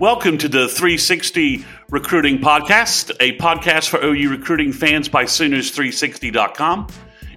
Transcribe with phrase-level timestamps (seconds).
[0.00, 6.86] Welcome to the 360 Recruiting Podcast, a podcast for OU recruiting fans by Sooners360.com.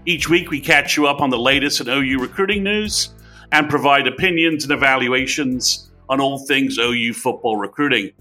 [0.05, 3.09] Each week, we catch you up on the latest in OU recruiting news
[3.51, 8.11] and provide opinions and evaluations on all things OU football recruiting.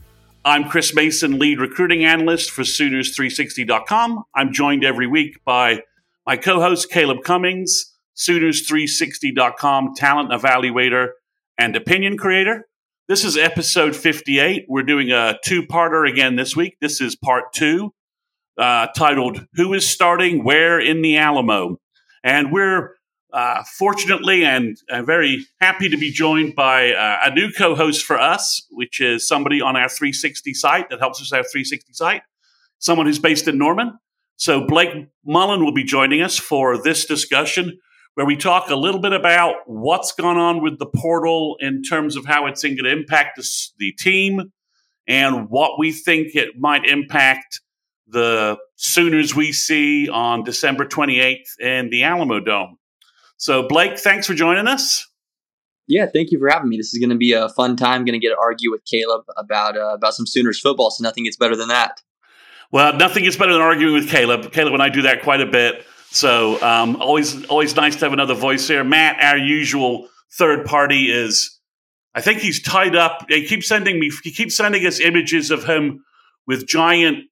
[0.45, 4.25] I'm Chris Mason, lead recruiting analyst for Sooners360.com.
[4.35, 5.83] I'm joined every week by
[6.27, 11.11] my co host, Caleb Cummings, Sooners360.com talent evaluator
[11.57, 12.67] and opinion creator.
[13.13, 14.65] This is episode 58.
[14.71, 16.79] We're doing a two parter again this week.
[16.81, 17.93] This is part two,
[18.57, 21.79] uh, titled Who is Starting Where in the Alamo?
[22.25, 22.95] And we're
[23.31, 28.03] uh, fortunately and uh, very happy to be joined by uh, a new co host
[28.03, 32.23] for us, which is somebody on our 360 site that helps us our 360 site,
[32.79, 33.99] someone who's based in Norman.
[34.37, 37.79] So Blake Mullen will be joining us for this discussion
[38.15, 42.17] where we talk a little bit about what's gone on with the portal in terms
[42.17, 44.53] of how it's going to impact the, the team
[45.09, 47.61] and what we think it might impact
[48.07, 52.77] the Sooners we see on December 28th in the Alamo Dome.
[53.39, 55.09] So, Blake, thanks for joining us.
[55.89, 56.77] Yeah, thank you for having me.
[56.77, 58.05] This is going to be a fun time.
[58.05, 60.91] Going to get to argue with Caleb about uh, about some Sooners football.
[60.91, 62.01] So nothing gets better than that.
[62.71, 64.53] Well, nothing gets better than arguing with Caleb.
[64.53, 65.85] Caleb and I do that quite a bit.
[66.13, 68.85] So um, always always nice to have another voice here.
[68.85, 71.59] Matt, our usual third party is
[72.15, 73.25] I think he's tied up.
[73.31, 76.05] He keeps sending me he keeps sending us images of him
[76.47, 77.25] with giant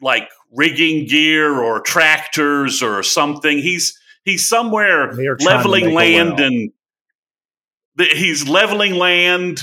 [0.00, 3.58] like rigging gear or tractors or something.
[3.58, 6.70] He's he's somewhere leveling land and
[7.96, 9.62] he's leveling land.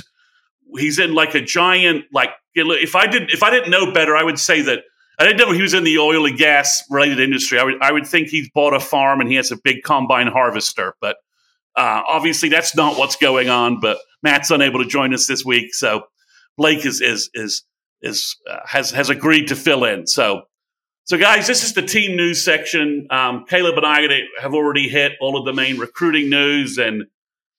[0.78, 4.24] He's in like a giant like if I didn't if I didn't know better, I
[4.24, 4.84] would say that
[5.18, 7.60] I didn't know he was in the oil and gas related industry.
[7.60, 10.28] I would, I would think he's bought a farm and he has a big combine
[10.28, 11.18] harvester, but
[11.76, 13.80] uh, obviously that's not what's going on.
[13.80, 16.04] But Matt's unable to join us this week, so
[16.58, 17.64] Blake is is is
[18.02, 20.08] is uh, has has agreed to fill in.
[20.08, 20.44] So
[21.06, 23.08] so guys, this is the team news section.
[23.10, 24.02] Um, Caleb and I
[24.42, 27.04] have already hit all of the main recruiting news and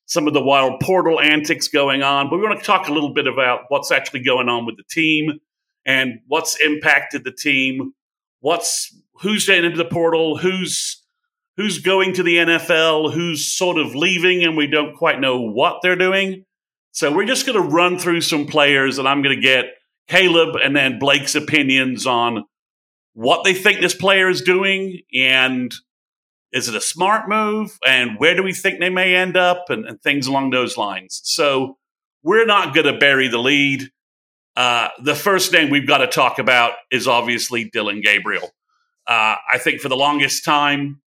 [0.06, 3.12] some of the wild portal antics going on, but we want to talk a little
[3.12, 5.40] bit about what's actually going on with the team
[5.86, 7.94] and what's impacted the team,
[8.40, 11.02] what's who's getting into the portal, who's
[11.56, 15.78] who's going to the NFL, who's sort of leaving, and we don't quite know what
[15.82, 16.44] they're doing.
[16.92, 19.66] So we're just going to run through some players, and I'm going to get
[20.08, 22.44] Caleb and then Blake's opinions on
[23.14, 25.72] what they think this player is doing and
[26.52, 29.84] is it a smart move and where do we think they may end up and,
[29.86, 31.20] and things along those lines.
[31.24, 31.78] So
[32.22, 33.90] we're not going to bury the lead.
[34.56, 38.50] Uh, the first name we've got to talk about is obviously Dillon Gabriel.
[39.06, 41.00] Uh, I think for the longest time,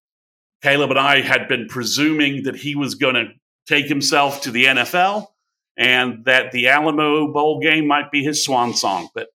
[0.62, 3.28] Caleb and I had been presuming that he was going to
[3.66, 5.28] take himself to the NFL
[5.76, 9.08] and that the Alamo Bowl game might be his swan song.
[9.14, 9.28] But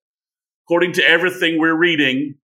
[0.66, 2.36] according to everything we're reading,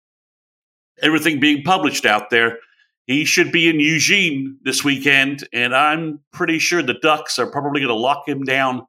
[1.02, 2.58] everything being published out there,
[3.06, 5.48] he should be in Eugene this weekend.
[5.52, 8.86] And I'm pretty sure the Ducks are probably going to lock him down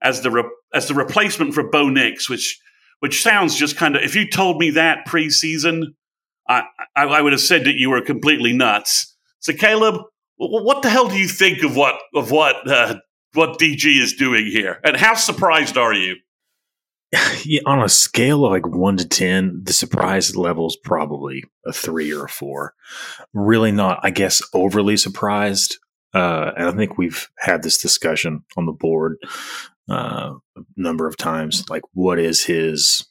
[0.00, 2.60] as the as the replacement for Bo Nix, which
[3.00, 4.02] which sounds just kind of.
[4.02, 5.94] If you told me that preseason,
[6.48, 6.62] I,
[6.94, 9.16] I, I would have said that you were completely nuts.
[9.40, 10.02] So Caleb,
[10.36, 12.96] what the hell do you think of what of what uh,
[13.34, 16.16] what DG is doing here, and how surprised are you?
[17.44, 21.72] Yeah, on a scale of like one to ten, the surprise level is probably a
[21.72, 22.74] three or a four.
[23.34, 25.78] Really not, I guess, overly surprised.
[26.14, 29.16] Uh, and I think we've had this discussion on the board
[29.90, 31.68] uh, a number of times.
[31.68, 33.06] Like, what is his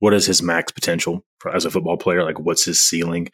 [0.00, 2.24] what is his max potential as a football player?
[2.24, 3.28] Like, what's his ceiling?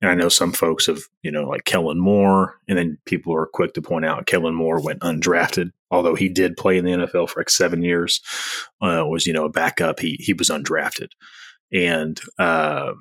[0.00, 3.46] And I know some folks have, you know, like Kellen Moore, and then people are
[3.46, 7.28] quick to point out Kellen Moore went undrafted, although he did play in the NFL
[7.28, 8.20] for like seven years.
[8.80, 10.00] Uh, was you know a backup.
[10.00, 11.08] He he was undrafted,
[11.72, 12.92] and uh,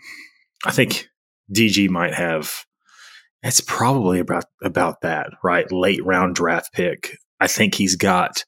[0.65, 1.07] I think
[1.53, 2.65] DG might have.
[3.43, 5.71] It's probably about about that, right?
[5.71, 7.17] Late round draft pick.
[7.39, 8.43] I think he's got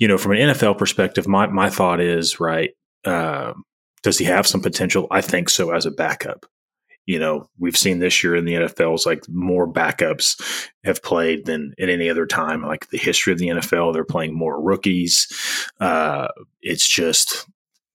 [0.00, 2.70] you know, from an NFL perspective, my my thought is right.
[3.04, 3.52] Uh,
[4.02, 5.06] does he have some potential?
[5.10, 6.46] I think so as a backup.
[7.06, 10.40] You know, we've seen this year in the NFL's like more backups
[10.84, 12.62] have played than at any other time.
[12.62, 15.28] Like the history of the NFL, they're playing more rookies.
[15.80, 16.28] Uh,
[16.62, 17.46] it's just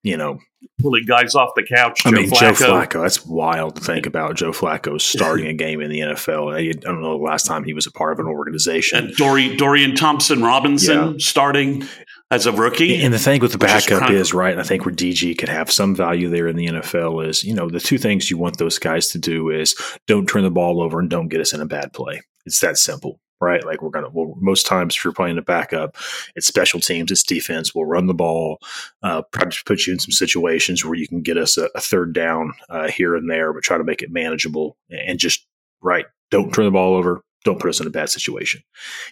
[0.06, 0.38] you know,
[0.80, 2.04] pulling guys off the couch.
[2.06, 2.60] I mean, Flacco.
[2.60, 3.02] Joe Flacco.
[3.02, 4.36] That's wild to think about.
[4.36, 6.56] Joe Flacco starting a game in the NFL.
[6.56, 9.06] I don't know the last time he was a part of an organization.
[9.06, 11.14] And Dorian, Dorian Thompson Robinson yeah.
[11.18, 11.88] starting
[12.30, 13.04] as a rookie.
[13.04, 14.58] And the thing with the backup is, is, right.
[14.60, 17.68] I think where DG could have some value there in the NFL is, you know,
[17.68, 19.76] the two things you want those guys to do is
[20.06, 22.22] don't turn the ball over and don't get us in a bad play.
[22.46, 23.66] It's that simple right?
[23.66, 25.96] Like we're gonna well, most times if you're playing a backup,
[26.36, 27.74] it's special teams, it's defense.
[27.74, 28.60] We'll run the ball,
[29.04, 32.14] uh, probably put you in some situations where you can get us a, a third
[32.14, 35.46] down uh, here and there, but try to make it manageable and just
[35.82, 36.06] right.
[36.32, 37.22] Don't turn the ball over.
[37.44, 38.62] Don't put us in a bad situation.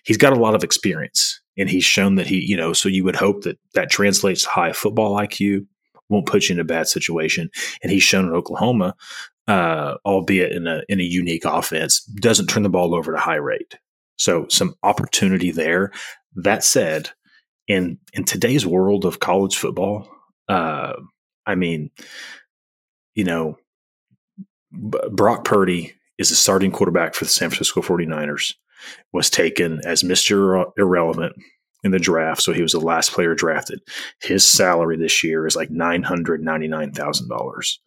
[0.04, 2.74] He's got a lot of experience, and he's shown that he, you know.
[2.74, 5.68] So you would hope that that translates to high football IQ.
[6.10, 7.50] Won't put you in a bad situation,
[7.84, 8.96] and he's shown in Oklahoma
[9.48, 13.24] uh, albeit in a in a unique offense, doesn't turn the ball over at a
[13.24, 13.78] high rate.
[14.18, 15.92] So some opportunity there.
[16.36, 17.10] That said,
[17.68, 20.10] in in today's world of college football,
[20.48, 20.94] uh,
[21.46, 21.92] I mean,
[23.16, 23.58] you know,
[24.72, 28.54] B- Brock Purdy is the starting quarterback for the San Francisco 49ers,
[29.12, 30.72] was taken as Mr.
[30.78, 31.36] Irrelevant
[31.84, 32.42] in the draft.
[32.42, 33.82] So he was the last player drafted.
[34.22, 37.78] His salary this year is like $999,000.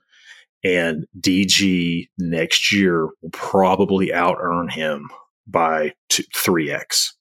[0.64, 5.08] And DG next year will probably out earn him
[5.46, 5.94] by
[6.34, 7.14] three x.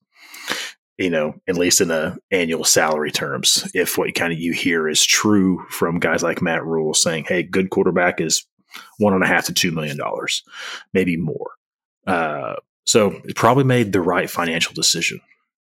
[0.98, 4.88] You know, at least in the annual salary terms, if what kind of you hear
[4.88, 8.46] is true from guys like Matt Rhule saying, "Hey, good quarterback is
[8.98, 10.44] one and a half to two million dollars,
[10.94, 11.52] maybe more."
[12.08, 12.56] Uh,
[12.86, 15.20] so it probably made the right financial decision.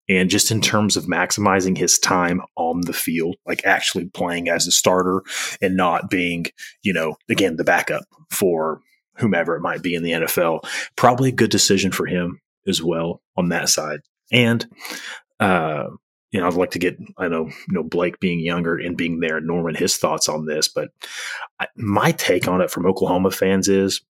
[0.08, 4.66] And just in terms of maximizing his time on the field, like actually playing as
[4.66, 5.22] a starter
[5.60, 6.46] and not being,
[6.82, 8.80] you know, again, the backup for
[9.16, 10.66] whomever it might be in the NFL,
[10.96, 14.00] probably a good decision for him as well on that side.
[14.30, 14.66] And
[15.40, 15.88] uh,
[16.30, 19.20] you know, I'd like to get I know you know Blake being younger and being
[19.20, 20.90] there, Norman his thoughts on this, but
[21.60, 24.02] I, my take on it from Oklahoma fans is,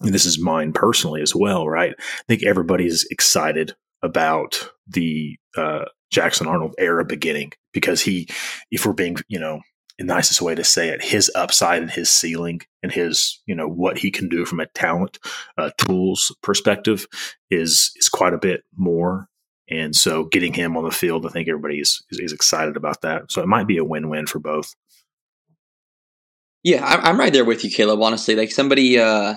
[0.00, 1.94] and this is mine personally as well, right?
[1.98, 8.28] I think everybody's excited about the uh, Jackson Arnold era beginning because he,
[8.70, 9.60] if we're being you know
[9.98, 13.68] the nicest way to say it, his upside and his ceiling and his, you know,
[13.68, 15.18] what he can do from a talent,
[15.56, 17.06] uh, tools perspective
[17.50, 19.28] is is quite a bit more.
[19.68, 23.02] And so, getting him on the field, I think everybody is, is, is excited about
[23.02, 23.32] that.
[23.32, 24.74] So it might be a win win for both.
[26.62, 28.02] Yeah, I'm right there with you, Caleb.
[28.02, 29.34] Honestly, like somebody, uh,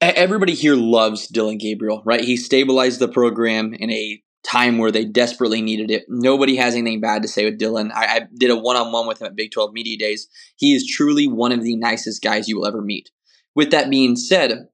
[0.00, 2.22] everybody here loves Dillon Gabriel, right?
[2.22, 6.04] He stabilized the program in a time where they desperately needed it.
[6.08, 7.92] Nobody has anything bad to say with Dillon.
[7.92, 10.28] I, I did a one on one with him at Big 12 Media Days.
[10.56, 13.10] He is truly one of the nicest guys you will ever meet.
[13.54, 14.68] With that being said,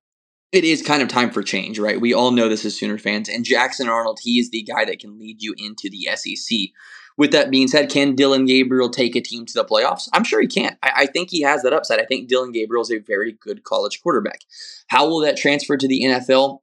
[0.53, 2.01] it is kind of time for change, right?
[2.01, 3.29] We all know this as Sooner fans.
[3.29, 6.71] And Jackson Arnold, he is the guy that can lead you into the SEC.
[7.19, 10.09] With that being said, can Dillon Gabriel take a team to the playoffs?
[10.13, 10.77] I'm sure he can.
[10.83, 11.99] I, I think he has that upside.
[11.99, 14.41] I think Dillon Gabriel is a very good college quarterback.
[14.89, 16.61] How will that transfer to the NFL?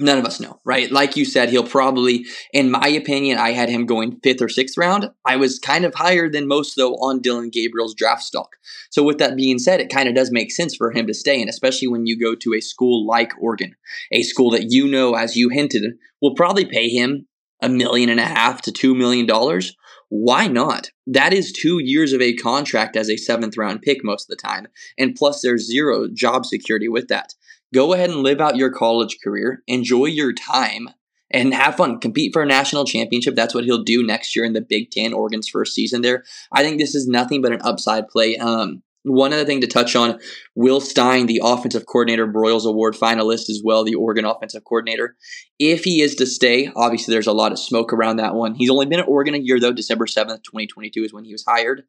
[0.00, 0.90] None of us know, right?
[0.92, 4.78] Like you said, he'll probably, in my opinion, I had him going fifth or sixth
[4.78, 5.10] round.
[5.24, 8.50] I was kind of higher than most, though, on Dillon Gabriel's draft stock.
[8.90, 11.42] So, with that being said, it kind of does make sense for him to stay
[11.42, 13.74] in, especially when you go to a school like Oregon,
[14.12, 15.82] a school that you know, as you hinted,
[16.22, 17.26] will probably pay him
[17.60, 19.74] a million and a half to two million dollars.
[20.10, 20.90] Why not?
[21.06, 24.42] That is two years of a contract as a seventh round pick most of the
[24.42, 24.68] time.
[24.96, 27.34] And plus, there's zero job security with that.
[27.74, 30.88] Go ahead and live out your college career, enjoy your time,
[31.30, 32.00] and have fun.
[32.00, 33.34] Compete for a national championship.
[33.34, 36.24] That's what he'll do next year in the Big Ten, Oregon's first season there.
[36.52, 38.36] I think this is nothing but an upside play.
[38.36, 40.18] Um, one other thing to touch on
[40.54, 45.16] Will Stein, the offensive coordinator, Broyles Award finalist as well, the Oregon offensive coordinator.
[45.58, 48.54] If he is to stay, obviously there's a lot of smoke around that one.
[48.54, 49.72] He's only been at Oregon a year, though.
[49.72, 51.82] December 7th, 2022 is when he was hired.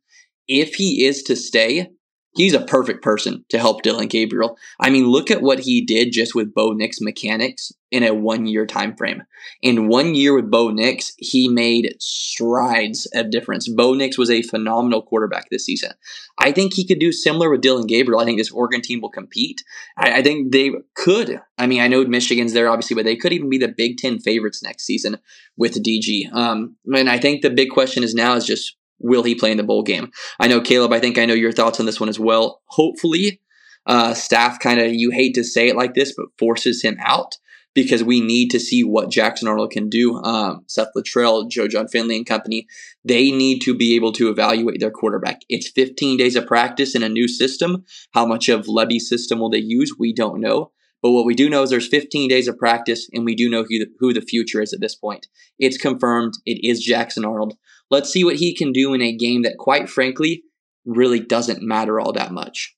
[0.48, 1.90] If he is to stay,
[2.36, 4.58] he's a perfect person to help Dillon Gabriel.
[4.80, 8.46] I mean, look at what he did just with Bo Nix mechanics in a one
[8.46, 9.24] year time frame.
[9.62, 13.68] In one year with Bo Nix, he made strides of difference.
[13.68, 15.92] Bo Nix was a phenomenal quarterback this season.
[16.38, 18.20] I think he could do similar with Dillon Gabriel.
[18.20, 19.64] I think this Oregon team will compete.
[19.98, 21.42] I, I think they could.
[21.58, 24.20] I mean, I know Michigan's there obviously, but they could even be the Big Ten
[24.20, 25.18] favorites next season
[25.58, 26.32] with DG.
[26.34, 29.58] Um, and I think the big question is now is just will he play in
[29.58, 30.12] the bowl game?
[30.40, 30.94] I know Caleb.
[30.94, 32.62] I think I know your thoughts on this one as well.
[32.66, 33.42] Hopefully,
[33.86, 37.38] uh, staff kind of you hate to say it like this, but forces him out
[37.74, 40.16] because we need to see what Jackson Arnold can do.
[40.18, 42.68] Um, Seth Littrell, Joe Jon Finley and company,
[43.06, 45.42] they need to be able to evaluate their quarterback.
[45.50, 47.86] It's 15 days of practice in a new system.
[48.12, 49.96] How much of Lebby's system will they use?
[49.98, 50.72] We don't know.
[51.02, 53.64] But what we do know is there's 15 days of practice, and we do know
[53.64, 55.28] who the, who the future is at this point.
[55.58, 56.34] It's confirmed.
[56.46, 57.54] It is Jackson Arnold.
[57.90, 60.44] Let's see what he can do in a game that, quite frankly,
[60.86, 62.76] really doesn't matter all that much.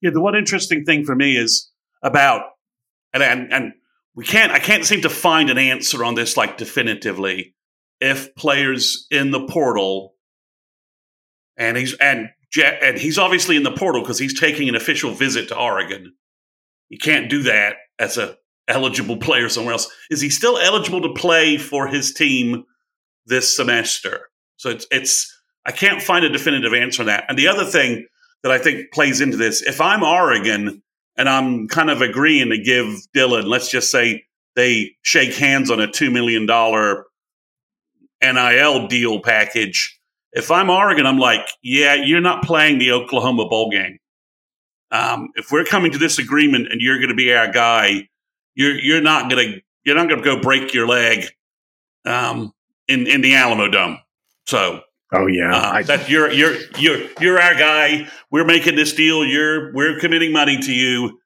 [0.00, 1.70] Yeah, the one interesting thing for me is
[2.02, 2.42] about
[3.12, 3.72] and and, and
[4.14, 7.54] we can't I can't seem to find an answer on this like definitively
[8.00, 10.14] if players in the portal
[11.56, 12.28] and he's and
[12.62, 16.14] and he's obviously in the portal because he's taking an official visit to Oregon.
[16.88, 18.36] You can't do that as a
[18.68, 19.90] eligible player somewhere else.
[20.10, 22.64] Is he still eligible to play for his team
[23.28, 24.28] this semester?
[24.56, 27.24] So it's it's I can't find a definitive answer on that.
[27.28, 28.06] And the other thing
[28.42, 30.82] that I think plays into this, if I'm Oregon
[31.16, 34.24] and I'm kind of agreeing to give Dillon, let's just say
[34.56, 36.46] they shake hands on a $2 million
[38.22, 39.98] NIL deal package.
[40.32, 43.98] If I'm Oregon, I'm like, yeah, you're not playing the Oklahoma bowl game.
[44.90, 48.08] Um, if we're coming to this agreement and you're going to be our guy,
[48.54, 51.26] you're you're not going to you're not going to go break your leg
[52.04, 52.52] um,
[52.88, 53.98] in in the Alamo Dome.
[54.46, 58.08] So Oh yeah, uh, that you're you're you're you're our guy.
[58.30, 59.24] We're making this deal.
[59.24, 61.18] You're we're committing money to you.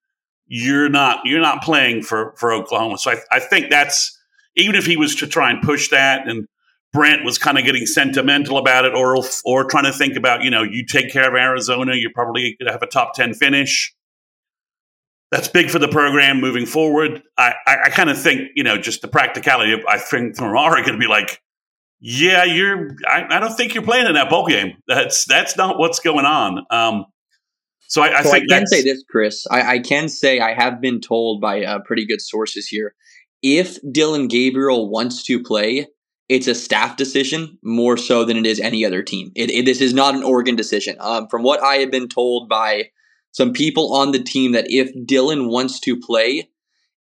[0.47, 2.99] You're not you're not playing for for Oklahoma.
[2.99, 4.17] So I, I think that's
[4.55, 6.47] even if he was to try and push that, and
[6.93, 10.51] Brent was kind of getting sentimental about it, or or trying to think about you
[10.51, 13.93] know you take care of Arizona, you're probably going to have a top ten finish.
[15.33, 17.23] That's big for the program moving forward.
[17.39, 20.55] I, I, I kind of think, you know, just the practicality of, I think from
[20.55, 21.41] Oregon to be like,
[22.05, 22.97] yeah, you're.
[23.07, 24.73] I, I, don't think you're playing in that bowl game.
[24.89, 26.67] That's that's not what's going on.
[26.69, 27.07] Um,
[27.83, 29.47] so I, I so think I can say this, Chris.
[29.49, 32.97] I, I, can say I have been told by uh, pretty good sources here.
[33.41, 35.87] If Dillon Gabriel wants to play,
[36.29, 39.31] it's a staff decision more so than it is any other team.
[39.37, 40.97] It, it, this is not an Oregon decision.
[40.99, 42.91] Um, from what I have been told by
[43.31, 46.51] some people on the team, that if Dillon wants to play,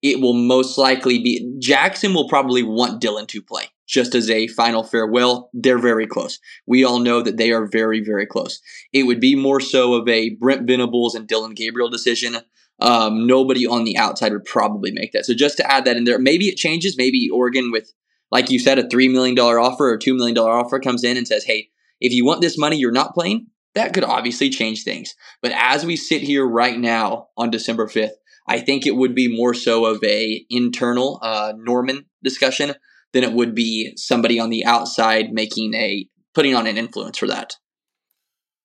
[0.03, 4.47] it will most likely be Jackson will probably want Dillon to play just as a
[4.47, 5.49] final farewell.
[5.53, 6.39] They're very close.
[6.65, 8.61] We all know that they are very, very close.
[8.93, 12.37] It would be more so of a Brent Venables and Dillon Gabriel decision.
[12.79, 15.25] Um, nobody on the outside would probably make that.
[15.25, 16.97] So just to add that in there, maybe it changes.
[16.97, 17.91] Maybe Oregon with,
[18.31, 21.43] like you said, a $3 million offer or $2 million offer comes in and says,
[21.43, 21.69] hey,
[21.99, 23.47] if you want this money, you're not playing.
[23.75, 25.13] That could obviously change things.
[25.41, 28.11] But as we sit here right now on December 5th,
[28.47, 32.73] I think it would be more so of a internal uh, Norman discussion
[33.13, 37.27] than it would be somebody on the outside making a putting on an influence for
[37.27, 37.55] that.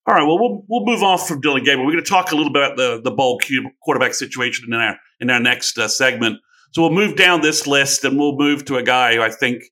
[0.09, 1.85] All right, well, we'll we'll move off from Dillon Gabriel.
[1.85, 3.41] We're going to talk a little bit about the the bowl
[3.83, 6.39] quarterback situation in our in our next uh, segment.
[6.73, 9.63] So we'll move down this list and we'll move to a guy who I think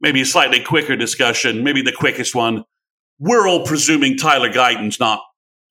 [0.00, 2.64] maybe a slightly quicker discussion, maybe the quickest one.
[3.18, 5.20] We're all presuming Tyler Guyton's not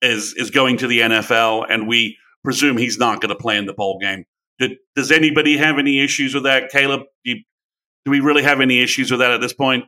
[0.01, 3.65] is is going to the NFL, and we presume he's not going to play in
[3.65, 4.23] the bowl game.
[4.57, 7.01] Did, does anybody have any issues with that, Caleb?
[7.25, 7.43] Do, you,
[8.05, 9.85] do we really have any issues with that at this point?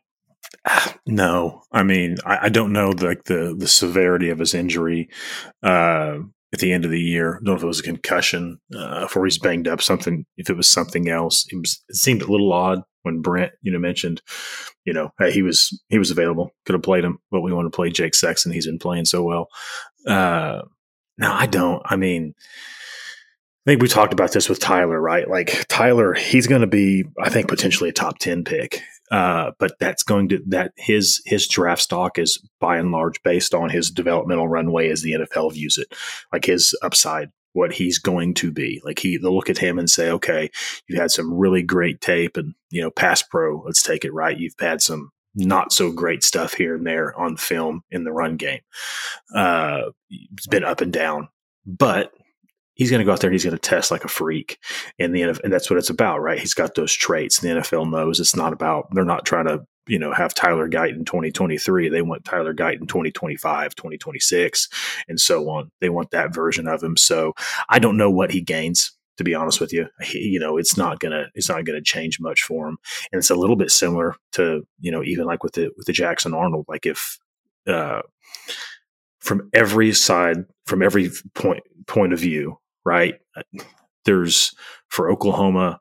[1.06, 5.10] No, I mean I, I don't know the, like the the severity of his injury
[5.62, 6.20] uh,
[6.54, 7.34] at the end of the year.
[7.34, 9.82] I don't know if it was a concussion uh, before he's banged up.
[9.82, 11.84] Something if it was something else, it was.
[11.90, 14.22] It seemed a little odd when Brent you know mentioned,
[14.86, 17.66] you know, hey, he was he was available, could have played him, but we want
[17.66, 18.54] to play Jake Sexton.
[18.54, 19.50] He's been playing so well.
[20.08, 20.62] Uh,
[21.18, 21.82] no, I don't.
[21.86, 22.34] I mean,
[23.66, 25.30] I think we talked about this with Tyler, right?
[25.30, 28.82] Like Tyler, he's going to be, I think, potentially a top ten pick.
[29.10, 33.54] Uh, but that's going to that his his draft stock is by and large based
[33.54, 35.94] on his developmental runway as the NFL views it,
[36.34, 38.82] like his upside, what he's going to be.
[38.84, 40.50] Like he, they'll look at him and say, okay,
[40.88, 44.38] you've had some really great tape, and you know, pass pro, let's take it right.
[44.38, 48.36] You've had some not so great stuff here and there on film in the run
[48.36, 48.62] game.
[49.34, 51.30] Uh, it's been up and down,
[51.66, 52.12] but
[52.76, 54.58] he's going to go out there and he's going to test like a freak
[54.98, 56.40] in the NFL, and that's what it's about, right?
[56.40, 57.40] He's got those traits.
[57.40, 61.06] The NFL knows it's not about they're not trying to you know have Tyler Guyton
[61.06, 61.90] 2023.
[61.90, 64.70] They want Tyler Guyton 2025, 2026,
[65.08, 65.72] and so on.
[65.82, 66.98] They want that version of him.
[66.98, 67.34] So
[67.70, 69.88] I don't know what he gains to be honest with you.
[70.02, 72.78] He, you know, it's not gonna it's not gonna change much for him,
[73.12, 75.94] and it's a little bit similar to you know even like with the with the
[75.94, 76.66] Jackson Arnold.
[76.68, 77.18] Like if
[77.68, 78.02] uh,
[79.20, 83.16] from every side, from every point point of view, right?
[84.06, 84.54] There's
[84.90, 85.80] for Oklahoma,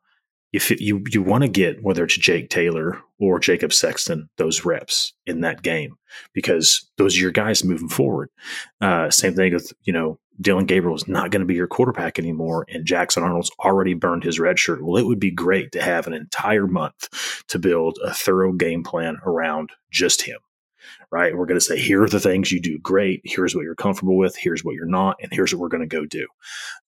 [0.53, 5.15] if you you want to get whether it's Jake Taylor or Jacob Sexton those reps
[5.27, 5.97] in that game
[6.35, 8.29] because those are your guys moving forward.
[8.81, 12.19] Uh, same thing with you know Dillon Gabriel is not going to be your quarterback
[12.19, 14.83] anymore, and Jackson Arnold's already burned his red shirt.
[14.83, 17.09] Well, it would be great to have an entire month
[17.49, 20.39] to build a thorough game plan around just him.
[21.11, 21.37] Right?
[21.37, 23.21] We're going to say, here are the things you do great.
[23.25, 24.37] Here's what you're comfortable with.
[24.37, 25.17] Here's what you're not.
[25.23, 26.27] And here's what we're going to go do.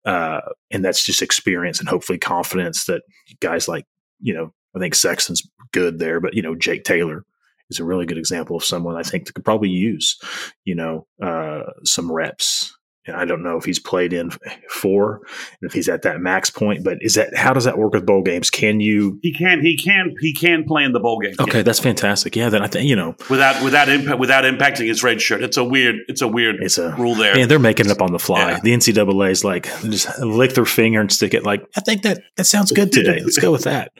[0.04, 3.02] Uh, and that's just experience and hopefully confidence that
[3.40, 3.84] guys like,
[4.20, 7.24] you know, I think Sexton's good there, but, you know, Jake Taylor,
[7.70, 10.18] is a really good example of someone I think that could probably use,
[10.64, 12.76] you know, uh, some reps.
[13.06, 14.30] And I don't know if he's played in
[14.70, 15.20] four
[15.60, 18.06] and if he's at that max point, but is that how does that work with
[18.06, 18.48] bowl games?
[18.48, 19.18] Can you?
[19.22, 19.60] He can.
[19.60, 20.14] He can.
[20.20, 21.34] He can play in the bowl game.
[21.38, 21.62] Okay, yeah.
[21.62, 22.34] that's fantastic.
[22.34, 25.42] Yeah, then I think you know without without impact without impacting his red shirt.
[25.42, 25.96] It's a weird.
[26.08, 26.56] It's a weird.
[26.62, 27.36] It's a rule there.
[27.36, 28.52] Yeah, they're making it up on the fly.
[28.52, 28.60] Yeah.
[28.60, 31.44] The NCAA is like just lick their finger and stick it.
[31.44, 33.20] Like I think that that sounds good today.
[33.22, 33.92] Let's go with that.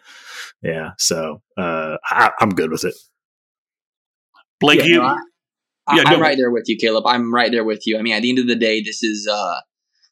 [0.62, 2.94] Yeah, so uh, I, I'm good with it.
[4.60, 4.94] Blake, yeah, you.
[4.94, 5.18] No, I,
[5.88, 7.06] am right there with you, Caleb.
[7.06, 7.98] I'm right there with you.
[7.98, 9.60] I mean, at the end of the day, this is uh,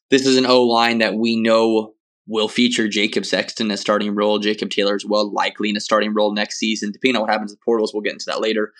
[0.09, 1.93] this is an O line that we know
[2.27, 4.39] will feature Jacob Sexton as starting role.
[4.39, 7.51] Jacob Taylor is well likely in a starting role next season, depending on what happens
[7.51, 7.93] with portals.
[7.93, 8.73] We'll get into that later.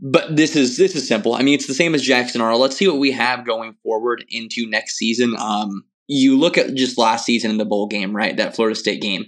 [0.00, 1.34] But this is this is simple.
[1.34, 2.60] I mean, it's the same as Jackson Arnold.
[2.60, 5.34] Let's see what we have going forward into next season.
[5.38, 8.36] Um, you look at just last season in the bowl game, right?
[8.36, 9.26] That Florida State game.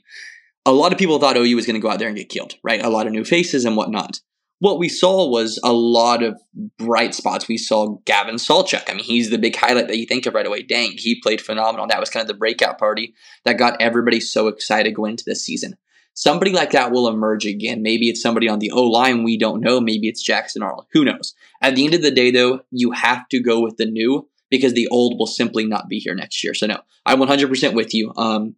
[0.67, 2.55] A lot of people thought OU was going to go out there and get killed,
[2.63, 2.85] right?
[2.85, 4.21] A lot of new faces and whatnot
[4.61, 6.41] what we saw was a lot of
[6.79, 7.49] bright spots.
[7.49, 8.89] We saw Gavin Sawchuk.
[8.89, 10.63] I mean, he's the big highlight that you think of right away.
[10.63, 11.87] Dang, he played phenomenal.
[11.89, 13.15] That was kind of the breakout party
[13.45, 15.75] that got everybody so excited going into this season.
[16.13, 17.83] Somebody like that will emerge again.
[17.83, 19.81] Maybe it's somebody on the O line we don't know.
[19.81, 20.87] Maybe it's Jackson Arnold.
[20.93, 21.35] Who knows?
[21.63, 24.75] At the end of the day, though, you have to go with the new because
[24.75, 26.53] the old will simply not be here next year.
[26.53, 28.13] So, no, I'm 100% with you.
[28.17, 28.57] Um,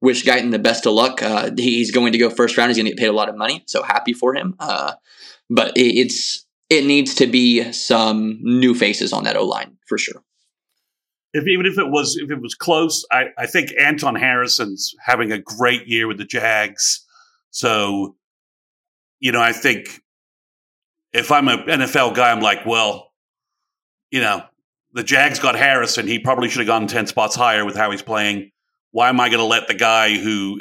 [0.00, 1.22] wish Guyton the best of luck.
[1.22, 2.70] Uh, he's going to go first round.
[2.70, 3.64] He's going to get paid a lot of money.
[3.66, 4.54] So happy for him.
[4.58, 4.92] Uh,
[5.50, 10.22] but it's it needs to be some new faces on that O line for sure.
[11.32, 15.32] If even if it was if it was close, I, I think Anton Harrison's having
[15.32, 17.04] a great year with the Jags.
[17.50, 18.16] So,
[19.18, 20.00] you know, I think
[21.12, 23.12] if I'm an NFL guy, I'm like, well,
[24.10, 24.42] you know,
[24.92, 26.06] the Jags got Harrison.
[26.06, 28.50] He probably should have gone 10 spots higher with how he's playing.
[28.92, 30.60] Why am I going to let the guy who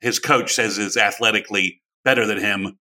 [0.00, 2.78] his coach says is athletically better than him,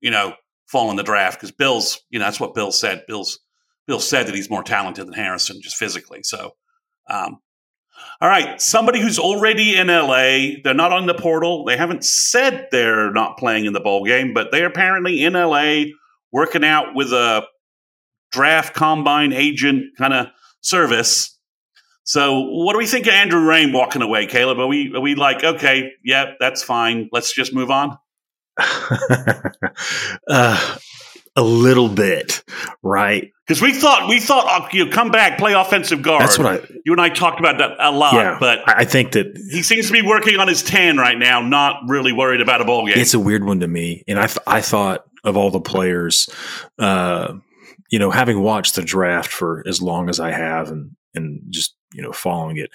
[0.00, 0.34] you know,
[0.66, 3.04] fall in the draft because Bill's, you know, that's what Bill said.
[3.06, 3.38] Bill's
[3.86, 6.22] Bill said that he's more talented than Harrison just physically.
[6.22, 6.52] So,
[7.08, 7.38] um,
[8.20, 11.64] all right, somebody who's already in LA, they're not on the portal.
[11.64, 15.84] They haven't said they're not playing in the bowl game, but they're apparently in LA
[16.32, 17.42] working out with a
[18.32, 20.26] draft combine agent kind of
[20.60, 21.38] service.
[22.04, 24.58] So, what do we think of Andrew Raym walking away, Caleb?
[24.58, 27.08] Are we are we like, okay, yeah, that's fine.
[27.12, 27.96] Let's just move on?
[30.28, 30.76] uh,
[31.36, 32.42] a little bit,
[32.82, 33.32] right?
[33.46, 36.22] Because we thought we thought uh, you know, come back, play offensive guard.
[36.22, 36.66] That's what I.
[36.84, 38.14] You and I talked about that a lot.
[38.14, 41.40] Yeah, but I think that he seems to be working on his tan right now,
[41.40, 42.98] not really worried about a bowl game.
[42.98, 46.28] It's a weird one to me, and I th- I thought of all the players,
[46.78, 47.34] uh,
[47.90, 51.74] you know, having watched the draft for as long as I have, and and just
[51.94, 52.70] you know following it.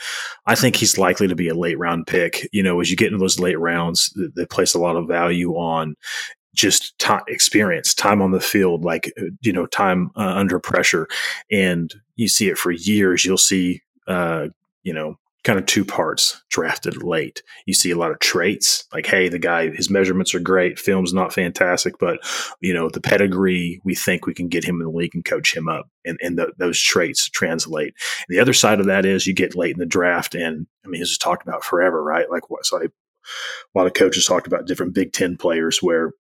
[0.45, 2.47] I think he's likely to be a late round pick.
[2.51, 5.53] You know, as you get into those late rounds, they place a lot of value
[5.53, 5.95] on
[6.55, 11.07] just time, experience, time on the field, like uh, you know, time uh, under pressure,
[11.51, 13.23] and you see it for years.
[13.25, 14.47] You'll see, uh,
[14.83, 15.17] you know,
[15.49, 17.41] kind of two parts drafted late.
[17.65, 21.11] You see a lot of traits like, hey, the guy, his measurements are great, film's
[21.11, 22.19] not fantastic, but
[22.61, 25.55] you know, the pedigree, we think we can get him in the league and coach
[25.57, 27.95] him up, and and the, those traits translate.
[28.27, 30.87] And the other side of that is you get late in the draft, and I
[30.87, 32.29] mean, this is talked about forever, right?
[32.29, 32.67] Like what?
[32.67, 36.11] So I, a lot of coaches talked about different Big Ten players where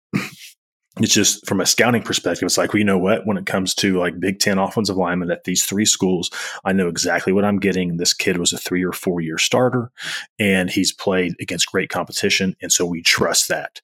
[0.97, 3.25] it's just from a scouting perspective, it's like, well, you know what?
[3.25, 6.29] When it comes to like Big Ten offensive linemen at these three schools,
[6.65, 7.97] I know exactly what I'm getting.
[7.97, 9.91] This kid was a three or four year starter
[10.39, 12.55] and he's played against great competition.
[12.61, 13.81] And so we trust that.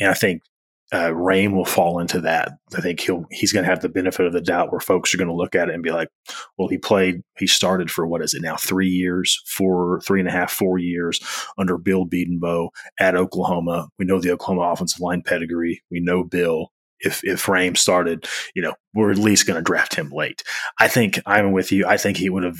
[0.00, 0.42] And I think
[0.90, 2.52] uh, Raym will fall into that.
[2.76, 5.18] I think he'll he's going to have the benefit of the doubt where folks are
[5.18, 6.08] going to look at it and be like,
[6.56, 8.56] "Well, he played, he started for what is it now?
[8.56, 11.20] Three years, four, three and a half, four years
[11.58, 13.88] under Bill Bedenbaugh at Oklahoma.
[13.98, 15.82] We know the Oklahoma offensive line pedigree.
[15.90, 16.72] We know Bill.
[17.00, 20.42] If if Raym started, you know, we're at least going to draft him late.
[20.80, 21.86] I think I'm with you.
[21.86, 22.58] I think he would have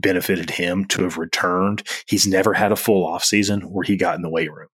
[0.00, 1.82] benefited him to have returned.
[2.06, 4.68] He's never had a full off season where he got in the weight room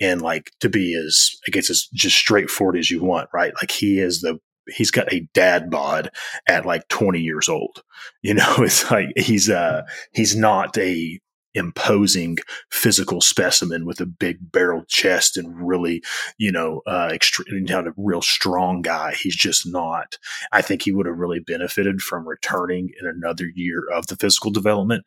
[0.00, 3.52] and like to be as I guess as just straightforward as you want, right?
[3.60, 6.10] Like he is the he's got a dad bod
[6.46, 7.82] at like 20 years old.
[8.22, 11.20] You know, it's like he's uh he's not a
[11.54, 12.38] imposing
[12.70, 16.02] physical specimen with a big barrel chest and really,
[16.38, 19.14] you know, uh, extreme, not a real strong guy.
[19.14, 20.18] He's just not.
[20.52, 24.50] I think he would have really benefited from returning in another year of the physical
[24.50, 25.04] development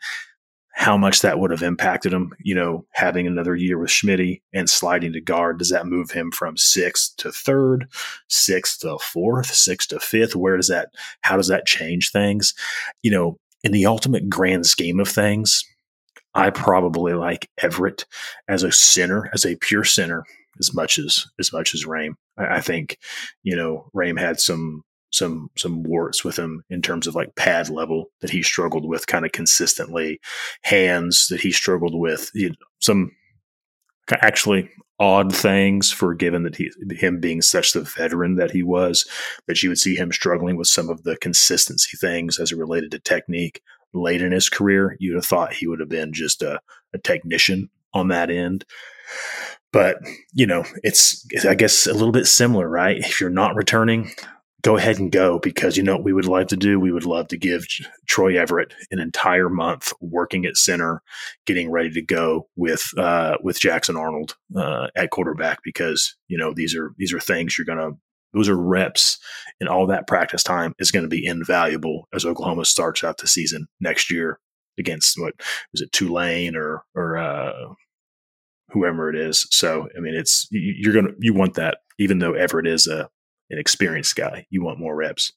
[0.76, 4.68] how much that would have impacted him, you know, having another year with Schmidt and
[4.68, 5.60] sliding to guard.
[5.60, 7.88] Does that move him from sixth to third,
[8.28, 10.36] sixth to fourth, sixth to fifth?
[10.36, 10.90] Where does that,
[11.22, 12.56] how does that change things?
[13.04, 15.64] You know, in the ultimate grand scheme of things,
[16.36, 18.06] I probably like Everett
[18.48, 20.26] as a center, as a pure center,
[20.60, 22.16] as much as as much as Raym.
[22.38, 22.98] I, I think,
[23.44, 27.70] you know, Raym had some some some warts with him in terms of like pad
[27.70, 30.20] level that he struggled with kind of consistently,
[30.64, 32.32] hands that he struggled with,
[32.82, 33.12] some
[34.22, 34.70] actually
[35.00, 39.08] odd things for given that he him being such the veteran that he was
[39.48, 42.92] that you would see him struggling with some of the consistency things as it related
[42.92, 43.62] to technique
[43.94, 46.60] late in his career you'd have thought he would have been just a,
[46.94, 48.66] a technician on that end
[49.72, 49.98] but
[50.34, 54.12] you know it's i guess a little bit similar right if you're not returning
[54.64, 56.80] go ahead and go because you know what we would love to do?
[56.80, 57.68] We would love to give
[58.08, 61.04] Troy Everett an entire month working at center,
[61.46, 66.54] getting ready to go with uh, with Jackson Arnold uh, at quarterback because you know
[66.54, 67.92] these are these are things you're gonna
[68.34, 69.18] those are reps
[69.60, 73.28] and all that practice time is going to be invaluable as Oklahoma starts out the
[73.28, 74.40] season next year
[74.80, 75.34] against what
[75.72, 77.54] was it Tulane or or uh,
[78.70, 79.48] whoever it is.
[79.52, 83.10] So I mean, it's you're gonna you want that even though Everett is a
[83.50, 84.46] an experienced guy.
[84.50, 85.32] You want more reps.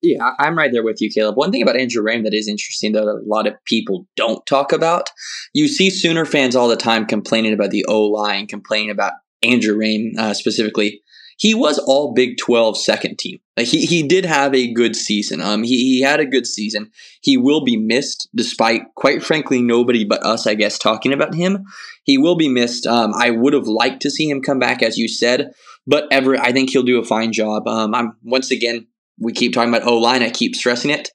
[0.00, 1.36] Yeah, I'm right there with you, Caleb.
[1.36, 4.72] One thing about Andrew Raym that is interesting, that a lot of people don't talk
[4.72, 5.10] about,
[5.54, 9.76] you see Sooner fans all the time complaining about the O line, complaining about Andrew
[9.76, 11.02] Raym uh, specifically.
[11.38, 13.38] He was all Big 12 second team.
[13.56, 15.40] Like he, he did have a good season.
[15.40, 16.90] Um, he, he had a good season.
[17.22, 21.64] He will be missed, despite, quite frankly, nobody but us, I guess, talking about him.
[22.02, 22.86] He will be missed.
[22.88, 25.52] Um, I would have liked to see him come back, as you said.
[25.86, 27.68] But Everett, I think he'll do a fine job.
[27.68, 30.22] Um, I'm once again, we keep talking about O line.
[30.22, 31.10] I keep stressing it.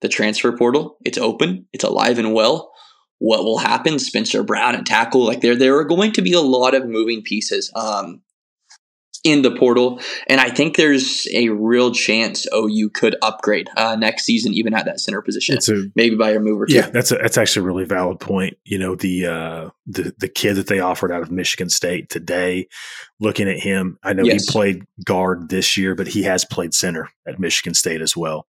[0.00, 2.72] The transfer portal, it's open, it's alive and well.
[3.18, 3.98] What will happen?
[3.98, 7.22] Spencer Brown at tackle, like there, there are going to be a lot of moving
[7.22, 7.72] pieces.
[7.74, 8.20] Um,
[9.26, 10.00] in the portal.
[10.28, 14.84] And I think there's a real chance OU could upgrade uh, next season, even at
[14.84, 15.58] that center position.
[15.68, 16.76] A, maybe by a move or two.
[16.76, 18.56] Yeah, that's a, that's actually a really valid point.
[18.64, 22.68] You know, the uh, the the kid that they offered out of Michigan State today,
[23.18, 24.44] looking at him, I know yes.
[24.44, 28.46] he played guard this year, but he has played center at Michigan State as well.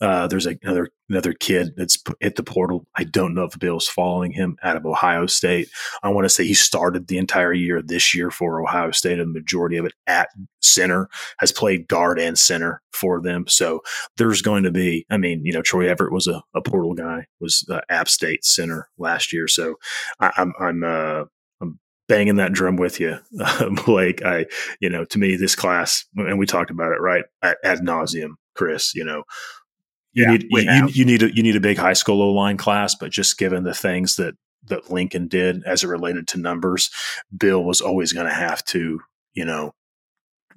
[0.00, 2.86] Uh, there's another another kid that's hit the portal.
[2.96, 5.68] I don't know if Bill's following him out of Ohio State.
[6.02, 9.34] I want to say he started the entire year this year for Ohio State, and
[9.34, 10.28] the majority of it at
[10.62, 13.46] center has played guard and center for them.
[13.48, 13.80] So
[14.16, 17.26] there's going to be, I mean, you know, Troy Everett was a, a portal guy,
[17.40, 19.48] was uh, App State center last year.
[19.48, 19.74] So
[20.20, 21.24] I, I'm, I'm, uh,
[22.08, 23.16] banging that drum with you,
[23.86, 24.24] Blake.
[24.24, 24.46] I,
[24.80, 28.96] you know, to me, this class, and we talked about it, right, ad nauseum, Chris,
[28.96, 29.22] you know,
[30.12, 32.30] you yeah, need you, you, you, need a you need a big high school O
[32.30, 34.34] line class, but just given the things that
[34.66, 36.90] that Lincoln did as it related to numbers,
[37.36, 39.00] Bill was always going to have to
[39.34, 39.72] you know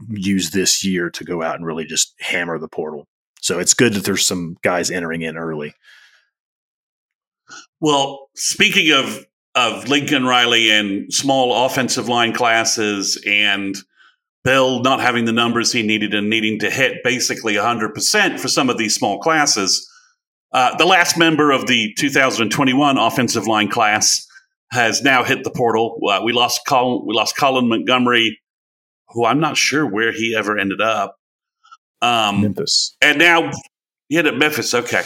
[0.09, 3.07] use this year to go out and really just hammer the portal.
[3.41, 5.73] So it's good that there's some guys entering in early.
[7.79, 13.75] Well, speaking of of Lincoln Riley and small offensive line classes and
[14.43, 18.69] Bill not having the numbers he needed and needing to hit basically 100% for some
[18.69, 19.89] of these small classes.
[20.51, 24.27] Uh, the last member of the 2021 offensive line class
[24.71, 25.97] has now hit the portal.
[26.07, 28.39] Uh, we lost Cullen, we lost Cullen Montgomery,
[29.09, 31.15] who I'm not sure where he ever ended up.
[32.01, 33.49] Um, Memphis, and now
[34.09, 34.73] he hit at Memphis.
[34.73, 35.03] Okay,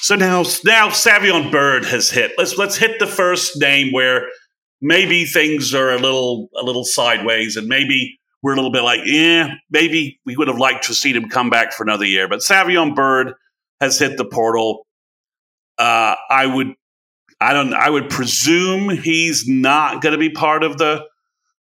[0.00, 2.32] so now now Savion Byrd has hit.
[2.36, 4.26] Let's let's hit the first name where
[4.80, 9.00] maybe things are a little a little sideways, and maybe we're a little bit like,
[9.04, 12.28] yeah, maybe we would have liked to see him come back for another year.
[12.28, 13.34] But Savion Byrd
[13.80, 14.86] has hit the portal.
[15.78, 16.74] Uh, I would,
[17.40, 21.06] I don't, I would presume he's not going to be part of the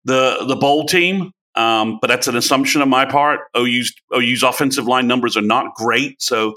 [0.05, 1.31] the the bowl team.
[1.55, 3.41] Um, but that's an assumption on my part.
[3.57, 6.53] OU's OU's offensive line numbers are not great, so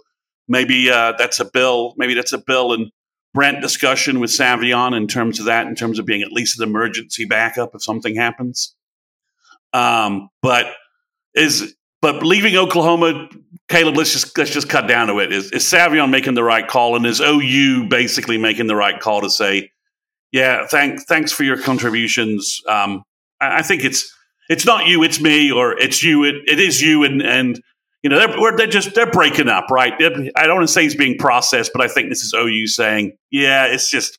[0.47, 1.95] maybe uh, that's a bill.
[1.97, 2.91] Maybe that's a bill and
[3.35, 6.69] Brent discussion with Savion in terms of that, in terms of being at least an
[6.69, 8.77] emergency backup if something happens.
[9.75, 10.67] Um, but
[11.35, 13.29] is but leaving Oklahoma,
[13.69, 15.33] Caleb, let's just let's just cut down to it.
[15.33, 19.21] Is is Savion making the right call, and is OU basically making the right call
[19.21, 19.71] to say,
[20.31, 22.63] yeah, thank thanks for your contributions.
[22.69, 23.03] Um,
[23.41, 24.15] I, I think it's
[24.49, 27.61] it's not you, it's me, or it's you, it, it is you, and and
[28.03, 29.95] you know they're they're just they're breaking up, right?
[29.95, 33.17] I don't want to say he's being processed, but I think this is OU saying,
[33.31, 34.19] yeah, it's just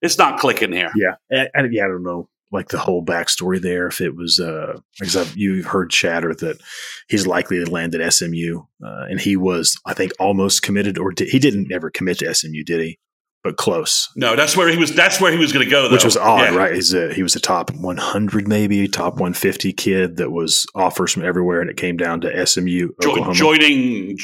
[0.00, 0.92] it's not clicking here.
[0.96, 3.88] Yeah, and, and yeah, I don't know like the whole backstory there.
[3.88, 6.60] If it was, uh, because I've, you've heard chatter that
[7.08, 11.12] he's likely to land at SMU, uh, and he was, I think, almost committed, or
[11.12, 12.98] did, he didn't ever commit to SMU, did he?
[13.42, 14.08] But close.
[14.16, 14.94] No, that's where he was.
[14.94, 15.92] That's where he was going to go, though.
[15.92, 16.56] which was odd, yeah.
[16.56, 16.74] right?
[16.74, 21.26] He's a, he was a top 100, maybe top 150 kid that was offers from
[21.26, 24.16] everywhere, and it came down to SMU, jo- joining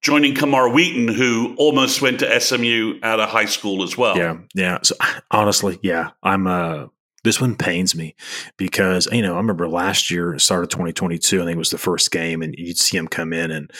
[0.00, 4.16] joining Camar Wheaton, who almost went to SMU out of high school as well.
[4.16, 4.78] Yeah, yeah.
[4.82, 4.94] So
[5.30, 6.86] honestly, yeah, I'm uh
[7.24, 8.14] this one pains me
[8.56, 11.78] because you know I remember last year, start of 2022, I think it was the
[11.78, 13.70] first game, and you'd see him come in and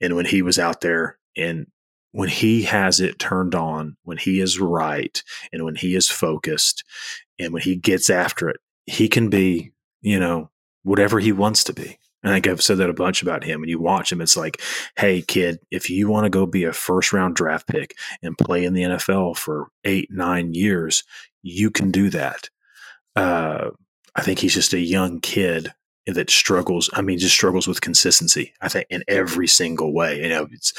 [0.00, 1.66] and when he was out there and
[2.12, 6.82] when he has it turned on, when he is right, and when he is focused,
[7.38, 10.50] and when he gets after it, he can be you know
[10.82, 11.98] whatever he wants to be.
[12.22, 13.62] I think I've said that a bunch about him.
[13.62, 14.60] And you watch him, it's like,
[14.98, 18.66] hey, kid, if you want to go be a first round draft pick and play
[18.66, 21.02] in the NFL for eight, nine years,
[21.42, 22.50] you can do that
[23.16, 23.70] uh,
[24.14, 25.72] I think he's just a young kid
[26.06, 26.90] that struggles.
[26.94, 28.52] I mean, just struggles with consistency.
[28.60, 30.22] I think in every single way.
[30.22, 30.72] You know, it's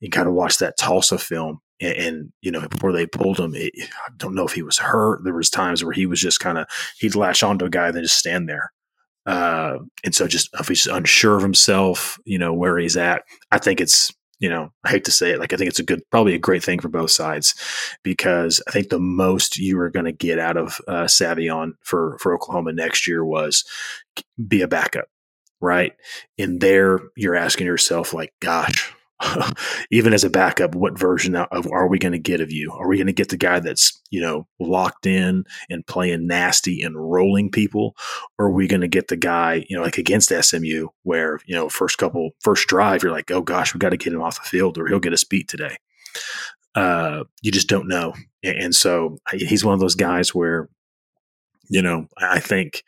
[0.00, 3.54] you kind of watch that Tulsa film, and, and you know, before they pulled him,
[3.54, 5.24] it, I don't know if he was hurt.
[5.24, 6.66] There was times where he was just kind of
[6.98, 8.72] he'd latch onto a guy and then just stand there.
[9.26, 13.58] Uh, and so just if he's unsure of himself, you know, where he's at, I
[13.58, 16.02] think it's you know, I hate to say it, like I think it's a good,
[16.10, 17.54] probably a great thing for both sides
[18.02, 22.16] because I think the most you are going to get out of uh, Savion for
[22.18, 23.64] for Oklahoma next year was
[24.46, 25.06] be a backup,
[25.60, 25.92] right?
[26.38, 28.94] And there, you're asking yourself, like, gosh,
[29.90, 32.72] even as a backup, what version of are we going to get of you?
[32.72, 36.82] Are we going to get the guy that's you know locked in and playing nasty
[36.82, 37.96] and rolling people,
[38.38, 41.54] or are we going to get the guy you know like against SMU where you
[41.54, 44.42] know first couple first drive you're like oh gosh we got to get him off
[44.42, 45.76] the field or he'll get us beat today.
[46.74, 50.68] Uh, you just don't know, and so he's one of those guys where
[51.68, 52.82] you know, I think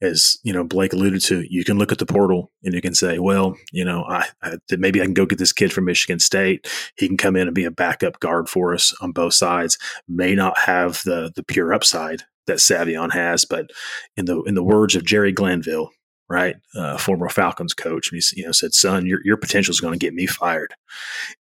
[0.00, 2.94] as, you know, Blake alluded to, you can look at the portal and you can
[2.94, 6.20] say, well, you know, I, I, maybe I can go get this kid from Michigan
[6.20, 6.68] State.
[6.96, 9.78] He can come in and be a backup guard for us on both sides.
[10.08, 13.70] May not have the the pure upside that Savion has, but
[14.16, 15.90] in the in the words of Jerry Glanville,
[16.28, 19.98] right, uh, former Falcons coach, he you know said, "Son, your your potential is going
[19.98, 20.74] to get me fired,"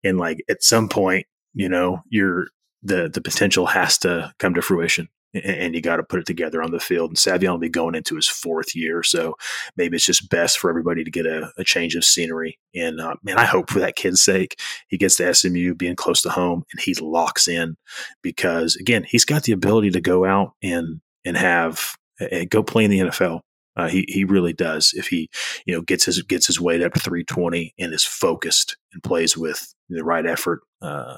[0.04, 2.48] and like at some point, you know, your
[2.84, 6.62] the the potential has to come to fruition and you got to put it together
[6.62, 7.12] on the field.
[7.12, 9.36] And Savion will be going into his fourth year, so
[9.76, 12.60] maybe it's just best for everybody to get a, a change of scenery.
[12.76, 16.22] And uh, man, I hope for that kid's sake, he gets to SMU, being close
[16.24, 17.78] to home, and he locks in
[18.22, 22.84] because again, he's got the ability to go out and and have uh, go play
[22.84, 23.42] in the NFL.
[23.76, 25.30] Uh, he he really does if he
[25.66, 29.38] you know gets his gets his weight up to 320 and is focused and plays
[29.38, 31.18] with the right effort uh,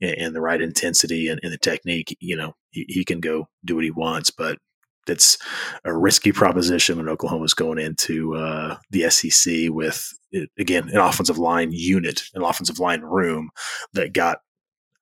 [0.00, 2.16] and, and, the right intensity and, and, the technique.
[2.20, 4.58] You know he, he can go do what he wants, but
[5.06, 5.38] that's
[5.84, 10.12] a risky proposition when Oklahoma's going into uh, the SEC with
[10.58, 13.50] again an offensive line unit, an offensive line room
[13.94, 14.38] that got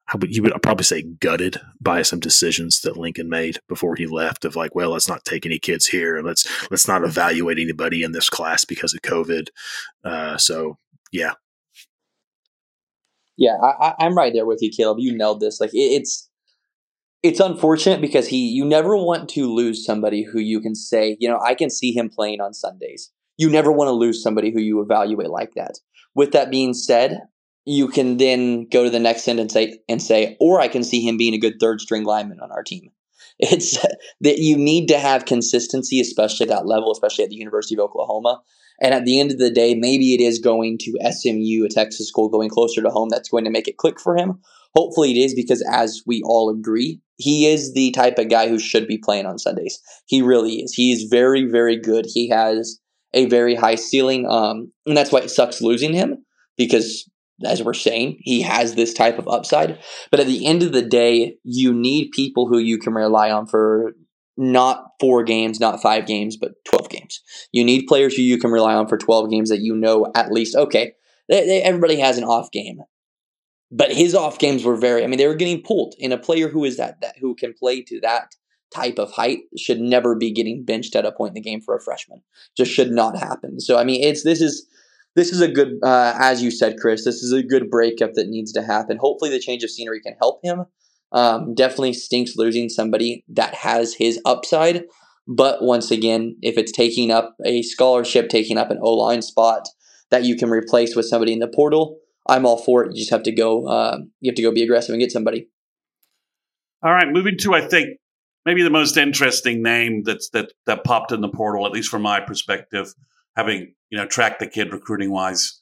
[0.09, 4.07] I would you would probably say gutted by some decisions that Lincoln made before he
[4.07, 7.59] left of like, well, let's not take any kids here and let's let's not evaluate
[7.59, 9.49] anybody in this class because of COVID.
[10.05, 10.79] Uh, so
[11.11, 11.33] yeah.
[13.37, 14.99] Yeah, I, I'm right there with you, Caleb.
[15.01, 15.61] You nailed this.
[15.61, 16.29] Like it, it's
[17.23, 21.29] it's unfortunate because he you never want to lose somebody who you can say, you
[21.29, 23.11] know, I can see him playing on Sundays.
[23.37, 25.79] You never want to lose somebody who you evaluate like that.
[26.15, 27.21] With that being said,
[27.67, 30.85] you can then go to the next sentence and say, and say, or I can
[30.85, 32.91] see him being a good third string lineman on our team.
[33.39, 33.77] It's
[34.23, 37.81] that you need to have consistency, especially at that level, especially at the University of
[37.81, 38.41] Oklahoma.
[38.81, 42.09] And at the end of the day, maybe it is going to SMU, a Texas
[42.09, 44.41] school going closer to home, that's going to make it click for him.
[44.75, 48.59] Hopefully it is because, as we all agree, he is the type of guy who
[48.59, 49.81] should be playing on Sundays.
[50.07, 50.75] He really is.
[50.75, 52.07] He is very, very good.
[52.07, 52.79] He has
[53.15, 54.27] a very high ceiling.
[54.29, 56.25] Um, and that's why it sucks losing him
[56.59, 57.09] because
[57.45, 59.79] as we're saying, he has this type of upside.
[60.11, 63.47] But at the end of the day, you need people who you can rely on
[63.47, 63.93] for
[64.37, 66.96] not four games, not five games, but 12 games.
[67.53, 70.33] You need players who you can rely on for 12 games that you know at
[70.33, 70.95] least, okay,
[71.29, 72.81] they, they, everybody has an off game.
[73.71, 75.95] But his off games were very, I mean, they were getting pulled.
[76.01, 78.35] And a player who is that, that who can play to that
[78.75, 81.75] type of height should never be getting benched at a point in the game for
[81.75, 82.23] a freshman.
[82.57, 83.61] Just should not happen.
[83.61, 84.69] So, I mean, it's, this is,
[85.17, 88.29] this is a good, uh, as you said, Chris, this is a good breakup that
[88.29, 88.99] needs to happen.
[88.99, 90.67] Hopefully, the change of scenery can help him.
[91.11, 94.85] Um, definitely stinks losing somebody that has his upside.
[95.27, 99.69] But once again, if it's taking up a scholarship, taking up an O line spot
[100.11, 102.93] that you can replace with somebody in the portal, I'm all for it.
[102.95, 103.67] You just have to go.
[103.67, 105.49] Uh, you have to go be aggressive and get somebody.
[106.83, 107.99] All right, moving to I think
[108.45, 112.03] maybe the most interesting name that's that that popped in the portal, at least from
[112.03, 112.95] my perspective,
[113.37, 115.61] having you know tracked the kid recruiting wise.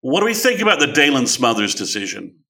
[0.00, 2.41] What do we think about the Daylan Smothers decision?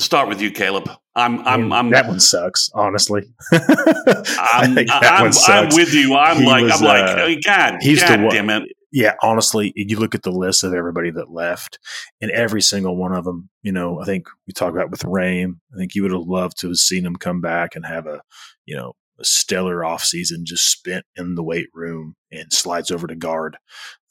[0.00, 0.88] We'll start with you, Caleb.
[1.14, 2.70] I'm, I'm, I'm that one sucks.
[2.72, 6.16] Honestly, I'm, I'm, I'm, with you.
[6.16, 8.72] I'm he like, was, I'm like, uh, God, he's God the one, damn it.
[8.90, 11.78] Yeah, honestly, you look at the list of everybody that left,
[12.22, 13.50] and every single one of them.
[13.62, 15.58] You know, I think we talk about with Raym.
[15.74, 18.22] I think you would have loved to have seen him come back and have a,
[18.64, 23.16] you know, a stellar offseason just spent in the weight room and slides over to
[23.16, 23.58] guard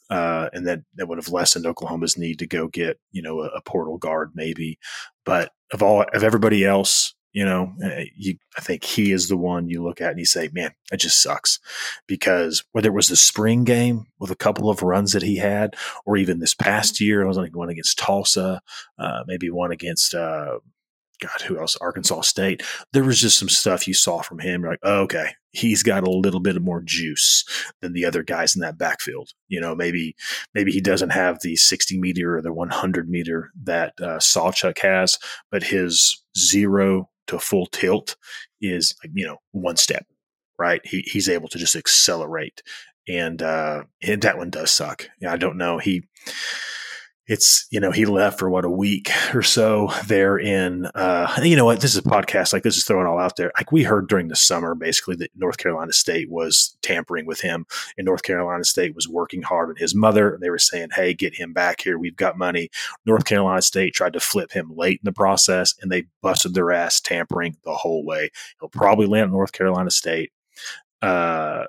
[0.09, 3.47] uh, and that that would have lessened Oklahoma's need to go get you know a,
[3.47, 4.79] a, portal guard maybe.
[5.23, 9.37] But of all of everybody else, you know, eh, you, I think he is the
[9.37, 11.59] one you look at and you say, man, it just sucks
[12.07, 15.75] because whether it was the spring game with a couple of runs that he had,
[16.05, 18.61] or even this past year, I was like one against Tulsa,
[18.97, 20.13] uh, maybe one against.
[20.13, 20.59] Uh,
[21.19, 21.75] God, who else?
[21.77, 22.63] Arkansas State.
[22.93, 24.61] There was just some stuff you saw from him.
[24.61, 27.43] You're like, oh, okay, he's got a little bit more juice
[27.81, 29.29] than the other guys in that backfield.
[29.47, 30.15] You know, maybe
[30.53, 35.17] maybe he doesn't have the 60 meter or the 100 meter that uh, Sawchuk has,
[35.51, 38.15] but his zero to full tilt
[38.61, 40.05] is you know one step.
[40.57, 42.61] Right, he, he's able to just accelerate,
[43.07, 45.09] and uh, that one does suck.
[45.21, 45.77] Yeah, I don't know.
[45.77, 46.03] He
[47.29, 51.55] it's you know he left for what a week or so there in uh you
[51.55, 51.79] know what?
[51.79, 53.51] This is a podcast like this is throwing all out there.
[53.57, 57.67] Like we heard during the summer basically that north carolina state was tampering with him
[57.97, 61.13] and north carolina state was working hard on his mother and they were saying hey
[61.13, 61.99] get him back here.
[61.99, 62.69] We've got money.
[63.05, 66.71] North carolina state tried to flip him late in the process and they busted their
[66.71, 68.31] ass tampering the whole way.
[68.59, 70.31] He'll probably land at north carolina state
[71.03, 71.65] uh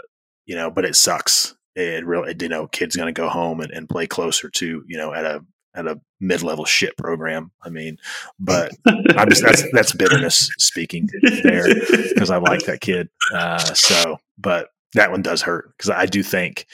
[0.46, 1.54] you know but it sucks
[1.88, 4.96] it really you know kid's going to go home and, and play closer to you
[4.96, 7.96] know at a at a mid-level shit program i mean
[8.38, 8.72] but
[9.16, 11.08] i'm just that's that's bitterness speaking
[11.42, 11.66] there
[12.08, 16.22] because i like that kid uh, so but that one does hurt because i do
[16.22, 16.66] think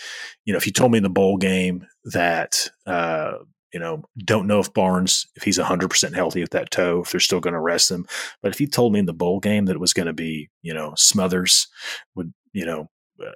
[0.44, 3.32] you know if you told me in the bowl game that uh,
[3.76, 7.20] you know, don't know if Barnes, if he's 100% healthy with that toe, if they're
[7.20, 8.06] still going to rest him.
[8.40, 10.48] But if you told me in the bowl game that it was going to be,
[10.62, 11.68] you know, Smothers
[12.14, 12.88] would, you know,
[13.20, 13.32] uh,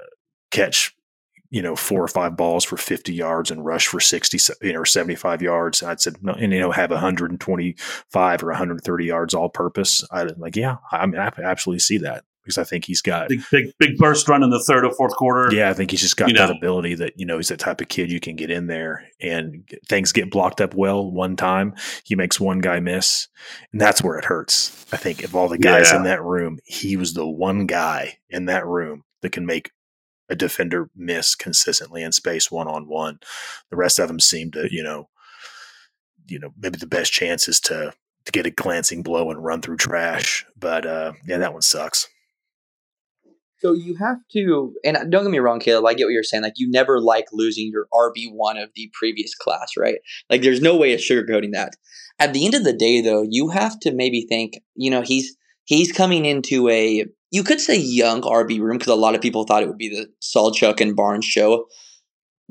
[0.50, 0.94] catch
[1.50, 4.84] you know, four or five balls for 50 yards and rush for 60, you know,
[4.84, 5.82] 75 yards.
[5.82, 10.04] I'd said, and, you know, have 125 or 130 yards all purpose.
[10.12, 13.42] I'd like, yeah, I mean, I absolutely see that because I think he's got big,
[13.50, 15.54] big, big burst run in the third or fourth quarter.
[15.54, 15.70] Yeah.
[15.70, 17.88] I think he's just got you that ability that, you know, he's that type of
[17.88, 21.74] kid you can get in there and things get blocked up well one time.
[22.04, 23.28] He makes one guy miss
[23.72, 24.86] and that's where it hurts.
[24.92, 25.98] I think of all the guys yeah.
[25.98, 29.70] in that room, he was the one guy in that room that can make
[30.30, 33.18] a defender miss consistently in space one on one.
[33.70, 35.08] The rest of them seem to, you know,
[36.26, 37.92] you know, maybe the best chance is to
[38.26, 40.46] to get a glancing blow and run through trash.
[40.56, 42.06] But uh, yeah, that one sucks.
[43.58, 45.84] So you have to, and don't get me wrong, Caleb.
[45.84, 46.42] I get what you're saying.
[46.42, 49.96] Like you never like losing your RB one of the previous class, right?
[50.30, 51.74] Like there's no way of sugarcoating that.
[52.18, 54.54] At the end of the day, though, you have to maybe think.
[54.74, 55.36] You know, he's
[55.70, 59.44] he's coming into a you could say young RB room because a lot of people
[59.44, 61.66] thought it would be the Sawchuk and Barnes show.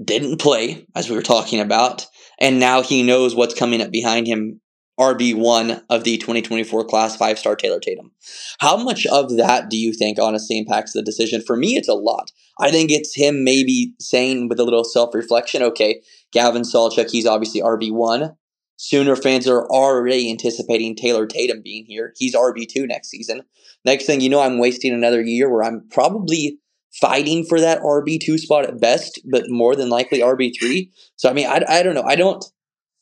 [0.01, 2.07] Didn't play, as we were talking about.
[2.39, 4.61] And now he knows what's coming up behind him.
[4.97, 8.11] RB1 of the 2024 class, five star Taylor Tatum.
[8.59, 11.41] How much of that do you think honestly impacts the decision?
[11.41, 12.31] For me, it's a lot.
[12.59, 16.01] I think it's him maybe saying with a little self reflection, okay,
[16.33, 18.35] Gavin Sawchuk, he's obviously RB1.
[18.81, 22.13] Sooner fans are already anticipating Taylor Tatum being here.
[22.17, 23.41] He's RB2 next season.
[23.83, 26.59] Next thing you know, I'm wasting another year where I'm probably
[27.01, 30.91] fighting for that RB2 spot at best, but more than likely RB3.
[31.17, 32.05] So, I mean, I, I don't know.
[32.07, 32.41] I don't,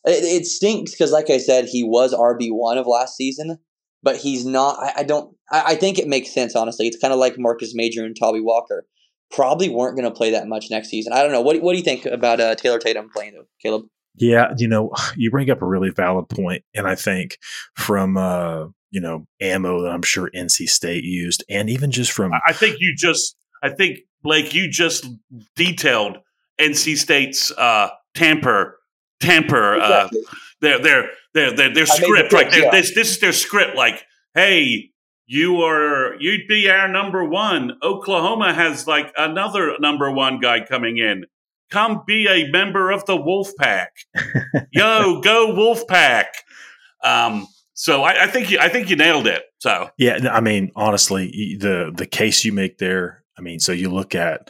[0.03, 3.59] it, it stinks because, like I said, he was RB1 of last season,
[4.01, 4.79] but he's not.
[4.79, 6.87] I, I don't, I, I, think it makes sense, honestly.
[6.87, 8.87] It's kind of like Marcus Major and Tawee Walker.
[9.29, 11.13] Probably weren't going to play that much next season.
[11.13, 11.41] I don't know.
[11.41, 13.83] What, what do you think about uh, Taylor Tatum playing, though, Caleb?
[14.17, 17.37] Yeah, you know, you bring up a really valid point, and I think
[17.75, 22.33] from uh, you know ammo that I'm sure NC State used, and even just from
[22.33, 25.07] I think you just I think Blake you just
[25.55, 26.17] detailed
[26.59, 28.79] NC State's uh, tamper
[29.19, 30.21] tamper uh, exactly.
[30.21, 32.55] uh, their their their their, their script right.
[32.55, 32.71] Yeah.
[32.71, 33.75] This this is their script.
[33.75, 34.03] Like,
[34.33, 34.91] hey,
[35.25, 37.77] you are you'd be our number one.
[37.83, 41.25] Oklahoma has like another number one guy coming in
[41.69, 43.93] come be a member of the Wolf Pack.
[44.71, 46.27] Yo, go Wolf Pack.
[47.03, 49.43] Um, so I, I, think you, I think you nailed it.
[49.59, 53.23] So yeah, I mean, honestly, the the case you make there.
[53.37, 54.49] I mean, so you look at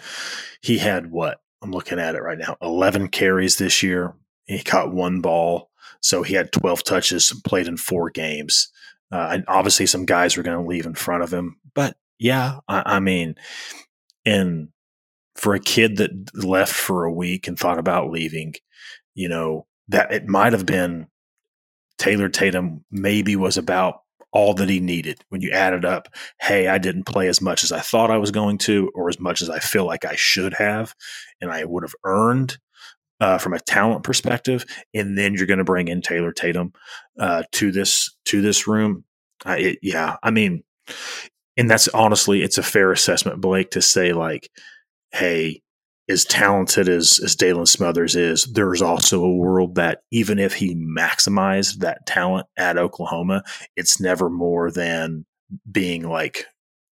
[0.62, 4.14] he had what I'm looking at it right now, 11 carries this year.
[4.46, 5.70] He caught one ball,
[6.02, 8.70] so he had 12 touches, played in four games.
[9.12, 11.58] Uh, and obviously, some guys were going to leave in front of him.
[11.74, 13.36] But yeah, I, I mean,
[14.26, 14.70] and
[15.38, 18.56] for a kid that left for a week and thought about leaving,
[19.16, 21.08] you know, that it might have been
[21.98, 26.10] Taylor Tatum maybe was about all that he needed when you added up.
[26.42, 29.20] Hey, I didn't play as much as I thought I was going to, or as
[29.20, 30.94] much as I feel like I should have,
[31.40, 32.58] and I would have earned
[33.20, 34.66] uh, from a talent perspective.
[34.94, 36.74] And then you're going to bring in Taylor Tatum
[37.20, 39.06] uh, to this to this room.
[39.46, 40.64] it, yeah, I mean,
[41.56, 44.50] and that's honestly, it's a fair assessment, Blake, to say like,
[45.12, 45.62] hey,
[46.10, 50.76] as talented as as Daylan Smothers is, there's also a world that even if he
[50.76, 53.44] maximized that talent at Oklahoma,
[53.76, 55.26] it's never more than
[55.70, 56.46] being like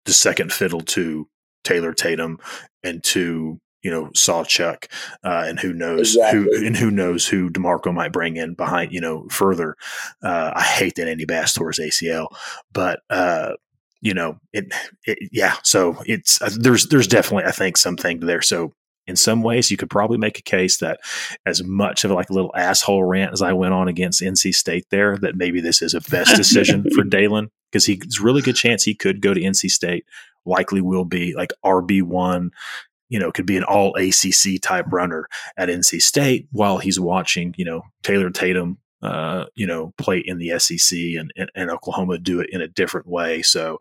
[0.04, 1.28] the second fiddle to
[1.64, 2.38] Taylor Tatum
[2.82, 4.86] and to you know Sawchuk,
[5.24, 6.40] uh, and who knows exactly.
[6.40, 9.76] who and who knows who Demarco might bring in behind you know further.
[10.22, 12.28] Uh, I hate that Andy Bass tore his ACL,
[12.72, 13.54] but uh,
[14.02, 14.66] you know it,
[15.06, 15.56] it, yeah.
[15.62, 18.42] So it's uh, there's there's definitely I think something there.
[18.42, 18.72] So
[19.06, 21.00] in some ways, you could probably make a case that
[21.46, 24.86] as much of like a little asshole rant as I went on against NC State
[24.90, 28.84] there, that maybe this is a best decision for Daylan because he's really good chance
[28.84, 30.04] he could go to NC State.
[30.44, 32.50] Likely will be like RB one,
[33.08, 35.26] you know, could be an all ACC type runner
[35.56, 40.38] at NC State while he's watching, you know, Taylor Tatum uh, you know, play in
[40.38, 43.42] the SEC and, and, and, Oklahoma do it in a different way.
[43.42, 43.78] So,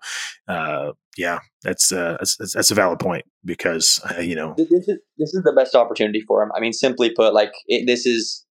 [0.47, 4.99] uh, yeah, that's, uh, that's, that's a valid point because uh, you know this is
[5.17, 6.51] this is the best opportunity for him.
[6.55, 8.45] I mean, simply put, like it, this is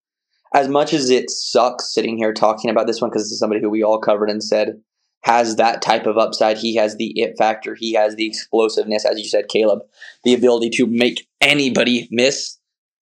[0.53, 3.61] as much as it sucks sitting here talking about this one because this is somebody
[3.61, 4.81] who we all covered and said
[5.23, 6.57] has that type of upside.
[6.57, 7.75] He has the it factor.
[7.75, 9.81] He has the explosiveness, as you said, Caleb,
[10.23, 12.57] the ability to make anybody miss.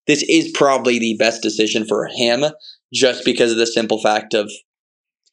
[0.05, 2.45] This is probably the best decision for him
[2.93, 4.51] just because of the simple fact of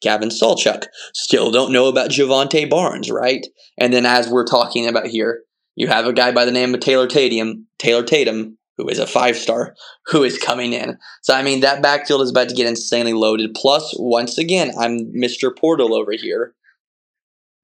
[0.01, 0.85] Gavin Sawchuk.
[1.13, 3.45] Still don't know about Jovantae Barnes, right?
[3.79, 5.41] And then as we're talking about here,
[5.75, 9.07] you have a guy by the name of Taylor Tatum, Taylor Tatum, who is a
[9.07, 9.75] five star,
[10.07, 10.97] who is coming in.
[11.23, 13.55] So I mean that backfield is about to get insanely loaded.
[13.55, 15.55] Plus, once again, I'm Mr.
[15.55, 16.53] Portal over here.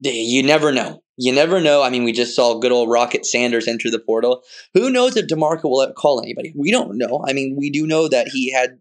[0.02, 1.02] You never know.
[1.18, 1.84] You never know.
[1.84, 4.41] I mean, we just saw good old Rocket Sanders enter the portal.
[4.74, 6.54] Who knows if DeMarco will call anybody?
[6.58, 7.24] We don't know.
[7.28, 8.80] I mean, we do know that he had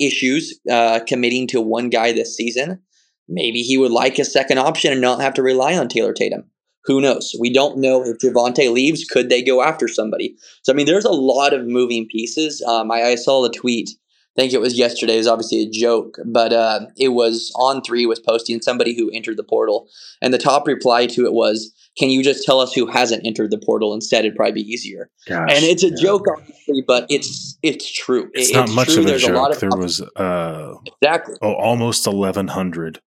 [0.00, 2.80] issues uh, committing to one guy this season.
[3.28, 6.44] Maybe he would like a second option and not have to rely on Taylor Tatum.
[6.84, 7.34] Who knows?
[7.40, 9.04] We don't know if Jovantae leaves.
[9.04, 10.36] Could they go after somebody?
[10.62, 12.62] So, I mean, there's a lot of moving pieces.
[12.62, 13.88] Um, I, I, saw the tweet.
[14.36, 15.14] I think it was yesterday.
[15.14, 19.10] It was obviously a joke, but uh, it was on three was posting somebody who
[19.14, 19.88] entered the portal,
[20.20, 23.50] and the top reply to it was, "Can you just tell us who hasn't entered
[23.50, 24.24] the portal instead?
[24.24, 25.96] It'd probably be easier." Gosh, and it's a yeah.
[26.00, 28.30] joke, obviously, but it's it's true.
[28.34, 29.00] It's, it's not much true.
[29.00, 29.36] of a There's joke.
[29.36, 33.00] A of there was uh, exactly oh, almost eleven hundred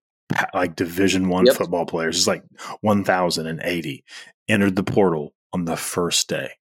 [0.53, 1.55] like Division One yep.
[1.55, 2.17] football players.
[2.17, 2.43] It's like
[2.81, 4.03] one thousand and eighty
[4.47, 6.51] entered the portal on the first day.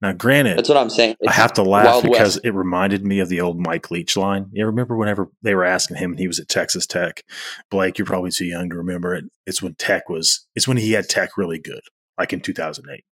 [0.00, 1.16] Now, granted, that's what I'm saying.
[1.20, 2.44] It's I have to laugh because West.
[2.44, 4.46] it reminded me of the old Mike Leach line.
[4.52, 7.22] You remember whenever they were asking him, and he was at Texas Tech.
[7.70, 9.24] Blake, you're probably too young to remember it.
[9.46, 10.46] It's when Tech was.
[10.54, 11.82] It's when he had Tech really good
[12.18, 13.04] like in 2008.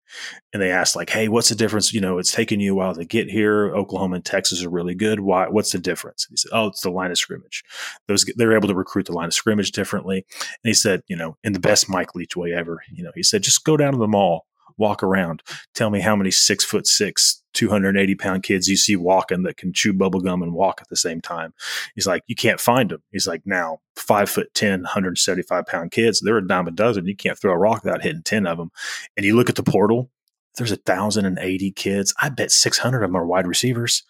[0.52, 1.92] And they asked like, "Hey, what's the difference?
[1.92, 3.74] You know, it's taken you a while to get here.
[3.74, 5.20] Oklahoma and Texas are really good.
[5.20, 5.48] Why?
[5.48, 7.62] What's the difference?" And he said, "Oh, it's the line of scrimmage.
[8.08, 11.36] Those they're able to recruit the line of scrimmage differently." And he said, "You know,
[11.44, 12.82] in the best Mike Leach way ever.
[12.92, 14.46] You know, he said, just go down to the mall,
[14.76, 15.42] walk around,
[15.74, 19.72] tell me how many six foot six 280 pound kids you see walking that can
[19.72, 21.52] chew bubblegum and walk at the same time.
[21.94, 23.02] He's like, you can't find them.
[23.10, 27.06] He's like, now five foot 10, 175 pound kids, they're a dime a dozen.
[27.06, 28.70] You can't throw a rock without hitting 10 of them.
[29.16, 30.10] And you look at the portal,
[30.56, 32.12] there's a thousand and eighty kids.
[32.20, 34.02] I bet 600 of them are wide receivers.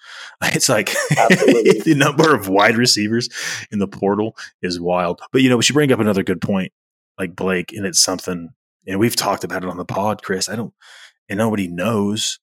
[0.43, 3.29] It's like the number of wide receivers
[3.71, 5.21] in the portal is wild.
[5.33, 6.73] But, you know, we should bring up another good point
[7.19, 8.49] like Blake, and it's something,
[8.87, 10.49] and we've talked about it on the pod, Chris.
[10.49, 10.75] I don't,
[11.29, 12.39] and nobody knows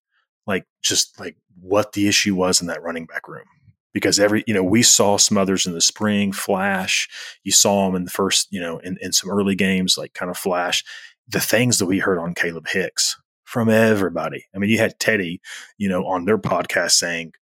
[0.46, 3.46] like just like what the issue was in that running back room
[3.94, 7.10] because every you know we saw Smothers in the spring flash.
[7.44, 10.30] You saw him in the first you know in, in some early games like kind
[10.30, 10.84] of flash.
[11.28, 14.46] The things that we heard on Kalib Hicks from everybody.
[14.54, 15.42] I mean, you had Teddy,
[15.78, 17.34] you know, on their podcast saying,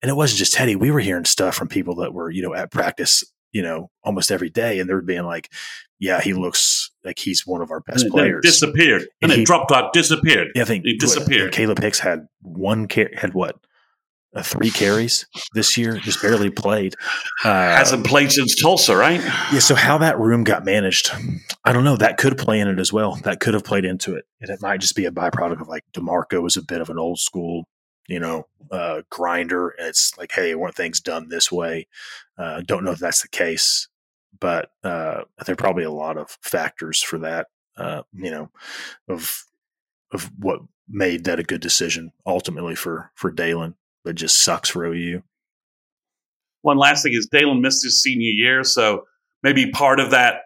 [0.00, 0.76] and it wasn't just Teddy.
[0.76, 4.30] We were hearing stuff from people that were you know at practice, you know, almost
[4.30, 5.50] every day, and they're being like,
[5.98, 8.42] "Yeah, he looks like he's one of our best and players.
[8.42, 9.92] Disappeared, and, and he, dropped out.
[9.92, 10.48] Disappeared.
[10.54, 11.56] Yeah, I think he disappeared.
[11.56, 13.56] What, Kalib Hicks had one car- had what
[14.34, 16.94] uh, three carries this year, just barely played.
[17.44, 19.20] Uh, Hasn't played since Tulsa, right?
[19.52, 19.58] Yeah.
[19.58, 21.10] So how that room got managed,
[21.64, 21.96] I don't know.
[21.96, 23.16] That could play in it as well.
[23.24, 24.24] That could have played into it.
[24.40, 26.98] And it might just be a byproduct of like Demarco was a bit of an
[26.98, 27.64] old school,
[28.10, 29.70] you know, uh, grinder.
[29.70, 31.88] And it's like, hey, weren't things done this way?
[32.38, 33.88] Uh, don't know if that's the case.
[34.40, 37.48] but uh, there are probably a lot of factors for that.
[37.76, 38.50] Uh, you know,
[39.08, 39.44] of
[40.12, 44.84] of what made that a good decision ultimately for for Daylan, but just sucks for
[44.86, 45.22] OU.
[46.62, 49.04] One last thing is Daylan missed his senior year, so
[49.42, 50.42] maybe part of that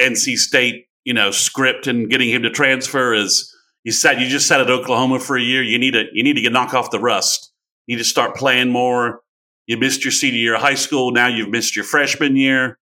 [0.00, 3.54] NC State, you know, script and getting him to transfer is
[3.84, 5.62] you said you just sat at Oklahoma for a year.
[5.62, 7.52] You need to you need to get knock off the rust.
[7.86, 9.20] You need to start playing more.
[9.66, 11.12] You missed your senior year of high school.
[11.12, 12.78] Now you've missed your freshman year.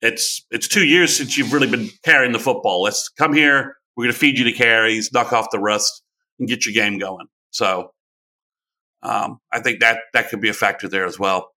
[0.00, 2.82] It's it's two years since you've really been carrying the football.
[2.82, 3.76] Let's come here.
[3.96, 6.02] We're going to feed you the carries, knock off the rust,
[6.38, 7.26] and get your game going.
[7.50, 7.92] So
[9.02, 11.50] um, I think that that could be a factor there as well.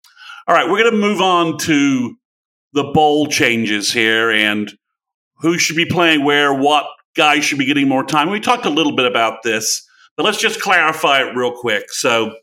[0.46, 2.16] All right, we're going to move on to
[2.72, 4.72] the bowl changes here and
[5.38, 8.30] who should be playing where, what guys should be getting more time.
[8.30, 9.86] We talked a little bit about this,
[10.16, 11.90] but let's just clarify it real quick.
[11.90, 12.36] So,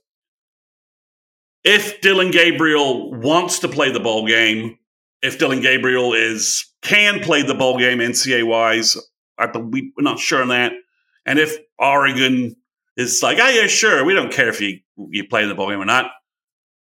[1.63, 4.77] if Dillon Gabriel wants to play the bowl game,
[5.21, 8.97] if Dillon Gabriel is can play the bowl game NCAA wise,
[9.37, 10.73] I believe we're not sure on that.
[11.25, 12.55] And if Oregon
[12.97, 15.81] is like, oh yeah, sure, we don't care if you you play the bowl game
[15.81, 16.11] or not.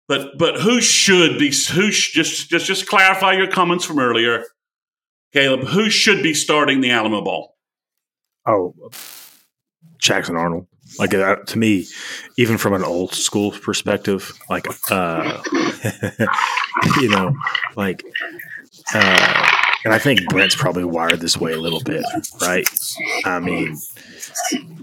[0.07, 4.43] But but who should be who sh- just just just clarify your comments from earlier,
[5.33, 5.65] Caleb?
[5.67, 7.56] Who should be starting the Alamo Bowl?
[8.47, 8.73] Oh,
[9.99, 10.67] Jackson Arnold.
[10.99, 11.85] Like uh, to me,
[12.37, 15.43] even from an old school perspective, like uh,
[17.01, 17.35] you know,
[17.75, 18.03] like
[18.93, 22.03] uh, and I think Brent's probably wired this way a little bit,
[22.41, 22.67] right?
[23.25, 23.77] I mean,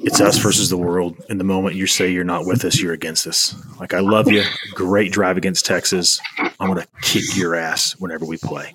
[0.02, 1.16] it's us versus the world.
[1.28, 3.54] And the moment you say you're not with us, you're against us.
[3.78, 4.44] Like, I love you.
[4.74, 6.20] Great drive against Texas.
[6.38, 8.74] I'm to kick your ass whenever we play.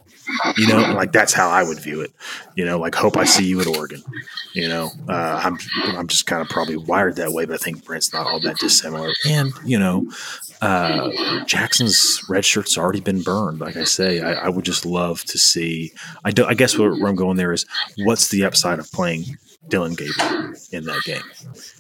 [0.57, 2.11] You know, like that's how I would view it.
[2.55, 4.01] You know, like hope I see you at Oregon.
[4.53, 5.57] You know, uh, I'm
[5.97, 8.57] I'm just kind of probably wired that way, but I think Brent's not all that
[8.57, 9.11] dissimilar.
[9.27, 10.11] And you know,
[10.61, 11.09] uh,
[11.45, 13.59] Jackson's red shirt's already been burned.
[13.59, 15.91] Like I say, I, I would just love to see.
[16.23, 16.45] I do.
[16.45, 17.65] I guess where, where I'm going there is,
[17.97, 19.25] what's the upside of playing
[19.67, 21.23] Dillon Gabriel in that game?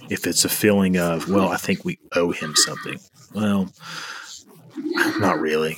[0.09, 2.99] If it's a feeling of, well, I think we owe him something.
[3.33, 3.71] Well,
[5.19, 5.77] not really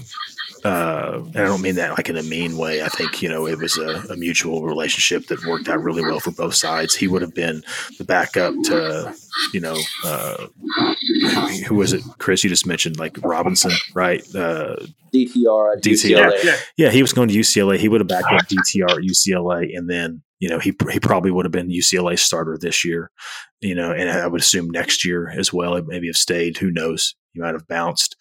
[0.63, 2.83] uh, and I don't mean that like in a mean way.
[2.83, 6.19] I think you know it was a, a, mutual relationship that worked out really well
[6.19, 6.95] for both sides.
[6.95, 7.63] He would have been
[7.97, 9.15] the backup to
[9.53, 10.47] you know uh,
[11.67, 12.03] who was it?
[12.19, 14.23] Chris, you just mentioned like Robinson, right?
[14.35, 14.75] Uh,
[15.13, 16.43] DTR, DTR, UCLA.
[16.43, 16.55] Yeah.
[16.77, 17.77] yeah, he was going to UCLA.
[17.77, 21.31] He would have backed up DTR at UCLA, and then you know he he probably
[21.31, 23.09] would have been UCLA starter this year,
[23.61, 25.81] you know, and I would assume next year as well.
[25.81, 26.57] Maybe have stayed.
[26.57, 27.15] Who knows?
[27.33, 28.15] He might have bounced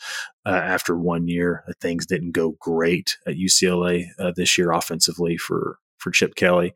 [0.46, 1.64] uh, after one year.
[1.80, 6.72] Things didn't go great at UCLA uh, this year offensively for for Chip Kelly,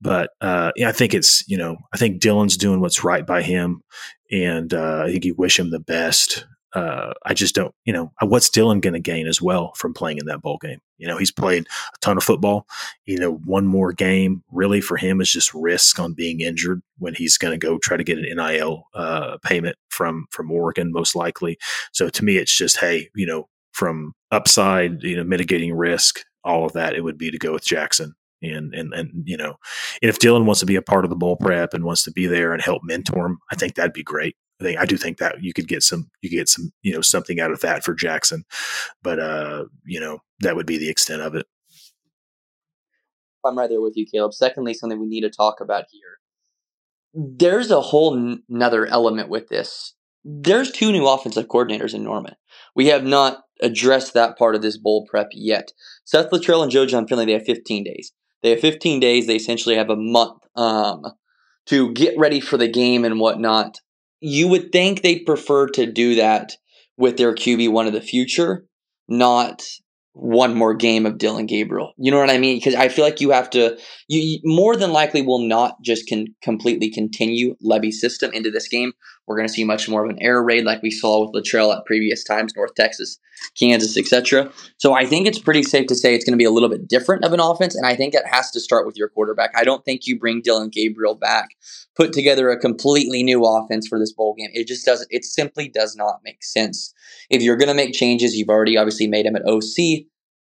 [0.00, 3.42] but uh, yeah, I think it's you know I think Dillon's doing what's right by
[3.42, 3.82] him,
[4.30, 8.12] and uh, I think you wish him the best uh, I just don't, you know,
[8.20, 10.80] what's Dillon going to gain as well from playing in that bowl game?
[10.98, 12.66] You know, he's played a ton of football.
[13.06, 17.14] You know, one more game really for him is just risk on being injured when
[17.14, 21.16] he's going to go try to get an NIL uh, payment from from Oregon, most
[21.16, 21.58] likely.
[21.92, 26.66] So to me, it's just, hey, you know, from upside, you know, mitigating risk, all
[26.66, 28.14] of that, it would be to go with Jackson.
[28.40, 29.56] And, and and you know,
[30.00, 32.12] and if Dillon wants to be a part of the bowl prep and wants to
[32.12, 34.36] be there and help mentor him, I think that'd be great.
[34.60, 36.92] I think I do think that you could get some you could get some you
[36.92, 38.44] know something out of that for Jackson,
[39.02, 41.46] but uh, you know that would be the extent of it.
[43.44, 44.34] I'm right there with you, Caleb.
[44.34, 46.18] Secondly, something we need to talk about here.
[47.14, 49.94] There's a whole n- another element with this.
[50.24, 52.34] There's two new offensive coordinators in Norman.
[52.74, 55.72] We have not addressed that part of this bowl prep yet.
[56.04, 58.12] Seth Littrell and Joe Jon Finley, they have 15 days.
[58.42, 59.26] They have 15 days.
[59.26, 61.02] They essentially have a month um,
[61.66, 63.78] to get ready for the game and whatnot
[64.20, 66.56] you would think they'd prefer to do that
[66.96, 68.64] with their QB one of the future,
[69.08, 69.62] not
[70.12, 71.92] one more game of Dillon Gabriel.
[71.96, 72.56] You know what I mean?
[72.56, 73.78] Because I feel like you have to.
[74.08, 78.92] You, more than likely will not just can completely continue Lebby's system into this game.
[79.26, 81.76] We're going to see much more of an air raid like we saw with Littrell
[81.76, 83.18] at previous times, North Texas,
[83.58, 84.50] Kansas, etc.
[84.78, 86.88] So I think it's pretty safe to say it's going to be a little bit
[86.88, 89.50] different of an offense, and I think it has to start with your quarterback.
[89.54, 91.50] I don't think you bring Dillon Gabriel back,
[91.94, 94.50] put together a completely new offense for this bowl game.
[94.54, 95.08] It just doesn't.
[95.10, 96.94] It simply does not make sense.
[97.30, 100.06] If you're going to make changes, you've already obviously made them at OC.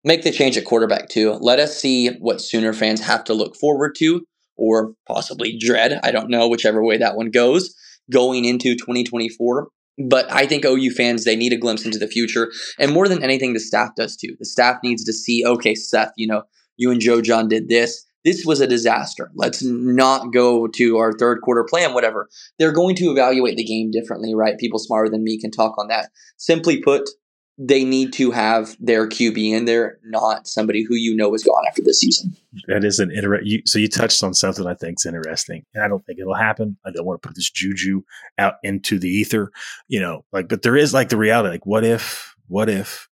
[0.05, 1.33] Make the change at quarterback too.
[1.41, 4.25] Let us see what Sooner fans have to look forward to
[4.57, 5.99] or possibly dread.
[6.03, 7.75] I don't know, whichever way that one goes
[8.11, 9.69] going into 2024.
[10.09, 12.51] But I think OU fans, they need a glimpse into the future.
[12.79, 14.35] And more than anything, the staff does too.
[14.39, 16.43] The staff needs to see, okay, Seth, you know,
[16.77, 18.05] you and Joe Jon did this.
[18.25, 19.31] This was a disaster.
[19.35, 22.29] Let's not go to our third quarter plan, whatever.
[22.59, 24.59] They're going to evaluate the game differently, right?
[24.59, 26.11] People smarter than me can talk on that.
[26.37, 27.09] Simply put,
[27.57, 31.65] they need to have their QB in there, not somebody who you know is gone
[31.69, 32.35] after this season.
[32.67, 33.63] That is an interesting.
[33.67, 36.77] So you touched on something I think is interesting, and I don't think it'll happen.
[36.85, 38.03] I don't want to put this juju
[38.39, 39.53] out into the ether,
[39.87, 40.25] you know.
[40.33, 41.51] Like, but there is like the reality.
[41.51, 42.35] Like, what if?
[42.49, 43.09] What if?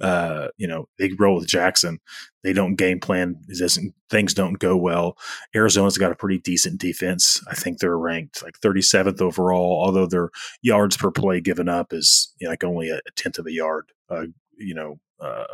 [0.00, 2.00] Uh, you know, they roll with Jackson.
[2.42, 3.40] They don't game plan.
[4.10, 5.16] Things don't go well.
[5.54, 7.42] Arizona's got a pretty decent defense.
[7.48, 10.30] I think they're ranked like 37th overall, although their
[10.62, 13.52] yards per play given up is you know, like only a, a tenth of a
[13.52, 13.86] yard.
[14.10, 14.26] Uh,
[14.58, 15.44] you know, uh,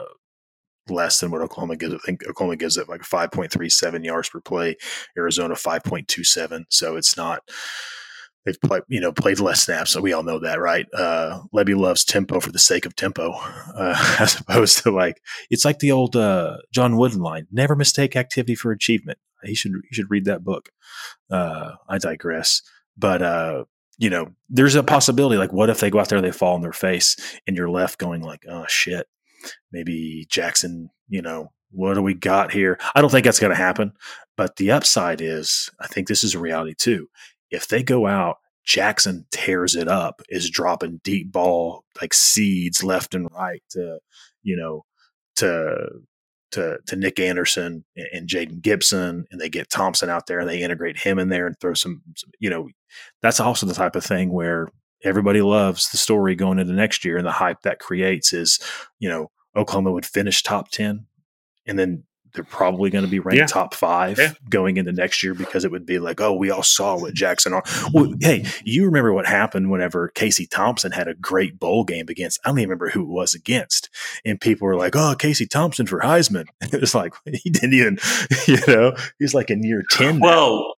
[0.88, 1.95] less than what Oklahoma gives.
[1.95, 4.76] I think Oklahoma gives it like 5.37 yards per play.
[5.16, 6.64] Arizona 5.27.
[6.68, 7.49] So it's not
[8.45, 9.91] they've played, you know, played less snaps.
[9.91, 10.86] So we all know that, right?
[10.95, 15.20] Uh, Lebby loves tempo for the sake of tempo, uh, as opposed to like
[15.51, 19.72] it's like the old uh, John Wooden line: "Never mistake activity for achievement." He should
[19.88, 20.70] he should read that book.
[21.30, 22.62] Uh, I digress,
[22.97, 23.64] but uh,
[23.99, 25.36] you know, there's a possibility.
[25.36, 27.16] Like, what if they go out there, they fall on their face,
[27.47, 29.07] and you're left going like, "Oh shit."
[29.72, 32.78] Maybe Jackson, you know, what do we got here?
[32.95, 33.93] I don't think that's going to happen.
[34.36, 37.09] But the upside is, I think this is a reality too
[37.51, 43.14] if they go out, Jackson tears it up, is dropping deep ball like seeds left
[43.14, 43.98] and right to,
[44.42, 44.84] you know,
[45.36, 45.88] to
[46.53, 50.48] to to Nic Anderson and, and Jayden Gibson, and they get Thompson out there and
[50.48, 52.68] they integrate him in there and throw some, some, you know,
[53.22, 54.68] that's also the type of thing where
[55.05, 58.59] everybody loves the story going into next year and the hype that creates is,
[58.98, 61.07] you know, Oklahoma would finish top ten,
[61.66, 63.46] and then they're probably going to be ranked yeah.
[63.46, 64.32] top five yeah.
[64.48, 67.52] going into next year because it would be like, oh, we all saw what Jackson
[67.52, 67.62] are.
[67.92, 72.40] Well, hey, you remember what happened whenever Casey Thompson had a great bowl game against?
[72.44, 73.90] I don't even remember who it was against,
[74.24, 76.46] and people were like, oh, Casey Thompson for Heisman.
[76.60, 77.98] it was like he didn't even,
[78.46, 80.20] you know, he's like in year ten.
[80.20, 80.74] Well,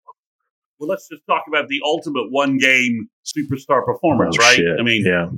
[0.79, 4.55] well, let's just talk about the ultimate one game superstar performance, oh, right?
[4.55, 4.79] Shit.
[4.79, 5.29] I mean, yeah,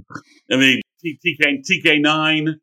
[0.52, 2.60] I mean TK TK nine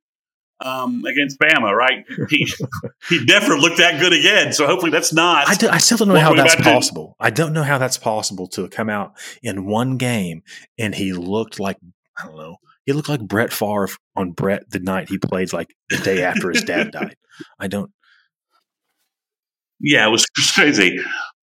[0.61, 2.05] um, against Bama, right?
[2.29, 2.53] He
[3.09, 4.53] he never looked that good again.
[4.53, 5.49] So hopefully that's not.
[5.49, 7.17] I, do, I still don't know how that's possible.
[7.19, 7.27] To.
[7.27, 10.43] I don't know how that's possible to come out in one game
[10.79, 11.79] and he looked like
[12.19, 12.57] I don't know.
[12.87, 16.51] He looked like Brett Favre on Brett the night he played, like the day after
[16.51, 17.17] his dad died.
[17.59, 17.91] I don't.
[19.79, 20.99] Yeah, it was crazy.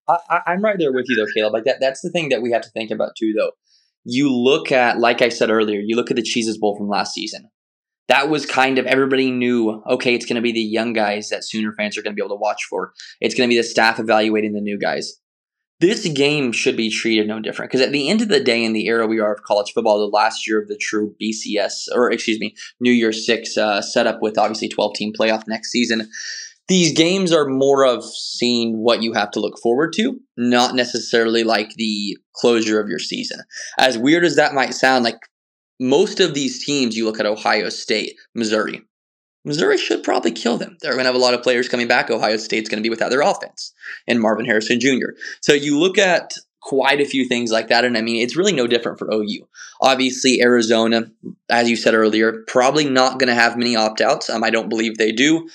[0.08, 1.54] I, I'm right there with you though, Caleb.
[1.54, 1.78] Like that.
[1.80, 3.52] That's the thing that we have to think about too, though.
[4.10, 7.14] You look at, like I said earlier, you look at the Cheez-It Bowl from last
[7.14, 7.50] season
[8.08, 11.44] that was kind of everybody knew okay it's going to be the young guys that
[11.44, 12.94] sooner fans are going to be able to watch for.
[13.22, 15.20] It's going to be the staff evaluating the new guys.
[15.80, 18.74] This game should be treated no different because at the end of the day in
[18.74, 22.12] the era we are of college football the last year of the true bcs or
[22.12, 26.10] excuse me new year six uh, setup with obviously 12 team playoff next season
[26.68, 31.44] these games are more of seeing what you have to look forward to not necessarily
[31.44, 33.40] like the closure of your season.
[33.78, 35.18] As weird as that might sound like
[35.80, 38.82] most of these teams, you look at Ohio State, Missouri.
[39.46, 40.78] Missouri should probably kill them.
[40.82, 42.10] They're going to have a lot of players coming back.
[42.10, 43.74] Ohio State's going to be without their offense
[44.06, 45.16] and Marvin Harrison Jr.
[45.42, 47.86] So you look at quite a few things like that.
[47.86, 49.48] And I mean, it's really no different for OU.
[49.80, 51.10] Obviously, Arizona,
[51.50, 54.30] as you said earlier, probably not going to have many opt outs.
[54.30, 55.48] Um, I don't believe they do.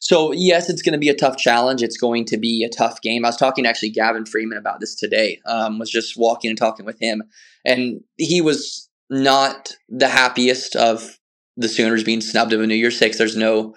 [0.00, 1.82] So, yes, it's going to be a tough challenge.
[1.82, 3.24] It's going to be a tough game.
[3.24, 5.40] I was talking to actually Gavin Freeman about this today.
[5.46, 7.22] Um, was just walking and talking with him,
[7.64, 11.18] and he was not the happiest of
[11.56, 13.18] the Sooners being snubbed of a New Year's Six.
[13.18, 13.74] There's no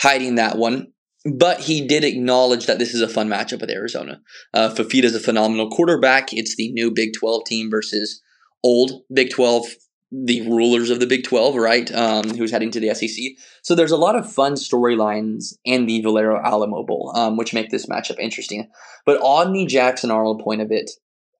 [0.00, 0.92] hiding that one.
[1.24, 4.20] But he did acknowledge that this is a fun matchup with Arizona.
[4.54, 6.32] Uh, Fifita is a phenomenal quarterback.
[6.32, 8.22] It's the new Big 12 team versus
[8.62, 9.66] old Big 12,
[10.12, 11.92] the rulers of the Big 12, right?
[11.92, 13.32] Um, who's heading to the SEC.
[13.62, 17.70] So there's a lot of fun storylines in the Valero Alamo Bowl, um, which make
[17.70, 18.70] this matchup interesting.
[19.04, 20.90] But on the Jackson Arnold point of it,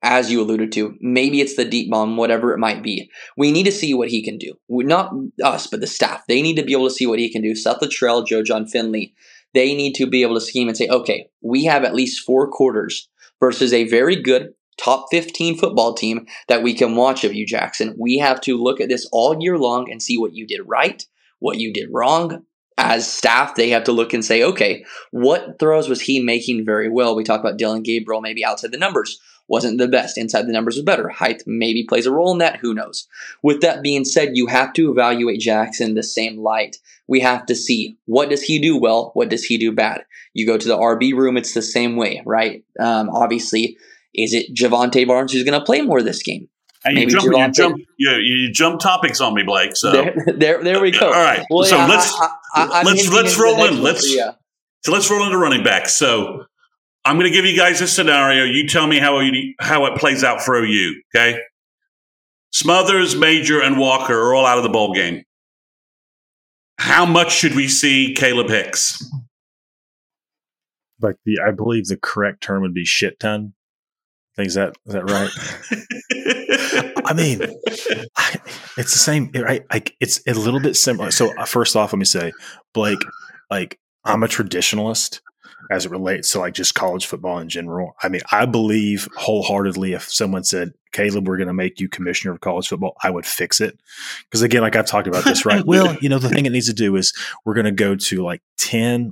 [0.01, 3.09] as you alluded to, maybe it's the deep bomb, whatever it might be.
[3.35, 4.53] We need to see what he can do.
[4.69, 5.11] Not
[5.43, 6.23] us, but the staff.
[6.27, 7.55] They need to be able to see what he can do.
[7.55, 9.13] Seth Littrell, Joe Jon Finley,
[9.53, 12.49] they need to be able to scheme and say, okay, we have at least four
[12.49, 17.45] quarters versus a very good top 15 football team that we can watch of you,
[17.45, 17.95] Jackson.
[17.97, 21.05] We have to look at this all year long and see what you did right,
[21.39, 22.45] what you did wrong.
[22.77, 26.87] As staff, they have to look and say, okay, what throws was he making very
[26.87, 27.13] well?
[27.13, 29.19] We talk about Dillon Gabriel, maybe outside the numbers
[29.49, 30.17] wasn't the best.
[30.17, 31.09] Inside the numbers was better.
[31.09, 32.57] Height maybe plays a role in that.
[32.57, 33.07] Who knows?
[33.41, 36.77] With that being said, you have to evaluate Jackson the same light.
[37.07, 40.05] We have to see what does he do well, what does he do bad.
[40.33, 42.63] You go to the RB room, it's the same way, right?
[42.79, 43.77] Um, obviously,
[44.13, 46.47] is it Jovantae Barnes who's going to play more this game?
[46.85, 49.75] And you jump, you jump, you, you jump topics on me, Blake.
[49.75, 51.07] So there, there, there we go.
[51.07, 51.45] All right.
[51.49, 53.83] Well, so yeah, let's I, I, let's let's roll in.
[53.83, 54.31] Let's yeah.
[54.85, 55.89] so let's roll into running back.
[55.89, 56.45] So
[57.05, 58.43] I'm going to give you guys a scenario.
[58.43, 61.01] You tell me how it, how it plays out for OU.
[61.15, 61.39] Okay.
[62.51, 65.23] Smothers, Major, and Walker are all out of the bowl game.
[66.77, 69.03] How much should we see Kalib Hicks?
[71.01, 73.53] Like the, I believe the correct term would be shit ton.
[74.33, 75.29] I think is that is that right?
[77.05, 77.41] I mean,
[78.77, 79.65] it's the same, right?
[79.71, 81.11] Like it's a little bit similar.
[81.11, 82.31] So uh, first off, let me say,
[82.73, 82.99] Blake,
[83.49, 85.19] like I'm a traditionalist
[85.69, 87.95] as it relates to like just college football in general.
[88.01, 92.33] I mean, I believe wholeheartedly if someone said, Caleb, we're going to make you commissioner
[92.33, 93.79] of college football, I would fix it.
[94.23, 95.63] Because again, like I've talked about this, right?
[95.67, 97.13] well, you know, the thing it needs to do is
[97.45, 99.11] we're going to go to like 10,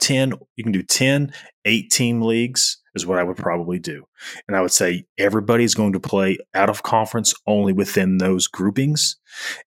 [0.00, 1.32] 10, you can do 10,
[1.64, 4.04] eight team leagues is what I would probably do.
[4.48, 9.16] And I would say everybody's going to play out of conference only within those groupings.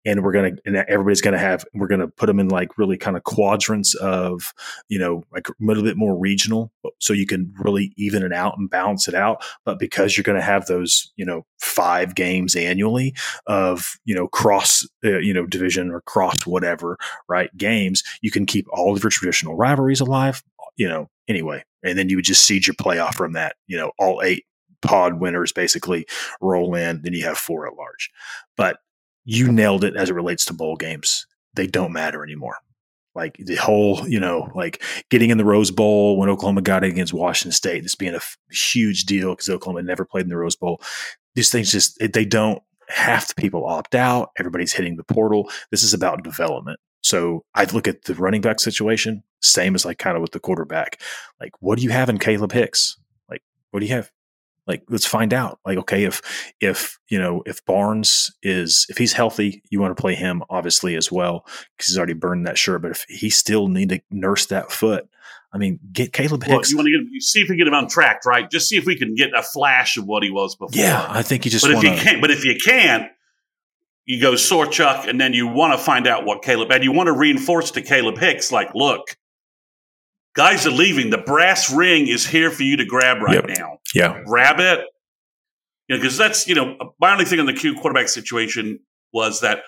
[0.04, 2.48] And we're going to, and everybody's going to have, we're going to put them in
[2.48, 4.52] like really kind of quadrants of,
[4.88, 6.72] you know, like a little bit more regional.
[6.98, 9.44] So you can really even it out and balance it out.
[9.64, 13.14] But because you're going to have those, you know, five games annually
[13.46, 17.54] of, you know, cross, uh, you know, division or cross whatever, right?
[17.56, 20.42] Games, you can keep all of your traditional rivalries alive,
[20.76, 21.64] you know, anyway.
[21.82, 23.56] And then you would just seed your playoff from that.
[23.66, 24.44] You know, all eight
[24.82, 26.06] pod winners basically
[26.40, 28.10] roll in, then you have four at large.
[28.56, 28.78] But
[29.24, 31.26] you nailed it as it relates to bowl games.
[31.54, 32.56] They don't matter anymore.
[33.14, 36.92] Like the whole, you know, like getting in the Rose Bowl when Oklahoma got it
[36.92, 40.36] against Washington State, this being a f- huge deal because Oklahoma never played in the
[40.36, 40.80] Rose Bowl.
[41.34, 44.30] These things just, they don't, half the people opt out.
[44.38, 45.50] Everybody's hitting the portal.
[45.70, 46.78] This is about development.
[47.02, 50.40] So I look at the running back situation, same as like kind of with the
[50.40, 51.00] quarterback.
[51.40, 52.98] Like, what do you have in Kalib Hicks?
[53.28, 54.10] Like, what do you have?
[54.66, 55.58] Like, let's find out.
[55.64, 60.00] Like, okay, if if you know if Barnes is if he's healthy, you want to
[60.00, 61.46] play him obviously as well
[61.76, 62.82] because he's already burned that shirt.
[62.82, 65.08] But if he still need to nurse that foot,
[65.52, 66.72] I mean, get Kalib Hicks.
[66.74, 68.48] Well, you want to get, see if we get him on track, right?
[68.48, 70.70] Just see if we can get a flash of what he was before.
[70.72, 71.64] Yeah, I think you just.
[71.64, 73.10] But wanna, if you can't, but if you can't,
[74.10, 77.06] you go Sawchuk, and then you want to find out what Caleb, and you want
[77.06, 79.16] to reinforce to Kalib Hicks, like, look,
[80.34, 81.10] guys are leaving.
[81.10, 83.58] The brass ring is here for you to grab right Yep.
[83.58, 83.78] now.
[83.94, 84.80] yeah, Grab it.
[85.88, 88.80] You know, because that's, you know, my only thing on the Q quarterback situation
[89.12, 89.62] was that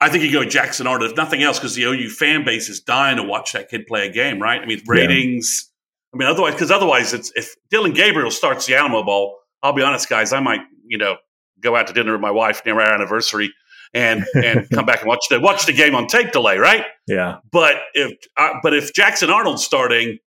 [0.00, 2.80] I think you go Jackson Arnold, if nothing else, because the OU fan base is
[2.80, 4.60] dying to watch that kid play a game, right?
[4.60, 5.70] I mean, ratings.
[6.12, 9.82] I mean, otherwise, because otherwise, it's if Dillon Gabriel starts the Alamo Bowl, I'll be
[9.82, 11.16] honest, guys, I might, you know,
[11.60, 13.50] go out to dinner with my wife near our anniversary
[13.94, 16.84] and and come back and watch the watch the game on tape delay, right?
[17.06, 20.18] yeah, But if uh, but if Jackson Arnold's starting,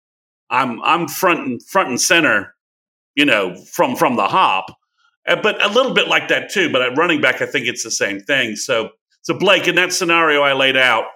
[0.48, 2.54] I'm I'm front and front and center,
[3.14, 4.66] you know, from from the hop.
[5.28, 6.70] Uh, But a little bit like that too.
[6.70, 8.56] But at running back, I think it's the same thing.
[8.56, 8.90] So
[9.22, 11.06] so Blake, in that scenario I laid out,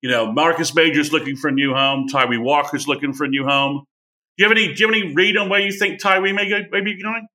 [0.00, 2.08] you know, Marcus Major's looking for a new home.
[2.08, 3.84] Tawee Walker's looking for a new home.
[4.38, 6.48] Do you have any do you have any read on where you think Tawee may
[6.48, 7.26] go, may be going?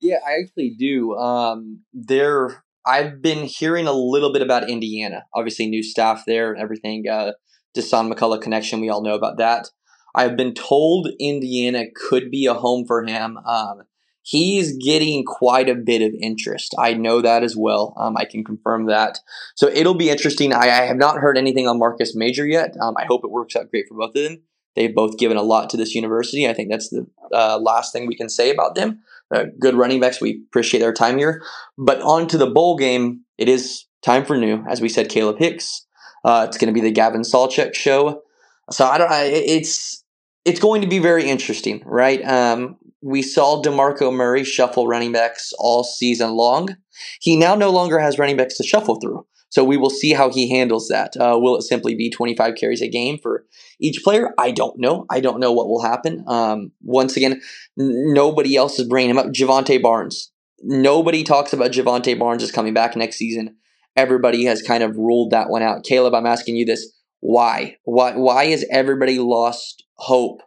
[0.00, 1.14] Yeah, I actually do.
[1.16, 5.24] Um, there, I've been hearing a little bit about Indiana.
[5.34, 7.04] Obviously, new staff there, and everything.
[7.08, 7.32] Uh,
[7.76, 9.68] Dasan McCullough connection, we all know about that.
[10.14, 13.38] I've been told Indiana could be a home for him.
[13.38, 13.82] Um,
[14.22, 16.74] he's getting quite a bit of interest.
[16.78, 17.94] I know that as well.
[17.96, 19.20] Um, I can confirm that.
[19.54, 20.52] So it'll be interesting.
[20.52, 22.74] I, I have not heard anything on Marcus Major yet.
[22.80, 24.42] Um, I hope it works out great for both of them.
[24.76, 26.48] They've both given a lot to this university.
[26.48, 29.00] I think that's the uh, last thing we can say about them.
[29.32, 30.20] Uh, good running backs.
[30.20, 31.42] We appreciate their time here.
[31.78, 33.24] But on to the bowl game.
[33.38, 34.64] It is time for new.
[34.68, 35.86] As we said, Kalib Hicks.
[36.24, 38.22] Uh, it's going to be the Gavin Sawchuk show.
[38.70, 39.10] So I don't.
[39.10, 40.04] I, it's
[40.44, 42.22] it's going to be very interesting, right?
[42.24, 46.76] Um, we saw Demarco Murray shuffle running backs all season long.
[47.20, 49.26] He now no longer has running backs to shuffle through.
[49.50, 51.16] So we will see how he handles that.
[51.16, 53.44] Uh, will it simply be 25 carries a game for
[53.80, 54.32] each player?
[54.38, 55.06] I don't know.
[55.10, 56.24] I don't know what will happen.
[56.26, 57.32] Um, once again,
[57.78, 59.26] n- nobody else is bringing him up.
[59.26, 60.30] Jovantae Barnes.
[60.62, 63.56] Nobody talks about Jovantae Barnes is coming back next season.
[63.96, 65.84] Everybody has kind of ruled that one out.
[65.84, 67.76] Caleb, I'm asking you this: Why?
[67.84, 68.12] Why?
[68.14, 70.42] Why has everybody lost hope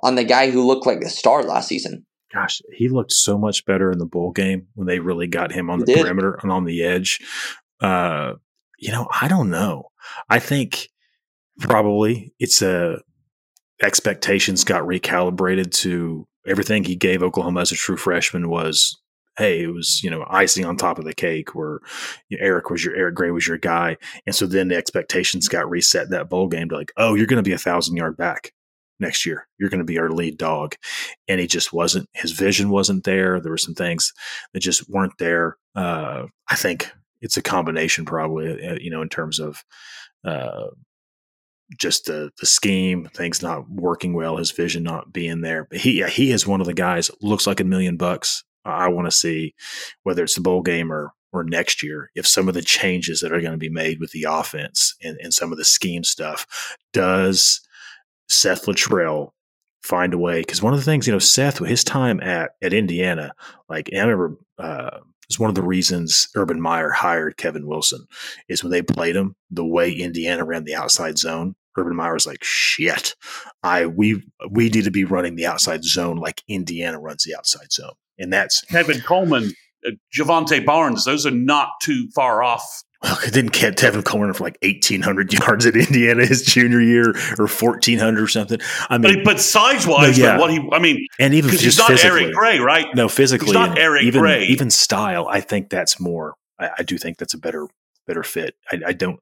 [0.00, 2.06] on the guy who looked like the star last season?
[2.32, 5.70] gosh, he looked so much better in the bowl game when they really got him
[5.70, 6.02] on He the did.
[6.02, 7.20] perimeter and on the edge.
[7.80, 8.34] Uh,
[8.78, 9.90] you know, I don't know.
[10.28, 10.88] I think
[11.60, 13.00] probably it's a
[13.82, 18.96] expectations got recalibrated to everything he gave Oklahoma as a true freshman was.
[19.38, 21.54] Hey, it was you know icing on top of the cake.
[21.54, 21.80] Where
[22.32, 26.10] Eric was your Eric Gray was your guy, and so then the expectations got reset
[26.10, 28.52] that bowl game to like, oh, you're going to be a thousand yard back
[29.00, 29.46] next year.
[29.58, 30.74] You're going to be our lead dog.
[31.28, 33.40] And he just wasn't, his vision wasn't there.
[33.40, 34.12] There were some things
[34.52, 35.56] that just weren't there.
[35.74, 36.90] Uh, I think
[37.26, 39.62] it's a combination probably, uh, you know, in terms of,
[40.24, 40.68] uh,
[41.78, 45.66] just the the scheme, things not working well, his vision not being there.
[45.68, 48.44] But he he is one of the guys looks like a million bucks.
[48.64, 49.54] I want to see
[50.04, 53.32] whether it's the bowl game or or next year if some of the changes that
[53.32, 56.76] are going to be made with the offense and, and some of the scheme stuff
[56.92, 57.60] does
[58.28, 59.30] Seth Littrell
[59.82, 62.52] find a way because one of the things you know Seth with his time at
[62.62, 63.32] at Indiana
[63.68, 68.06] like I remember uh, it's one of the reasons Urban Meyer hired Kevin Wilson
[68.48, 71.54] is when they played him the way Indiana ran the outside zone.
[71.76, 73.14] Urban Meyer was like, "Shit,
[73.62, 77.72] I we we need to be running the outside zone like Indiana runs the outside
[77.72, 79.52] zone," and that's Tevin Coleman,
[79.86, 81.04] uh, Jovantae Barnes.
[81.04, 85.32] Those are not too far off well, it didn't Tevin Coleman for like eighteen hundred
[85.32, 88.58] yards at Indiana his junior year, or fourteen hundred or something?
[88.88, 90.38] I mean, but, but size wise, no, yeah.
[90.38, 92.86] what he, I mean, and even just he's not Eric Gray, right?
[92.94, 94.46] No, physically, he's not Eric even, Gray.
[94.46, 96.34] Even style, I think that's more.
[96.58, 97.68] I, I do think that's a better
[98.06, 98.54] better fit.
[98.70, 99.20] I, I, don't.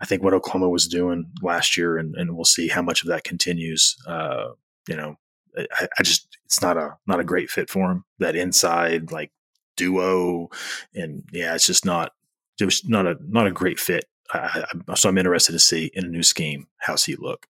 [0.00, 3.08] I think what Oklahoma was doing last year, and, and we'll see how much of
[3.08, 3.96] that continues.
[4.06, 4.48] Uh,
[4.88, 5.16] you know,
[5.56, 8.04] I, I, just it's not a not a great fit for him.
[8.18, 9.30] That inside like
[9.76, 10.48] duo,
[10.94, 12.12] and yeah, it's just not
[12.60, 14.04] it was not a not a great fit.
[14.32, 17.46] I, I, so I'm interested to see in a new scheme how's he look.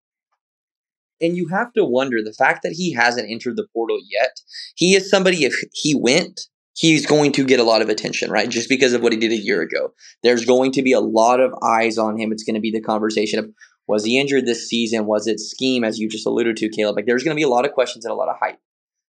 [1.20, 4.40] And you have to wonder the fact that he hasn't entered the portal yet.
[4.74, 5.44] He is somebody.
[5.44, 8.48] If he went, he's going to get a lot of attention, right?
[8.48, 9.92] Just because of what he did a year ago.
[10.24, 12.32] There's going to be a lot of eyes on him.
[12.32, 13.50] It's going to be the conversation of
[13.86, 15.06] was he injured this season?
[15.06, 16.96] Was it scheme, as you just alluded to, Caleb?
[16.96, 18.58] Like there's going to be a lot of questions and a lot of hype.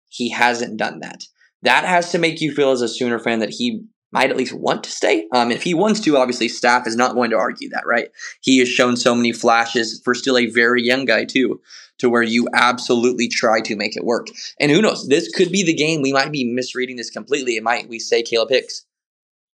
[0.08, 1.24] He hasn't done that.
[1.62, 4.52] That has to make you feel as a Sooner fan that he might at least
[4.52, 5.26] want to stay.
[5.32, 8.10] Um, if he wants to, obviously, staff is not going to argue that, right?
[8.40, 11.60] He has shown so many flashes for still a very young guy, too,
[11.98, 14.28] to where you absolutely try to make it work.
[14.60, 15.08] And who knows?
[15.08, 16.02] This could be the game.
[16.02, 17.56] We might be misreading this completely.
[17.56, 18.84] It might, we say Kalib Hicks.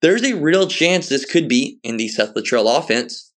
[0.03, 3.28] There's a real chance this could be in the Seth Littrell offense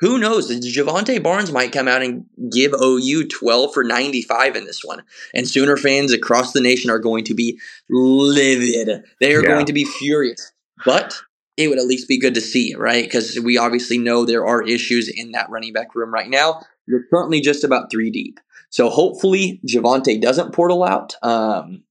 [0.00, 0.50] who knows?
[0.50, 5.02] Jovantae Barnes might come out and give OU 12 for 95 in this one.
[5.34, 7.58] And Sooner fans across the nation are going to be
[7.90, 9.04] livid.
[9.20, 9.48] They are yeah.
[9.48, 10.52] going to be furious.
[10.84, 11.20] But
[11.56, 13.04] it would at least be good to see, right?
[13.04, 16.62] Because we obviously know there are issues in that running back room right now.
[16.86, 18.38] You're currently just about three deep.
[18.70, 21.16] So hopefully Jovantae doesn't portal out.
[21.22, 21.82] Um,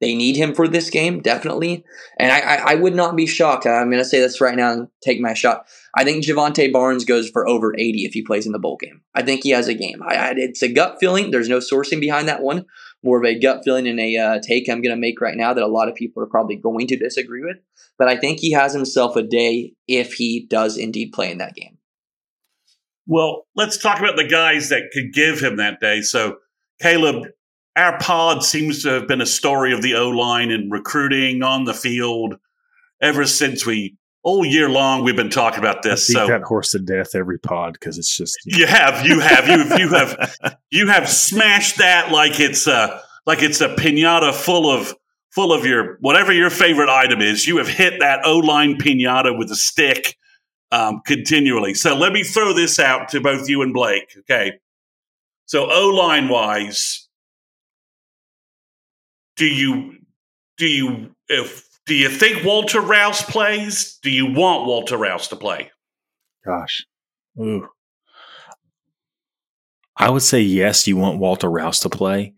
[0.00, 1.84] they need him for this game, definitely.
[2.18, 3.66] And I, I, I would not be shocked.
[3.66, 5.66] I'm going to say this right now and take my shot.
[5.96, 9.00] I think Jovantae Barnes goes for over 80 if he plays in the bowl game.
[9.14, 10.02] I think he has a game.
[10.02, 11.30] I, I, it's a gut feeling.
[11.30, 12.66] There's no sourcing behind that one.
[13.02, 15.54] More of a gut feeling and a uh, take I'm going to make right now
[15.54, 17.56] that a lot of people are probably going to disagree with.
[17.98, 21.54] But I think he has himself a day if he does indeed play in that
[21.54, 21.78] game.
[23.06, 26.02] Well, let's talk about the guys that could give him that day.
[26.02, 26.38] So,
[26.82, 27.28] Caleb,
[27.76, 31.64] our pod seems to have been a story of the O line and recruiting on
[31.64, 32.38] the field
[33.00, 36.10] ever since we all year long we've been talking about this.
[36.10, 38.58] I so that horse to death every pod because it's just you, know.
[38.58, 43.42] you have you have you you have you have smashed that like it's a like
[43.42, 44.94] it's a pinata full of
[45.30, 47.46] full of your whatever your favorite item is.
[47.46, 50.16] You have hit that O line pinata with a stick
[50.72, 51.74] um, continually.
[51.74, 54.16] So let me throw this out to both you and Blake.
[54.20, 54.54] Okay,
[55.44, 57.05] so O line wise
[59.36, 59.98] do you
[60.56, 63.98] do you if do you think Walter Rouse plays?
[64.02, 65.70] Do you want Walter Rouse to play?
[66.44, 66.84] Gosh.
[67.40, 67.68] Ooh.
[69.96, 72.34] I would say yes, you want Walter Rouse to play.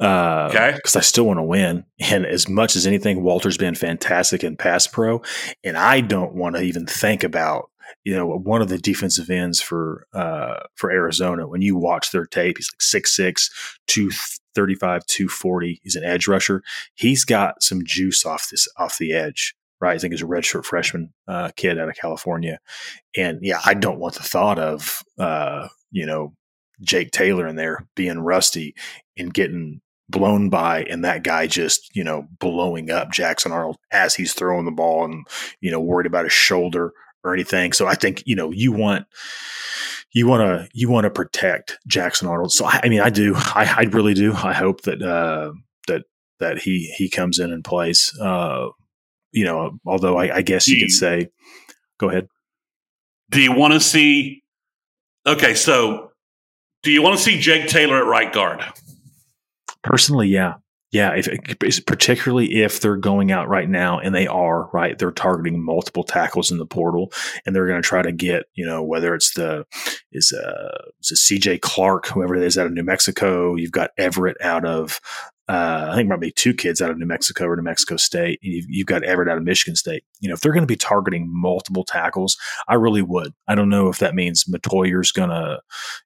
[0.00, 0.72] Uh, okay.
[0.76, 1.84] Because I still want to win.
[1.98, 5.22] And as much as anything, Walter's been fantastic in pass pro.
[5.64, 7.70] And I don't want to even think about,
[8.04, 11.48] you know, one of the defensive ends for uh, for Arizona.
[11.48, 13.50] When you watch their tape, he's like 6'6,
[14.54, 15.80] 235, 240.
[15.82, 16.62] He's an edge rusher.
[16.94, 19.94] He's got some juice off this off the edge right?
[19.94, 22.60] I think he's a redshirt freshman uh, kid out of California.
[23.16, 26.34] And yeah, I don't want the thought of, uh, you know,
[26.82, 28.74] Jake Taylor in there being rusty
[29.16, 34.14] and getting blown by and that guy just, you know, blowing up Jackson Arnold as
[34.14, 35.26] he's throwing the ball and,
[35.60, 36.92] you know, worried about his shoulder
[37.22, 37.72] or anything.
[37.72, 39.06] So I think, you know, you want,
[40.12, 42.52] you want to, you want to protect Jackson Arnold.
[42.52, 44.32] So I, I mean, I do, I, I, really do.
[44.32, 45.52] I hope that, uh,
[45.86, 46.02] that,
[46.40, 48.68] that he, he comes in and plays, uh,
[49.32, 51.28] you know, although I, I guess you, you could say,
[51.98, 52.26] go ahead.
[53.30, 54.42] Do you want to see,
[55.26, 55.54] okay.
[55.54, 56.10] So
[56.82, 58.64] do you want to see Jake Taylor at right guard?
[59.82, 60.54] Personally, yeah.
[60.92, 65.64] Yeah, if, particularly if they're going out right now, and they are right, they're targeting
[65.64, 67.12] multiple tackles in the portal,
[67.46, 69.66] and they're going to try to get you know whether it's the
[70.10, 71.58] is uh is C.J.
[71.58, 73.54] Clark, whoever it is out of New Mexico.
[73.54, 75.00] You've got Everett out of
[75.50, 78.38] uh, I think be two kids out of New Mexico or New Mexico State.
[78.40, 80.04] You've, you've, got Everett out of Michigan State.
[80.20, 82.36] You know, if they're going to be targeting multiple tackles,
[82.68, 83.34] I really would.
[83.48, 85.60] I don't know if that means Mettauer's going to,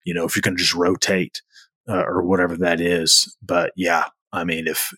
[0.04, 1.42] you know, if you're going to just rotate
[1.86, 3.36] uh, or whatever that is.
[3.42, 4.92] But yeah, I mean, if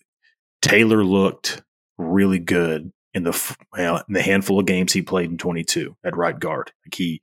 [0.61, 1.61] Taylor looked
[1.97, 6.15] really good in the well, in the handful of games he played in 22 at
[6.15, 6.71] right guard.
[6.85, 7.21] Like he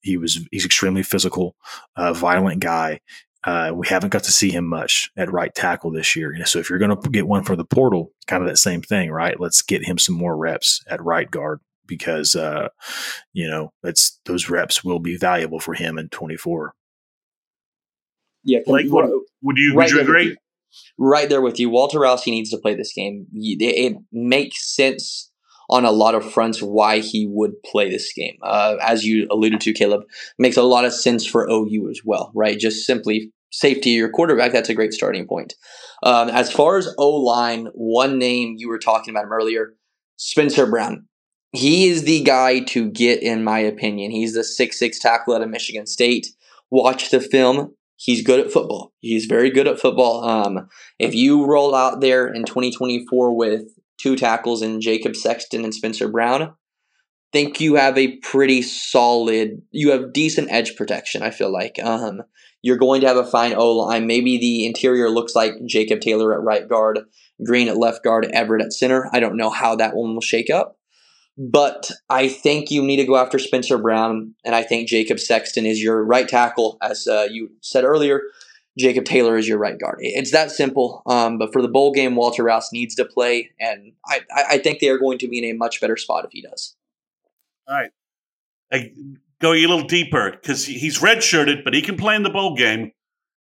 [0.00, 1.54] he was he's extremely physical,
[1.96, 3.00] uh, violent guy.
[3.44, 6.34] Uh, we haven't got to see him much at right tackle this year.
[6.46, 9.10] So if you're going to get one for the portal, kind of that same thing,
[9.10, 9.38] right?
[9.38, 12.68] Let's get him some more reps at right guard because uh,
[13.34, 16.72] you know it's those reps will be valuable for him in 24.
[18.44, 19.10] Yeah, like would,
[19.42, 20.36] would you right would you agree?
[20.98, 21.70] Right there with you.
[21.70, 23.26] Walter Rousey needs to play this game.
[23.32, 25.30] It makes sense
[25.70, 28.36] on a lot of fronts why he would play this game.
[28.42, 30.02] Uh, as you alluded to, Caleb,
[30.38, 32.58] makes a lot of sense for OU as well, right?
[32.58, 34.52] Just simply safety your quarterback.
[34.52, 35.54] That's a great starting point.
[36.02, 39.74] Um, as far as O line, one name you were talking about him earlier,
[40.16, 41.06] Spencer Brown.
[41.52, 44.10] He is the guy to get, in my opinion.
[44.10, 46.28] He's the six-six tackle out of Michigan State.
[46.70, 48.92] Watch the film he's good at football.
[49.00, 50.24] He's very good at football.
[50.24, 50.68] Um,
[50.98, 53.62] if you roll out there in 2024 with
[53.98, 56.54] two tackles in Jacob Sexton and Spencer Brown,
[57.32, 61.22] think you have a pretty solid, you have decent edge protection.
[61.22, 62.22] I feel like um,
[62.62, 64.06] you're going to have a fine O line.
[64.06, 67.00] Maybe the interior looks like Jacob Taylor at right guard,
[67.44, 69.10] Green at left guard, Everett at center.
[69.12, 70.78] I don't know how that one will shake up.
[71.36, 75.66] But I think you need to go after Spencer Brown, and I think Jacob Sexton
[75.66, 78.22] is your right tackle, as uh, you said earlier.
[78.78, 79.98] Jacob Taylor is your right guard.
[80.00, 81.02] It's that simple.
[81.06, 84.20] Um, but for the bowl game, Walter Rouse needs to play, and I,
[84.50, 86.76] I think they are going to be in a much better spot if he does.
[87.68, 87.90] All right.
[88.72, 88.92] I
[89.40, 92.92] go a little deeper because he's redshirted, but he can play in the bowl game.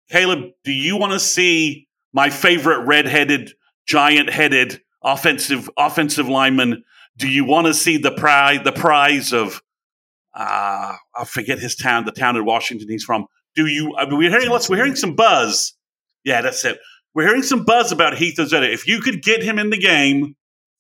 [0.10, 3.54] Caleb, do you want to see my favorite redheaded,
[3.88, 6.84] giant-headed offensive offensive lineman
[7.18, 9.62] do you want to see the prize the prize of
[10.34, 13.28] uh, I forget his town, the town in Washington he's from.
[13.56, 13.96] Do you?
[13.98, 15.74] I mean, we're hearing let's we're hearing some buzz.
[16.24, 16.80] Yeah, that's it.
[17.14, 18.72] We're hearing some buzz about Heath Ozaeta.
[18.74, 20.36] If you could get him in the game,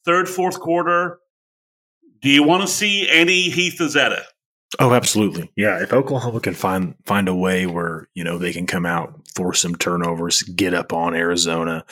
[0.06, 1.20] third, fourth quarter,
[2.22, 4.24] do you want to see any Heath Ozaeta?
[4.80, 5.52] Oh, absolutely.
[5.56, 5.84] Yeah.
[5.84, 9.62] If Oklahoma can find find a way where, you know, they can come out, force
[9.62, 11.86] some turnovers, get up on Arizona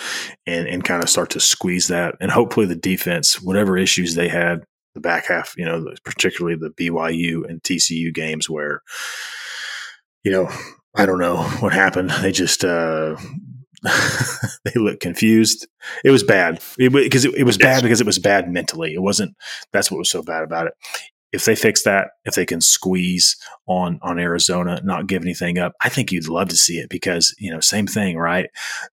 [0.45, 2.15] and, and kind of start to squeeze that.
[2.19, 4.63] And hopefully the defense, whatever issues they had
[4.95, 8.81] the back half, you know, particularly the BYU and TCU games where,
[10.23, 10.49] you know,
[10.95, 12.09] I don't know what happened.
[12.09, 13.15] They just uh
[14.65, 15.67] they looked confused.
[16.03, 18.93] It was bad because it, it, it, was bad because it was bad mentally.
[18.93, 19.35] It wasn't.
[19.73, 20.73] That's what was so bad about it
[21.31, 25.73] if they fix that, if they can squeeze on on Arizona, not give anything up,
[25.81, 28.49] I think you'd love to see it because you know same thing, right?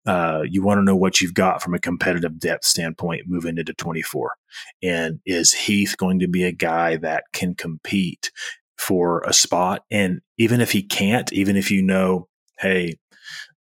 [0.07, 3.75] Uh, you want to know what you've got from a competitive depth standpoint moving into
[3.75, 4.35] 24,
[4.83, 8.31] and is Heath going to be a guy that can compete
[8.77, 9.85] for a spot?
[9.91, 12.29] And even if he can't, even if you know,
[12.59, 12.95] hey,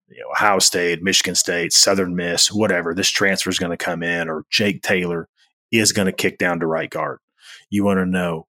[0.08, 4.02] you know, Ohio State, Michigan State, Southern Miss, whatever, this transfer is going to come
[4.02, 5.28] in, or Jake Taylor
[5.70, 7.18] is going to kick down to right guard.
[7.70, 8.47] You want to know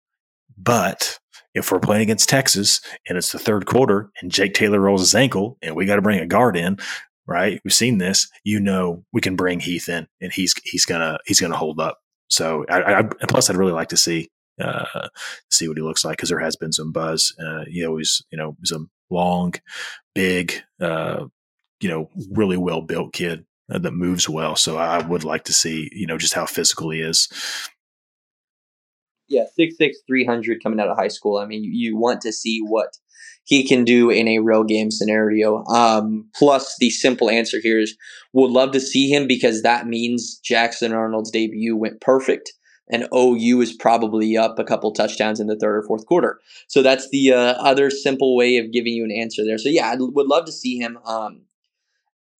[0.61, 1.19] but
[1.55, 5.15] if we're playing against Texas and it's the third quarter and Jake Taylor rolls his
[5.15, 6.77] ankle and we got to bring a guard in,
[7.25, 7.59] right?
[7.63, 8.29] We've seen this.
[8.43, 11.99] You know, we can bring Heath in and he's he's gonna he's gonna hold up.
[12.27, 14.29] So I, I plus I'd really like to see
[14.59, 15.07] uh,
[15.49, 17.33] see what he looks like because there has been some buzz.
[17.39, 18.79] Uh, he always you know he's a
[19.09, 19.53] long,
[20.13, 21.25] big, uh,
[21.79, 24.55] you know, really well built kid uh, that moves well.
[24.55, 27.27] So I would like to see you know just how physical he is
[29.29, 31.37] yeah, six six three hundred coming out of high school.
[31.37, 32.97] I mean, you, you, want to see what
[33.43, 35.63] he can do in a real game scenario.
[35.65, 37.95] Um, plus, the simple answer here is
[38.33, 42.53] would love to see him because that means Jackson Arnold's debut went perfect.
[42.91, 46.39] And OU is probably up a couple touchdowns in the third or fourth quarter.
[46.67, 49.59] So that's the uh, other simple way of giving you an answer there.
[49.59, 50.97] So yeah, I would love to see him.
[51.05, 51.41] Um,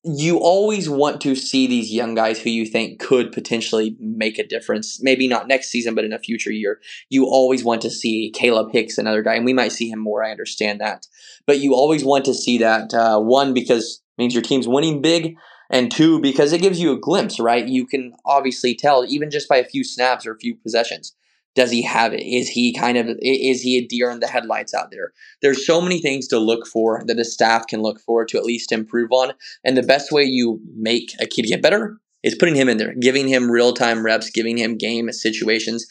[0.02, 4.46] you always want to see these young guys who you think could potentially make a
[4.46, 4.98] difference.
[5.02, 6.80] Maybe not next season, but in a future year.
[7.10, 10.24] You always want to see Kalib Hicks, another guy, and we might see him more.
[10.24, 11.06] I understand that,
[11.46, 15.36] but you always want to see that uh, one because means your team's winning big,
[15.68, 17.38] and two because it gives you a glimpse.
[17.38, 17.66] Right?
[17.66, 21.14] You can obviously tell even just by a few snaps or a few possessions
[21.54, 22.22] does he have it?
[22.22, 25.12] Is he kind of is he a deer in the headlights out there?
[25.42, 28.44] There's so many things to look for that the staff can look for to at
[28.44, 29.32] least improve on.
[29.64, 32.94] And the best way you make a kid get better is putting him in there,
[32.94, 35.86] giving him real time reps, giving him game situations.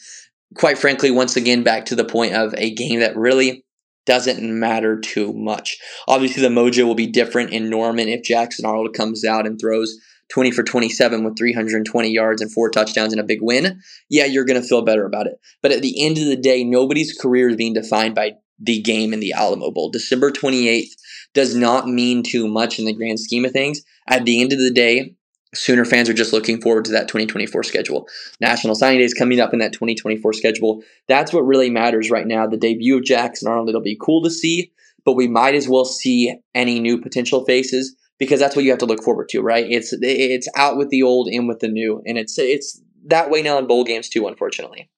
[0.56, 3.64] Quite frankly, once again, back to the point of a game that really
[4.06, 5.78] doesn't matter too much.
[6.08, 9.96] Obviously, the mojo will be different in Norman if Jackson Arnold comes out and throws
[10.30, 14.44] 20 for 27 with 320 yards and four touchdowns and a big win, yeah, you're
[14.44, 15.34] going to feel better about it.
[15.62, 19.12] But at the end of the day, nobody's career is being defined by the game
[19.12, 19.90] in the Alamo Bowl.
[19.90, 20.90] December 28th
[21.34, 23.82] does not mean too much in the grand scheme of things.
[24.08, 25.14] At the end of the day,
[25.52, 28.06] Sooner fans are just looking forward to that 2024 schedule.
[28.40, 30.80] National Signing Day is coming up in that 2024 schedule.
[31.08, 32.46] That's what really matters right now.
[32.46, 34.70] The debut of Jackson Arnold, it'll be cool to see,
[35.04, 38.78] but we might as well see any new potential faces because that's what you have
[38.78, 39.66] to look forward to, right?
[39.68, 43.42] It's it's out with the old, in with the new, and it's it's that way
[43.42, 44.88] now in bowl games too, unfortunately.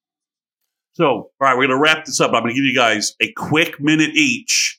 [0.94, 2.32] So, all right, we're going to wrap this up.
[2.34, 4.78] I'm going to give you guys a quick minute each.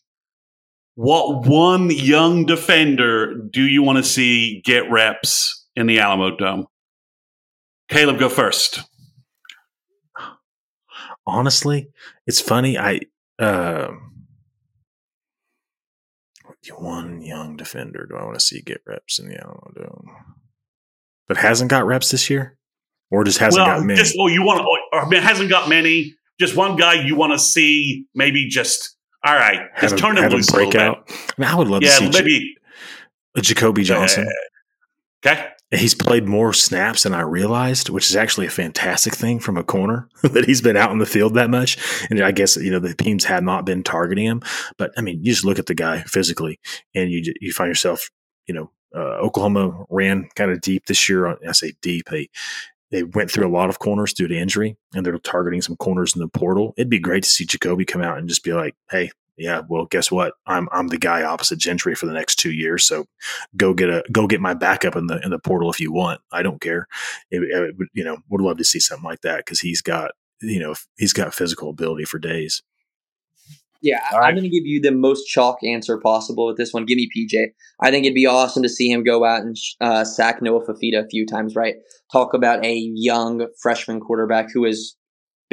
[0.94, 6.68] What one young defender do you want to see get reps in the Alamo Dome?
[7.90, 8.82] Caleb, go first.
[11.26, 11.90] Honestly,
[12.28, 12.78] it's funny.
[12.78, 13.00] I
[13.40, 13.94] uh,
[16.70, 20.16] one young defender do I want to see get reps in the Alamo Dome,
[21.28, 22.58] but hasn't got reps this year,
[23.12, 23.98] or just hasn't well, got many.
[23.98, 26.14] Just, well, you want to, or, or hasn't got many.
[26.40, 30.52] Just one guy you want to see, maybe just all right, just turn him loose
[30.52, 31.10] break out.
[31.10, 32.56] I, mean, I would love yeah, to see maybe
[33.38, 34.28] J- Jacobe Johnson.
[34.28, 35.48] Uh, okay.
[35.74, 39.64] He's played more snaps than I realized, which is actually a fantastic thing from a
[39.64, 41.78] corner that he's been out in the field that much.
[42.10, 44.42] And I guess you know the teams have not been targeting him,
[44.78, 46.60] but I mean, you just look at the guy physically,
[46.94, 48.10] and you you find yourself,
[48.48, 51.28] you know, uh, Oklahoma ran kind of deep this year.
[51.28, 52.08] I say deep.
[52.10, 52.30] They
[52.92, 56.16] they went through a lot of corners due to injury, and they're targeting some corners
[56.16, 56.74] in the portal.
[56.78, 59.86] It'd be great to see Jacobe come out and just be like, "Hey, yeah, well,
[59.86, 60.34] guess what?
[60.46, 62.84] I'm I'm the guy opposite Gentry for the next two years.
[62.84, 63.06] So
[63.58, 66.22] go get a go get my backup in the in the portal if you want.
[66.32, 66.88] I don't care.
[67.32, 70.12] It, it, you know, would love to see something like that because he's got
[70.42, 72.62] you know he's got physical ability for days.
[73.82, 74.28] Yeah, right.
[74.28, 76.86] I'm going to give you the most chalk answer possible with this one.
[76.86, 77.48] Give me PJ.
[77.82, 81.04] I think it'd be awesome to see him go out and uh, sack Noah Fifita
[81.04, 81.56] a few times.
[81.56, 81.76] Right,
[82.12, 84.96] talk about a young freshman quarterback who is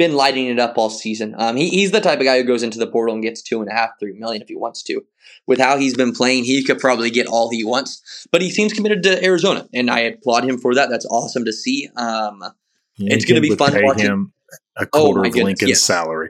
[0.01, 1.35] been lighting it up all season.
[1.37, 3.61] Um, he, he's the type of guy who goes into the portal and gets two
[3.61, 5.01] and a half, three million if he wants to.
[5.45, 8.25] With how he's been playing, he could probably get all he wants.
[8.31, 10.89] But he seems committed to Arizona, and I applaud him for that.
[10.89, 11.89] That's awesome to see.
[11.95, 12.43] Um,
[12.97, 14.05] it's going to be fun watching.
[14.05, 14.33] Him
[14.77, 15.81] a oh quarter oh of Lincoln's yes.
[15.81, 16.29] salary.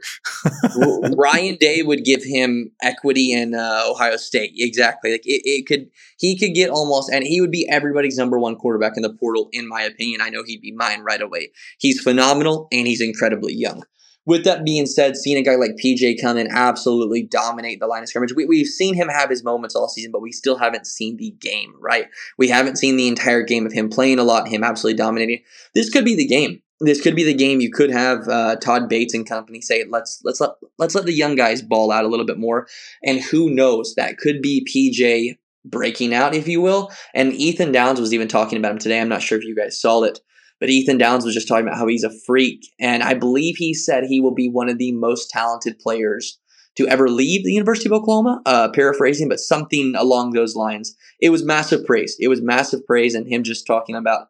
[1.17, 4.53] Ryan Day would give him equity in uh, Ohio State.
[4.57, 5.11] Exactly.
[5.11, 8.55] Like it, it could he could get almost and he would be everybody's number one
[8.55, 10.21] quarterback in the portal, in my opinion.
[10.21, 11.51] I know he'd be mine right away.
[11.77, 13.83] He's phenomenal and he's incredibly young.
[14.23, 18.03] With that being said, seeing a guy like PJ come in absolutely dominate the line
[18.03, 20.85] of scrimmage, we, we've seen him have his moments all season, but we still haven't
[20.85, 22.05] seen the game, right?
[22.37, 25.41] We haven't seen the entire game of him playing a lot, him absolutely dominating.
[25.73, 28.89] This could be the game this could be the game you could have uh, Todd
[28.89, 32.07] Bates and company say let's let's let let's let the young guys ball out a
[32.07, 32.67] little bit more,
[33.03, 36.91] and who knows that could be PJ breaking out, if you will.
[37.13, 38.99] And Ethan Downs was even talking about him today.
[38.99, 40.19] I'm not sure if you guys saw it,
[40.59, 43.73] but Ethan Downs was just talking about how he's a freak, and I believe he
[43.73, 46.39] said he will be one of the most talented players
[46.77, 48.41] to ever leave the University of Oklahoma.
[48.45, 50.95] Uh, paraphrasing, but something along those lines.
[51.19, 52.15] It was massive praise.
[52.19, 54.27] It was massive praise, and him just talking about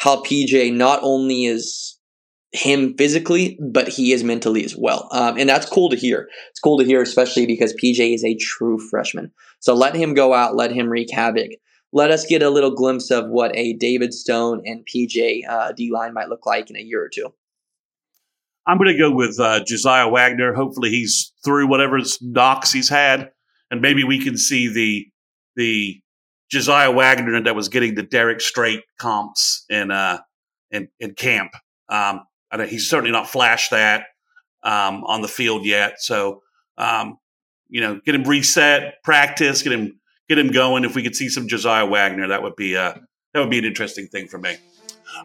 [0.00, 1.98] how PJ not only is
[2.52, 5.08] him physically, but he is mentally as well.
[5.12, 6.26] Um, and that's cool to hear.
[6.48, 9.30] It's cool to hear, especially because PJ is a true freshman.
[9.60, 11.50] So let him go out, let him wreak havoc.
[11.92, 15.92] Let us get a little glimpse of what a David Stone and PJ uh, D
[15.92, 17.34] line might look like in a year or two.
[18.66, 20.54] I'm going to go with uh, Jasiah Wagoner.
[20.54, 23.32] Hopefully, he's through whatever knocks he's had,
[23.70, 25.06] and maybe we can see the
[25.56, 26.00] the
[26.52, 30.18] Jasiah Wagoner that was getting the Derrick Strait comps in uh
[30.70, 31.52] in, in camp.
[31.88, 34.06] Um, I he's certainly not flashed that
[34.62, 36.00] um, on the field yet.
[36.00, 36.42] So
[36.78, 37.18] um,
[37.68, 40.84] you know, get him reset, practice, get him get him going.
[40.84, 42.94] If we could see some Jasiah Wagoner, that would be uh
[43.32, 44.56] that would be an interesting thing for me.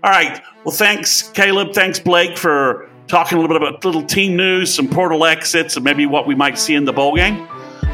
[0.03, 0.41] All right.
[0.63, 1.73] Well, thanks, Caleb.
[1.73, 5.83] Thanks, Blake, for talking a little bit about little team news, some portal exits, and
[5.83, 7.47] maybe what we might see in the bowl game.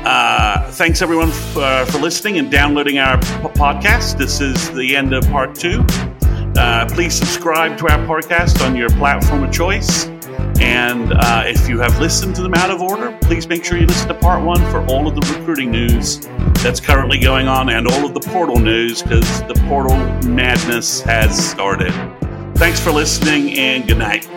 [0.03, 4.17] Uh, thanks everyone uh, for listening and downloading our p- podcast.
[4.17, 5.85] This is the end of part two.
[6.57, 10.07] Uh, please subscribe to our podcast on your platform of choice.
[10.59, 13.85] And uh, if you have listened to them out of order, please make sure you
[13.85, 16.19] listen to part one for all of the recruiting news
[16.63, 19.95] that's currently going on and all of the portal news because the portal
[20.27, 21.91] madness has started.
[22.57, 24.27] Thanks for listening and good night.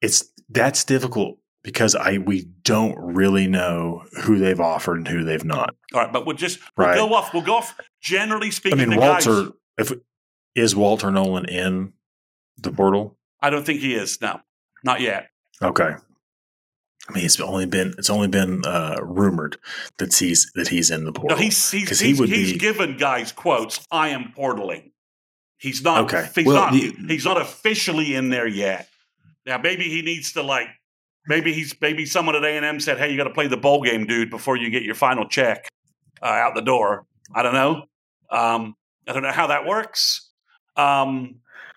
[0.00, 5.44] It's that's difficult because I we don't really know who they've offered and who they've
[5.44, 5.74] not.
[5.94, 6.96] All right, but we'll just we'll Right.
[6.96, 7.32] go off.
[7.34, 7.78] We'll go off.
[8.00, 9.42] Generally speaking, I mean, Walter.
[9.44, 9.52] guys.
[9.78, 9.92] If
[10.54, 11.92] is Walter Nolen in
[12.56, 13.16] the portal?
[13.40, 14.20] I don't think he is.
[14.20, 14.40] No,
[14.84, 15.30] not yet.
[15.62, 15.94] Okay.
[17.08, 19.58] I mean, it's only been it's only been uh, rumored
[19.98, 21.36] that he's that he's in the portal.
[21.36, 23.86] No, he's he's he's, he would he's be- given guys quotes.
[23.90, 24.90] I am portaling.
[25.58, 26.04] He's not.
[26.04, 26.28] Okay.
[26.34, 26.72] He's Well, not.
[26.72, 28.88] the- he's not officially in there yet.
[29.46, 30.68] Now, maybe he needs to like.
[31.28, 33.56] Maybe he's maybe someone at A and M said, "Hey, you got to play the
[33.56, 35.66] bowl game, dude, before you get your final check
[36.22, 37.04] uh, out the door."
[37.34, 37.84] I don't know.
[38.30, 38.74] Um,
[39.08, 40.30] I don't know how that works.
[40.76, 41.36] Um,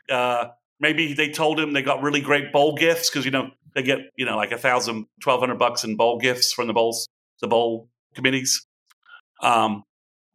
[0.10, 3.82] uh, maybe they told him they got really great bowl gifts because you know they
[3.82, 7.08] get you know like a thousand, twelve hundred bucks in bowl gifts from the bowls,
[7.41, 8.66] the bowl committees.
[9.41, 9.84] Um,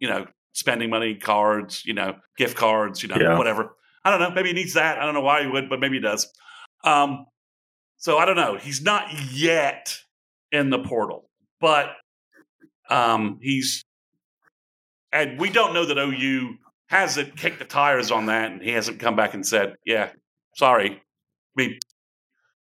[0.01, 3.39] you know, spending money, cards, you know, gift cards, you know, Yeah.
[3.39, 3.77] whatever.
[4.05, 4.31] I don't know.
[4.31, 4.99] Maybe he needs that.
[4.99, 6.27] I don't know why he would, but maybe he does.
[6.85, 7.27] Um,
[7.97, 8.57] so I don't know.
[8.57, 9.99] He's not yet
[10.53, 11.29] in the portal,
[11.61, 11.87] but
[12.91, 13.85] um, he's,
[15.11, 16.57] and we don't know that OU
[16.87, 20.11] hasn't kicked the tires on that, and he hasn't come back and said, "Yeah,
[20.55, 21.01] sorry." I
[21.57, 21.79] mean,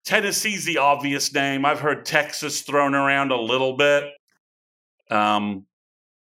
[0.05, 1.65] Tennessee's the obvious name.
[1.65, 4.05] I've heard Texas thrown around a little bit.
[5.11, 5.67] Um,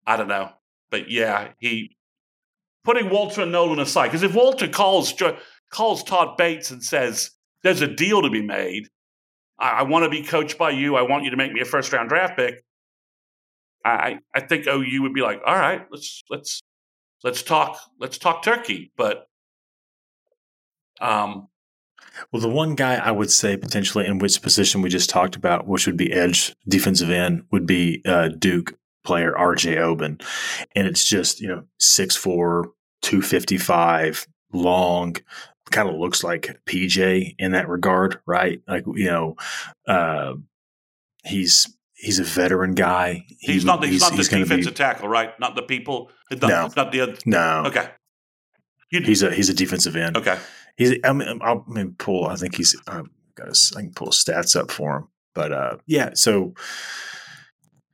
[0.06, 0.50] I don't know,
[0.90, 1.96] but yeah, he
[2.84, 5.12] putting Walter and Nolen aside because if Walter calls
[5.70, 8.88] calls Todd Bates and says there's a deal to be made,
[9.58, 10.96] I, I want to be coached by you.
[10.96, 12.62] I want you to make me a first round draft pick.
[13.84, 16.62] I I think OU would be like, all right, let's let's
[17.24, 19.26] let's talk let's talk turkey, but
[21.00, 21.48] um,
[22.32, 25.66] Well, the one guy I would say potentially in which position we just talked about,
[25.66, 28.74] which would be edge defensive end, would be uh, Duke
[29.04, 30.18] player RJ Oben.
[30.74, 32.64] And it's just, you know, 6'4,
[33.02, 35.16] 255, long,
[35.70, 38.60] kind of looks like PJ in that regard, right?
[38.68, 39.36] Like, you know,
[39.88, 40.34] uh,
[41.24, 43.24] he's he's a veteran guy.
[43.40, 45.38] He he's not the, he's, not the gonna be- defensive tackle, right?
[45.40, 46.10] Not the people.
[46.30, 46.70] Not, No.
[46.76, 47.16] not the other.
[47.26, 47.88] no, Okay.
[48.90, 50.16] You, he's a he's a defensive end.
[50.16, 50.38] okay.
[50.76, 50.94] He's.
[51.04, 52.26] I mean, I'll I mean, pull.
[52.26, 52.74] I think he's.
[52.88, 53.06] I've
[53.36, 55.08] got his, I can pull stats up for him.
[55.34, 56.10] But uh, yeah.
[56.14, 56.54] So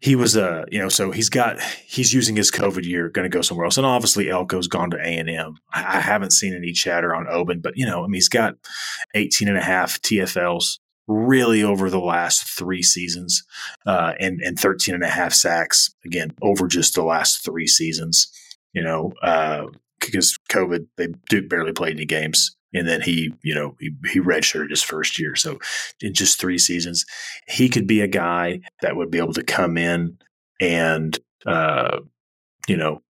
[0.06, 0.36] he was.
[0.36, 0.88] Uh, you know.
[0.88, 1.60] So he's got.
[1.84, 4.96] He's using his COVID year, going to go somewhere else, and obviously Elko's gone to
[4.98, 5.56] A and M.
[5.72, 8.54] I haven't seen any chatter on Oben, but you know, I mean, he's got
[9.14, 10.78] 18 and a half TFLs
[11.08, 13.42] really over the last three seasons,
[13.84, 18.30] uh, and and 13 and a half sacks again over just the last three seasons.
[18.72, 19.66] You know, uh,
[19.98, 22.55] because COVID, they Duke barely played any games.
[22.74, 25.34] And then he, you know, he, he redshirted his first year.
[25.36, 25.58] So
[26.00, 27.04] in just three seasons,
[27.48, 30.18] he could be a guy that would be able to come in
[30.60, 32.00] and, uh,
[32.68, 33.02] you know,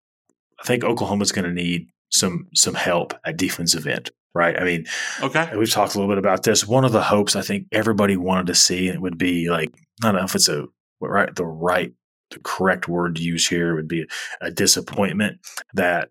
[0.61, 4.59] I think Oklahoma's going to need some some help at defensive end, right?
[4.59, 4.85] I mean,
[5.21, 5.49] Okay.
[5.57, 6.65] we've talked a little bit about this.
[6.65, 9.69] One of the hopes I think everybody wanted to see it would be like
[10.03, 10.65] I don't know if it's a
[11.01, 11.93] right the right
[12.31, 14.05] the correct word to use here would be
[14.41, 15.39] a disappointment
[15.73, 16.09] that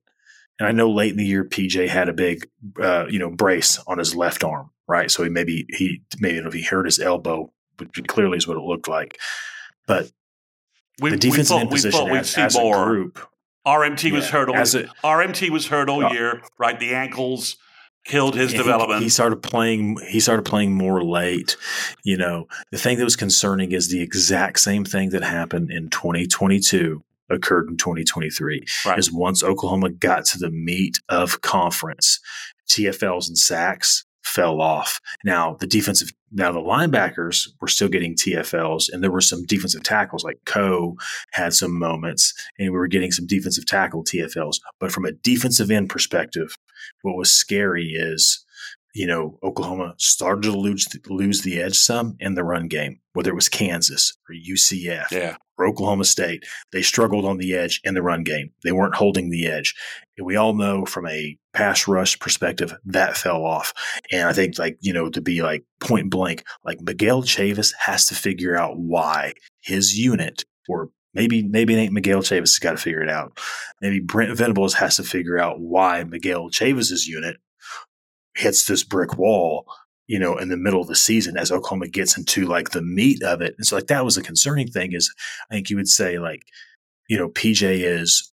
[0.59, 2.49] and I know late in the year PJ had a big
[2.81, 5.11] uh, you know brace on his left arm, right?
[5.11, 8.63] So he maybe he maybe if he hurt his elbow, which clearly is what it
[8.63, 9.19] looked like.
[9.87, 10.11] But
[11.01, 12.85] We, the we defensive thought, we position thought we'd as, see as a more.
[12.87, 13.19] group,
[13.67, 16.79] RMT was Yeah, hurt all a- RMT was hurt all Uh, year, right?
[16.81, 17.57] The ankles
[18.05, 19.03] killed his Yeah, he- development.
[19.03, 19.99] He, started playing.
[20.09, 21.57] He started playing more late.
[22.05, 25.91] You know, the thing that was concerning is the exact same thing that happened in
[25.91, 28.65] 2022 occurred in 2023.
[28.85, 28.99] Right.
[28.99, 32.21] Is once Oklahoma got to the meat of conference,
[32.69, 35.01] TFLs and sacks fell off.
[35.25, 39.85] Now the defensive, now the linebackers were still getting TFLs, and there were some defensive
[39.85, 40.97] tackles like Coe
[41.31, 44.57] had some moments, and we were getting some defensive tackle TFLs.
[44.81, 46.57] But from a defensive end perspective,
[47.03, 48.45] what was scary is,
[48.97, 53.31] you know, Oklahoma started to lose lose the edge some in the run game, whether
[53.31, 55.37] it was Kansas or UCF yeah.
[55.59, 56.45] or Oklahoma State.
[56.73, 58.53] They struggled on the edge in the run game.
[58.65, 59.75] They weren't holding the edge.
[60.17, 63.75] And we all know from a pass rush perspective that fell off.
[64.11, 68.07] And I think like, you know, to be like point blank, like Miguel Chavis has
[68.07, 72.71] to figure out why his unit or maybe maybe it ain't Miguel Chavis has got
[72.71, 73.39] to figure it out.
[73.83, 77.37] Maybe Brent Venables has to figure out why Miguel Chavis's unit
[78.37, 79.67] hits this brick wall,
[80.07, 83.23] you know, in the middle of the season as Oklahoma gets into like the meat
[83.23, 83.55] of it.
[83.59, 85.13] And so like that was a concerning thing is
[85.51, 86.43] I think you would say like,
[87.09, 88.33] you know, PJ is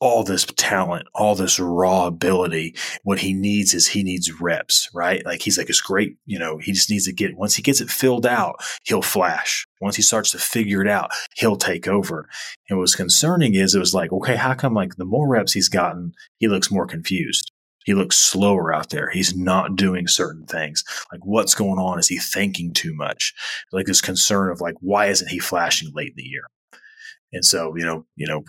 [0.00, 2.76] all this talent, all this raw ability.
[3.02, 5.24] What he needs is he needs reps, right?
[5.24, 6.16] Like he's like, it's great.
[6.24, 9.66] You know, he just needs to get, once he gets it filled out, he'll flash.
[9.80, 12.28] Once he starts to figure it out, he'll take over.
[12.68, 15.52] And what was concerning is it was like, okay, how come like the more reps
[15.52, 17.50] he's gotten, he looks more confused?
[17.88, 19.08] He looks slower out there.
[19.08, 20.84] He's not doing certain things.
[21.10, 21.98] Like what's going on?
[21.98, 23.32] Is he thinking too much?
[23.72, 26.42] Like this concern of like, why isn't he flashing late in the year?
[27.32, 28.44] And so, you know, you know,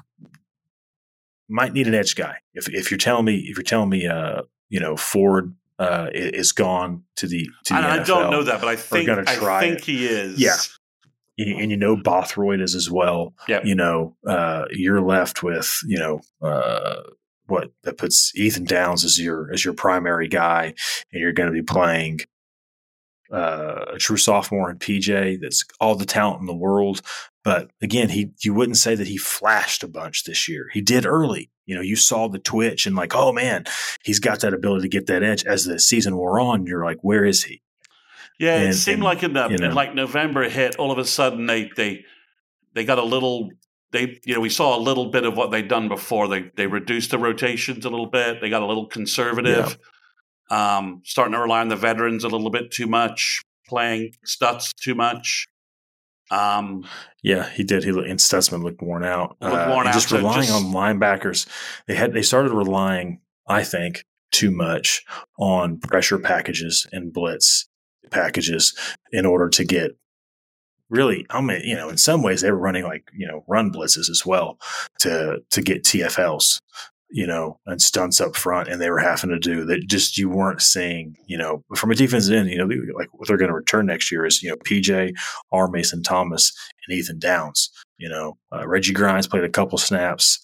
[1.48, 2.40] might need an edge guy.
[2.54, 6.52] If if you're telling me, if you're telling me, uh, you know, Ford uh, is
[6.52, 9.62] gone to the to the I, NFL, I don't know that, but I think I
[9.62, 9.86] think it.
[9.86, 10.38] he is.
[10.38, 10.58] Yeah.
[11.38, 13.34] and and you know Bothroyd is as well.
[13.48, 13.64] Yep.
[13.64, 17.04] You know, uh, you're left with you know uh,
[17.50, 20.74] what that puts Ethan Downs as your as your primary guy,
[21.12, 22.22] and you're going to be playing
[23.32, 27.02] uh, a true sophomore in PJ that's all the talent in the world.
[27.44, 30.70] But again, he you wouldn't say that he flashed a bunch this year.
[30.74, 31.50] He did early.
[31.66, 33.66] You know, you saw the twitch and like, oh man,
[34.04, 35.46] he's got that ability to get that edge.
[35.46, 37.62] As the season wore on, you're like, where is he?
[38.40, 39.70] Yeah, it seemed and, like in the you know.
[39.70, 42.06] like November hit, all of a sudden they they
[42.74, 43.50] they got a little
[43.92, 46.28] they you know we saw a little bit of what they'd done before.
[46.28, 48.42] They they reduced the rotations a little bit.
[48.42, 49.78] They got a little conservative,
[50.52, 54.96] um, starting to rely on the veterans a little bit too much, playing Stutz too
[54.96, 55.48] much.
[56.32, 56.86] Um,
[57.24, 57.84] Yeah, he did.
[57.84, 59.36] He looked, and Stutsman looked worn out.
[59.42, 61.48] Looked Uh, worn and out, Just so relying just- on linebackers.
[61.88, 65.04] They had they started relying, I think, too much
[65.40, 67.68] on pressure packages and blitz
[68.12, 68.74] packages
[69.12, 69.92] in order to get.
[70.90, 73.72] Really, I mean, you know, in some ways they were running like you know run
[73.72, 74.58] blitzes as well
[75.00, 76.62] to to get TFLs,
[77.12, 79.88] you know, and stunts up front, and they were having to do that.
[79.88, 82.68] Just you weren't seeing, you know, from a defensive end, you know,
[82.98, 85.14] like what they're going to return next year is you know PJ,
[85.52, 85.68] R.
[85.68, 86.52] Mason Thomas,
[86.88, 87.70] and Ethan Downs.
[87.98, 90.40] You know, uh, Reggie Grimes played a couple snaps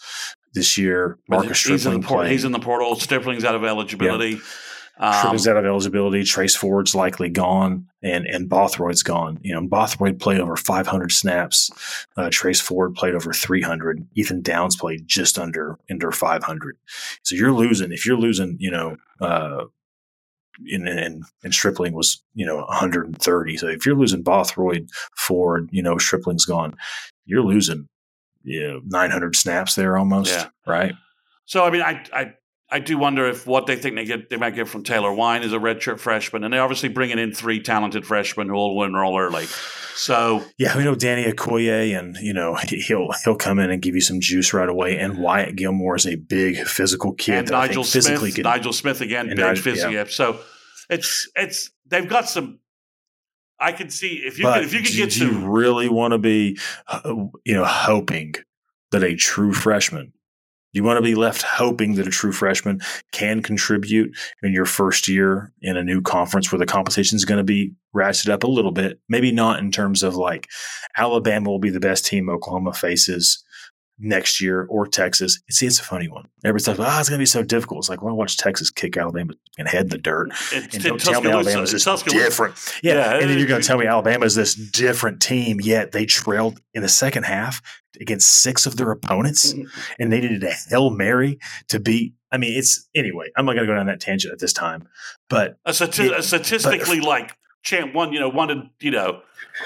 [0.53, 1.17] this year.
[1.27, 2.95] Marcus he's in Stripling the port, he's in the portal.
[2.95, 4.39] Stripling's out of eligibility.
[4.97, 6.23] Um, out of eligibility.
[6.23, 9.39] Trace Ford's likely gone, and and Bothroyd's gone.
[9.41, 11.69] You know, Bothroyd played over 500 snaps.
[12.15, 14.07] Uh, Trace Ford played over 300.
[14.15, 16.77] Ethan Downs played just under under 500.
[17.23, 18.57] So you're losing if you're losing.
[18.59, 18.97] You know.
[19.19, 19.65] Uh,
[20.71, 23.57] and, and and Stripling was you know 130.
[23.57, 26.75] So if you're losing Bothroyd, Ford, you know Stripling's gone,
[27.25, 27.89] you're losing
[28.43, 30.47] you know 900 snaps there almost, Yeah.
[30.65, 30.93] right?
[31.45, 32.33] So I mean, I I
[32.69, 35.43] I do wonder if what they think they get they might get from Taylor Wein
[35.43, 38.85] is a redshirt freshman, and they're obviously bringing in three talented freshmen who all will
[38.85, 39.45] enroll early.
[39.95, 43.81] So Yeah, we know Danny Okoye, and you know he- he'll he'll come in and
[43.81, 44.97] give you some juice right away.
[44.97, 47.35] And Wyatt Gilmore is a big physical kid.
[47.35, 48.43] and Nigel Smith, can.
[48.43, 49.93] Nigel Smith again, big Nigel- physical.
[49.93, 50.05] yeah.
[50.09, 50.39] So
[50.89, 52.59] it's it's they've got some.
[53.57, 56.11] I can see if you but could, if you could do, get you really want
[56.11, 56.57] to be,
[56.89, 57.01] uh,
[57.45, 58.35] you know, hoping
[58.91, 60.11] that a true freshman?
[60.75, 62.81] You want to be left hoping that a true freshman
[63.13, 67.37] can contribute in your first year in a new conference where the competition is going
[67.37, 68.99] to be ratcheted up a little bit.
[69.07, 70.49] Maybe not in terms of like
[70.97, 73.41] Alabama will be the best team Oklahoma faces
[73.97, 75.39] next year or Texas.
[75.49, 76.25] See, it's a funny one.
[76.43, 77.79] Everybody's like, oh, it's going to be so difficult.
[77.79, 80.29] It's like, well, I watch Texas kick Alabama and head in the dirt.
[80.51, 82.55] It, And don't tell me Alabama's this different.
[82.83, 82.93] Yeah.
[82.95, 86.59] Yeah, and then you're going to tell me Alabama's this different team, yet they trailed
[86.73, 87.61] in the second half
[88.01, 89.69] against six of their opponents Mm.
[89.99, 91.39] and they needed a Hail Mary
[91.69, 92.13] to beat.
[92.31, 94.89] I mean, it's anyway, I'm not going to go down that tangent at this time,
[95.29, 99.21] but a, stati- It- a statistically like champ one, you know, one in you know,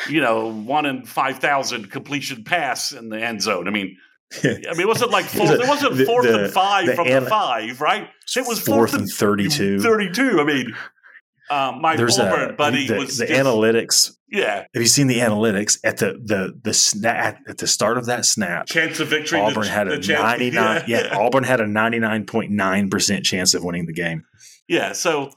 [0.08, 3.68] you know, one in five thousand completion pass in the end zone.
[3.68, 3.98] I mean,
[4.44, 5.50] I mean, it wasn't like fourth.
[5.52, 8.08] It wasn't The- fourth the- and five the from an- the five, right?
[8.36, 9.80] It was fourth and 32.
[9.80, 10.40] Thirty-two.
[10.40, 10.76] I mean,
[11.50, 14.12] um, my There's Auburn a, buddy the, was the just- analytics.
[14.32, 18.06] Yeah, Have you seen the analytics at the the the snap at the start of
[18.06, 18.68] that snap?
[18.68, 19.40] chance of victory.
[19.40, 21.10] Auburn the, had a the chance- 99 yeah.
[21.18, 24.24] Auburn had a 99.9% chance of winning the game.
[24.68, 25.32] Yeah, so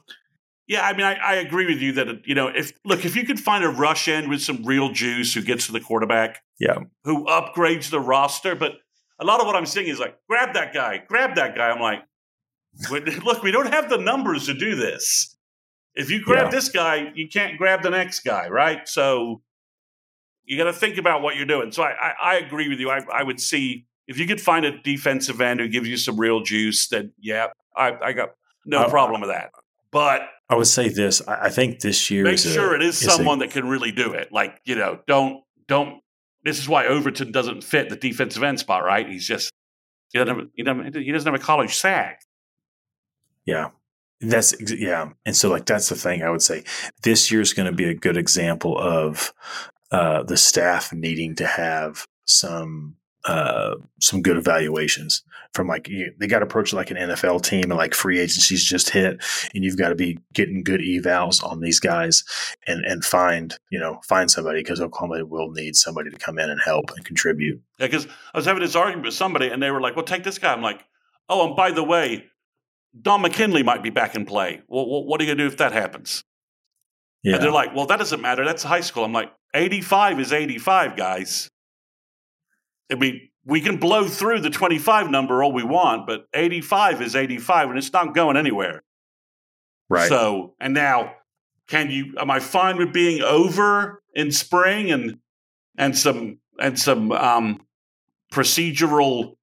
[0.67, 3.25] yeah, I mean, I, I agree with you that you know, if look, if you
[3.25, 6.77] could find a rush end with some real juice who gets to the quarterback, Yeah.
[7.03, 8.73] who upgrades the roster, but
[9.23, 11.69] a lot of what I'm seeing is like, grab that guy, grab that guy.
[11.69, 12.01] I'm like,
[13.23, 15.35] look, we don't have the numbers to do this.
[15.95, 16.51] If you grab Yeah.
[16.51, 18.87] this guy, you can't grab the next guy, right?
[18.87, 19.41] So
[20.45, 21.71] you got to think about what you're doing.
[21.71, 22.89] So I, I, I agree with you.
[22.89, 26.19] I, I would see if you could find a defensive end who gives you some
[26.19, 27.47] real juice, then yeah,
[27.77, 28.31] I, I got
[28.65, 29.51] no problem with that.
[29.91, 31.21] But I would say this.
[31.27, 33.69] I think this year make is a- sure it is is a- someone that can
[33.69, 34.31] really do it.
[34.33, 36.01] Like you know, don't don't.
[36.43, 39.07] This is why Overton doesn't fit the defensive end spot, right?
[39.07, 39.51] He's just
[40.11, 42.21] he doesn't have, he doesn't, he doesn't have a college sack.
[43.45, 43.69] Yeah.
[44.21, 45.09] That's yeah.
[45.25, 46.63] And so like that's the thing I would say.
[47.01, 49.33] This year is going to be a good example of
[49.91, 52.95] uh, the staff needing to have some
[53.25, 55.23] uh, some good evaluations
[55.53, 58.89] from like you, they got approached like an NFL team and like free agencies just
[58.89, 59.23] hit
[59.53, 62.23] and you've got to be getting good evals on these guys
[62.67, 66.49] and and find you know find somebody because Oklahoma will need somebody to come in
[66.49, 67.61] and help and contribute.
[67.79, 70.23] Yeah, because I was having this argument with somebody, and they were like, "Well, take
[70.23, 70.83] this guy." I'm like,
[71.29, 72.25] "Oh, and by the way,
[72.99, 74.61] Don McKinley might be back in play.
[74.67, 76.23] Well, what are you going to do if that happens?
[77.23, 77.35] Yeah.
[77.35, 78.45] And they're like, well, that doesn't matter.
[78.45, 79.03] That's high school.
[79.03, 81.49] I'm like, 85 is 85, guys.
[82.91, 87.15] I mean, we can blow through the 25 number all we want, but 85 is
[87.15, 88.83] 85 and it's not going anywhere.
[89.89, 90.09] right.
[90.09, 91.15] So, and now,
[91.67, 92.15] can you?
[92.17, 95.19] Am I fine with being over in spring and
[95.77, 97.65] and some and some um,
[98.31, 99.35] procedural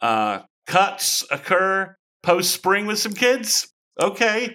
[0.00, 3.72] uh, cuts occur post spring with some kids?
[4.00, 4.54] Okay,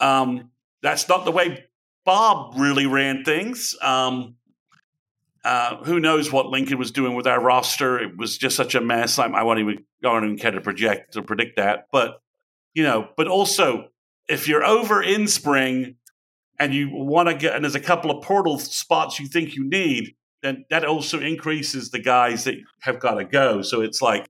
[0.00, 0.50] um,
[0.82, 1.64] that's not the way
[2.04, 3.76] Bob really ran things.
[3.80, 4.36] Um,
[5.44, 7.98] uh, who knows what Lincoln was doing with our roster?
[7.98, 9.18] It was just such a mess.
[9.18, 11.86] I, I won't even go on and care to project to predict that.
[11.90, 12.20] But
[12.74, 13.88] you know, but also
[14.28, 15.96] if you're over in spring
[16.58, 19.68] and you want to get and there's a couple of portal spots you think you
[19.68, 23.62] need, then that also increases the guys that have got to go.
[23.62, 24.28] So it's like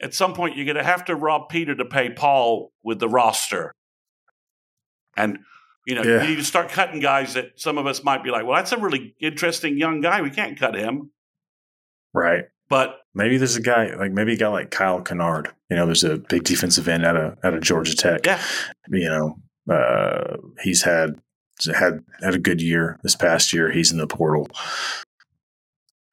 [0.00, 3.08] at some point you're going to have to rob Peter to pay Paul with the
[3.08, 3.74] roster,
[5.16, 5.40] and
[5.88, 6.22] you know Yeah.
[6.22, 8.72] you need to start cutting guys that some of us might be like, well, that's
[8.72, 10.20] a really interesting young guy.
[10.22, 11.10] We can't cut him,
[12.12, 12.44] right.
[12.68, 15.48] but Maybe there's a guy like maybe a guy like Kyle Kennard.
[15.70, 18.24] You know, there's a big defensive end out of out of Georgia Tech.
[18.24, 18.40] yeah,
[18.88, 21.20] You know, uh, he's had
[21.74, 23.72] had had a good year this past year.
[23.72, 24.46] He's in the portal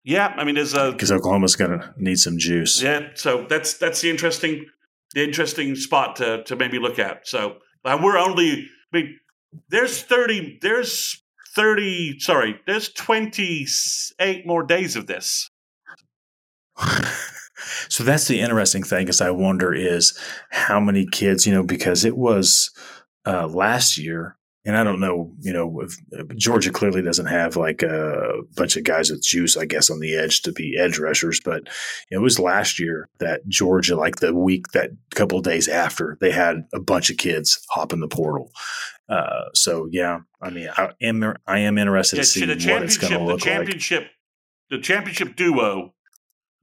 [0.07, 0.33] yeah.
[0.37, 2.81] I mean, there's a because Oklahoma's going to need some juice.
[2.81, 4.65] Yeah, so that's that's the interesting
[5.13, 7.27] the interesting spot to to maybe look at.
[7.27, 9.19] So uh, we're only I mean
[9.69, 11.21] there's 30 there's
[11.55, 15.49] 30 sorry, there's 28 more days of this.
[17.89, 20.17] so that's the interesting thing is I wonder is
[20.51, 22.71] how many kids, you know, because it was
[23.25, 25.95] uh, last year, and I don't know, you know, if,
[26.35, 30.15] Georgia clearly doesn't have like a bunch of guys with juice, I guess, on the
[30.15, 31.63] edge to be edge rushers, but
[32.09, 36.31] it was last year that Georgia, like the week that couple of days after, they
[36.31, 38.51] had a bunch of kids hop in the portal.
[39.07, 42.83] Uh, so yeah, I mean, I am I am interested Yeah, to see see, what
[42.83, 43.43] it's going championship to the look like.
[43.43, 44.07] championship
[44.71, 45.93] the championship duo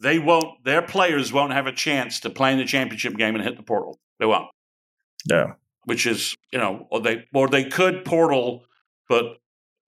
[0.01, 3.45] they won't their players won't have a chance to play in the championship game and
[3.45, 4.01] hit the portal.
[4.19, 4.49] They won't.
[5.31, 5.55] No,
[5.85, 8.65] which is you know or they or they could portal
[9.09, 9.39] but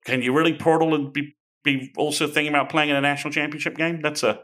[0.05, 3.75] can you really portal and be be also thinking about playing in a national championship
[3.75, 4.01] game?
[4.01, 4.39] That's a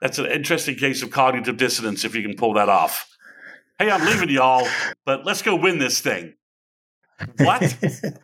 [0.00, 3.08] that's an interesting case of cognitive dissonance if you can pull that off.
[3.78, 4.66] Hey i'm leaving y'all
[5.04, 6.34] but let's go win this thing.
[7.38, 7.76] What?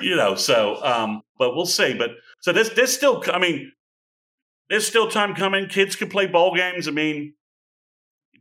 [0.00, 2.10] You know so um but we'll see but
[2.40, 3.70] so this this still i mean
[4.68, 5.68] there's still time coming.
[5.68, 6.88] Kids can play ball games.
[6.88, 7.34] I mean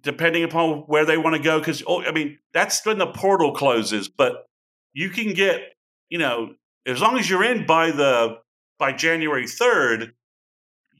[0.01, 3.53] depending upon where they want to go because oh, i mean that's when the portal
[3.53, 4.45] closes but
[4.93, 5.61] you can get
[6.09, 6.53] you know
[6.85, 8.37] as long as you're in by the
[8.79, 10.11] by january 3rd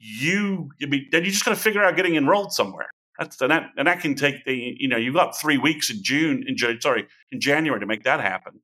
[0.04, 3.52] you I mean, then you just got to figure out getting enrolled somewhere that's and
[3.52, 6.58] that and that can take the you know you've got three weeks in june in
[6.82, 8.62] sorry in january to make that happen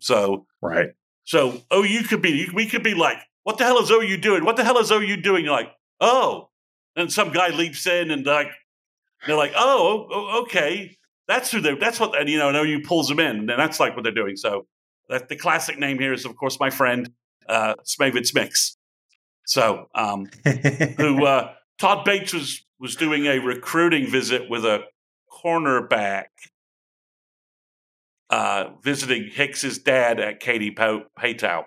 [0.00, 0.90] so right.
[1.24, 4.44] so oh, OU could be, we could be like, what the hell is OU doing?
[4.44, 5.44] What the hell is OU doing?
[5.44, 6.48] You're like, oh.
[6.96, 8.50] And some guy leaps in and like,
[9.26, 10.96] they're like, oh, okay.
[11.28, 13.48] That's who they, that's what, and you know, and OU pulls them in.
[13.48, 14.36] And that's like what they're doing.
[14.36, 14.66] So
[15.08, 17.10] that the classic name here is, of course, my friend,
[17.48, 18.76] uh, Smavid Smix.
[19.46, 20.28] So, um,
[20.96, 24.84] who, uh, Todd Bates was, was doing a recruiting visit with a
[25.32, 26.26] cornerback
[28.30, 31.64] uh, visiting Hicks's dad at Katy po- Paetow.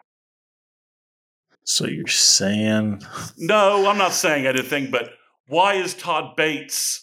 [1.65, 3.01] so you're saying
[3.37, 5.09] No, I'm not saying anything, but
[5.47, 7.02] why is Todd Bates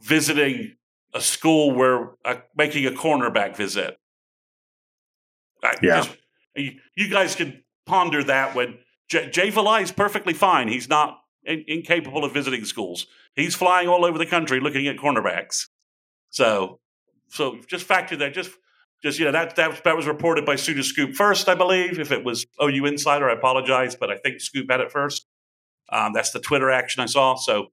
[0.00, 0.76] visiting
[1.14, 3.98] a school where uh, making a cornerback visit?
[5.62, 5.96] I Yeah.
[6.02, 6.16] just-
[6.54, 10.68] you, you guys can ponder that when J- Jay Valai is perfectly fine.
[10.68, 13.06] He's not in- incapable of visiting schools.
[13.34, 15.66] He's flying all over the country looking at cornerbacks.
[16.30, 16.80] So,
[17.28, 18.32] so just factor that.
[18.34, 18.50] Just,
[19.02, 21.98] just you know that that that was reported by Sooner Scoop first, I believe.
[21.98, 25.26] If it was OU Insider, I apologize, but I think Scoop had it first.
[25.90, 27.34] Um, that's the Twitter action I saw.
[27.36, 27.68] So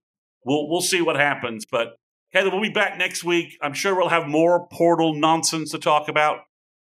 [0.45, 1.65] we'll we'll see what happens.
[1.65, 1.95] But
[2.33, 3.57] Heather, we'll be back next week.
[3.61, 6.39] I'm sure we'll have more portal nonsense to talk about.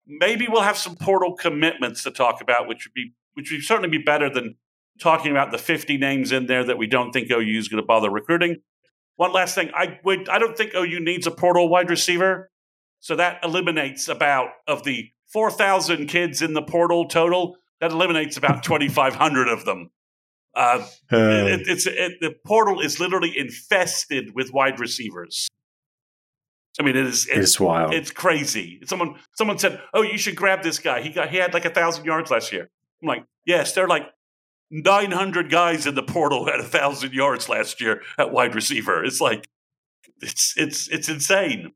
[0.05, 3.89] Maybe we'll have some portal commitments to talk about, which would be which would certainly
[3.89, 4.57] be better than
[4.99, 7.85] talking about the 50 names in there that we don't think OU is going to
[7.85, 8.57] bother recruiting.
[9.15, 12.51] One last thing, I would I don't think OU needs a portal wide receiver,
[12.99, 17.57] so that eliminates about of the 4,000 kids in the portal total.
[17.79, 19.89] That eliminates about 2,500 of them.
[20.53, 25.47] Uh, it, it's it, the portal is literally infested with wide receivers.
[26.79, 27.93] I mean, it is it's, it's wild.
[27.93, 28.81] it's crazy.
[28.85, 31.01] Someone someone said, "Oh, you should grab this guy.
[31.01, 32.69] He got he had like a thousand yards last year."
[33.01, 34.07] I'm like, "Yes, there are like
[34.69, 39.21] 900 guys in the portal at a thousand yards last year at wide receiver." It's
[39.21, 39.47] like
[40.21, 41.73] it's it's it's insane.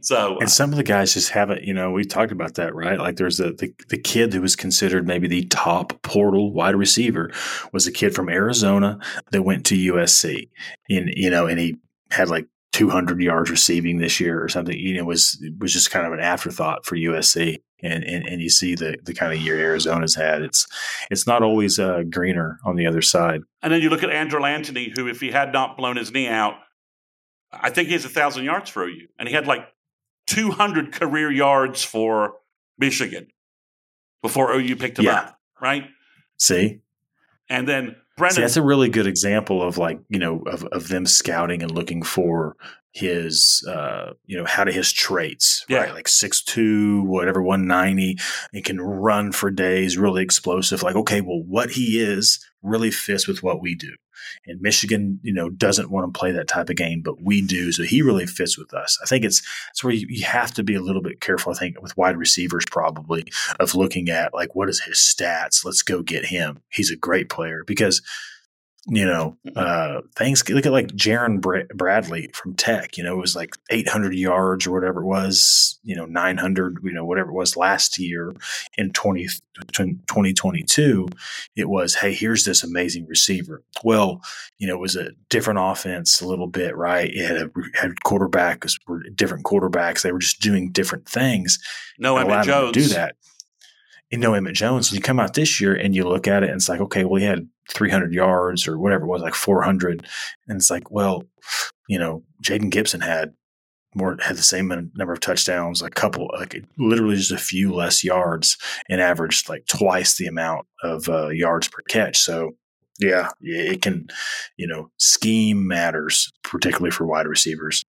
[0.00, 2.98] So, and some of the guys just haven't, you know, we talked about that, right?
[2.98, 7.30] Like there's the, the, the kid who was considered maybe the top portal wide receiver
[7.72, 8.98] was a kid from Arizona
[9.30, 10.50] that went to USC
[10.90, 11.76] and, you know, and he
[12.10, 16.06] had like 200 yards receiving this year or something, you know, was, was just kind
[16.06, 17.62] of an afterthought for USC.
[17.82, 20.42] And, and, and you see the, the kind of year Arizona's had.
[20.42, 20.66] It's,
[21.10, 23.42] it's not always uh, greener on the other side.
[23.62, 26.28] And then you look at Andrel Anthony, who, if he had not blown his knee
[26.28, 26.54] out,
[27.52, 29.08] I think he has a thousand yards for you.
[29.18, 29.68] And he had like
[30.26, 32.34] 200 career yards for
[32.78, 33.28] Michigan
[34.22, 35.20] before OU picked him yeah.
[35.20, 35.84] up, right?
[36.38, 36.80] See?
[37.48, 38.32] And then Brenen.
[38.32, 41.70] See, that's a really good example of like, you know, of, of them scouting and
[41.70, 42.56] looking for
[42.94, 45.78] his, uh, you know, how to his traits, yeah.
[45.78, 45.94] right?
[45.94, 48.16] Like six two, whatever, 190.
[48.52, 50.82] He can run for days, really explosive.
[50.84, 53.90] Like, okay, well, what he is really fits with what we do.
[54.46, 57.72] And Michigan, you know, doesn't want to play that type of game, but we do.
[57.72, 58.98] So he really fits with us.
[59.02, 61.52] I think it's it's where you, you have to be a little bit careful.
[61.52, 63.26] I think with wide receivers, probably
[63.58, 65.64] of looking at like what is his stats.
[65.64, 66.62] Let's go get him.
[66.70, 68.02] He's a great player because
[68.86, 73.34] you know, uh, things look at like Jerand Bradley from Tech, you know, it was
[73.34, 77.56] like 800 yards or whatever it was, you know, 900, you know, whatever it was
[77.56, 78.34] last year
[78.76, 79.26] in 20,
[79.72, 81.08] 2022.
[81.56, 83.62] It was, hey, here's this amazing receiver.
[83.82, 84.20] Well,
[84.58, 87.10] you know, it was a different offense a little bit, right?
[87.10, 90.02] It had, a, had quarterbacks, were different quarterbacks.
[90.02, 91.58] They were just doing different things.
[91.98, 92.72] No, Emmett Jones.
[92.72, 93.16] do that.
[94.14, 96.48] You know, Emmett Jones, and you come out this year and you look at it
[96.48, 100.06] and it's like, okay, well, he had 300 yards or whatever it was, like 400.
[100.46, 101.24] And it's like, well,
[101.88, 103.34] you know, Jayden Gibson had
[103.92, 108.04] more, had the same number of touchdowns, a couple, like literally just a few less
[108.04, 108.56] yards
[108.88, 112.16] and averaged like twice the amount of uh, yards per catch.
[112.16, 112.52] So,
[113.00, 114.06] yeah, it can,
[114.56, 117.84] you know, scheme matters, particularly for wide receivers.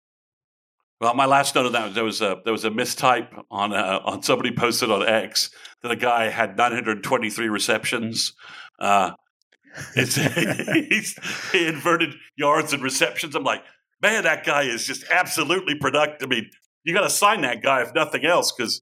[1.04, 3.74] Well, my last note of that was there was a there was a mistype on
[3.74, 5.50] uh, on somebody posted on X
[5.82, 8.32] that a guy had 923 receptions.
[8.78, 9.10] Uh,
[9.96, 13.34] it's he inverted yards and receptions.
[13.34, 13.62] I'm like,
[14.00, 16.26] man, that guy is just absolutely productive.
[16.26, 16.50] I mean,
[16.84, 18.80] you got to sign that guy if nothing else, because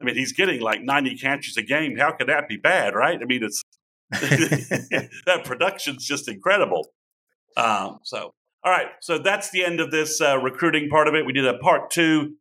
[0.00, 1.96] I mean, he's getting like 90 catches a game.
[1.96, 3.18] How could that be bad, right?
[3.20, 3.64] I mean, it's
[4.12, 6.90] that production's just incredible.
[7.56, 8.32] Um, so,
[8.64, 11.26] all right, so that's the end of this uh, recruiting part of it.
[11.26, 12.36] We did a part two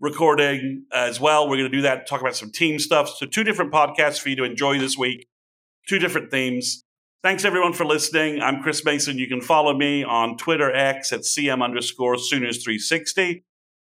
[0.00, 1.48] recording as well.
[1.48, 3.08] We're going to do that, talk about some team stuff.
[3.08, 5.28] So, two different podcasts for you to enjoy this week,
[5.86, 6.82] two different themes.
[7.22, 8.40] Thanks everyone for listening.
[8.40, 9.18] I'm Chris Mason.
[9.18, 13.42] You can follow me on Twitter X at CM underscore Sooners360.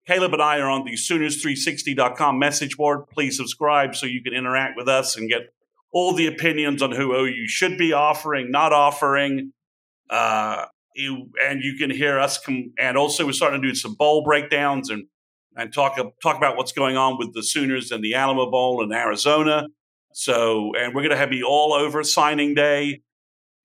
[0.06, 3.08] Caleb and I are on the Sooners360.com message board.
[3.08, 5.54] Please subscribe so you can interact with us and get
[5.92, 9.54] all the opinions on who OU should be offering, not offering.
[10.10, 13.96] Uh, you, and you can hear us come, and also we're starting to do some
[13.96, 15.06] bowl breakdowns and
[15.56, 18.92] and talk talk about what's going on with the Sooners and the Alamo Bowl in
[18.92, 19.68] Arizona.
[20.14, 23.02] So, and we're going to have be all over signing day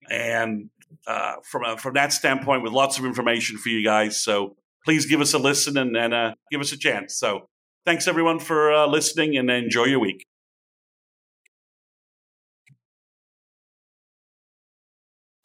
[0.09, 0.69] and
[1.07, 4.21] uh, from from that standpoint, with lots of information for you guys.
[4.21, 7.15] So please give us a listen and, and uh, give us a chance.
[7.17, 7.47] So
[7.85, 10.25] thanks everyone for uh, listening and enjoy your week.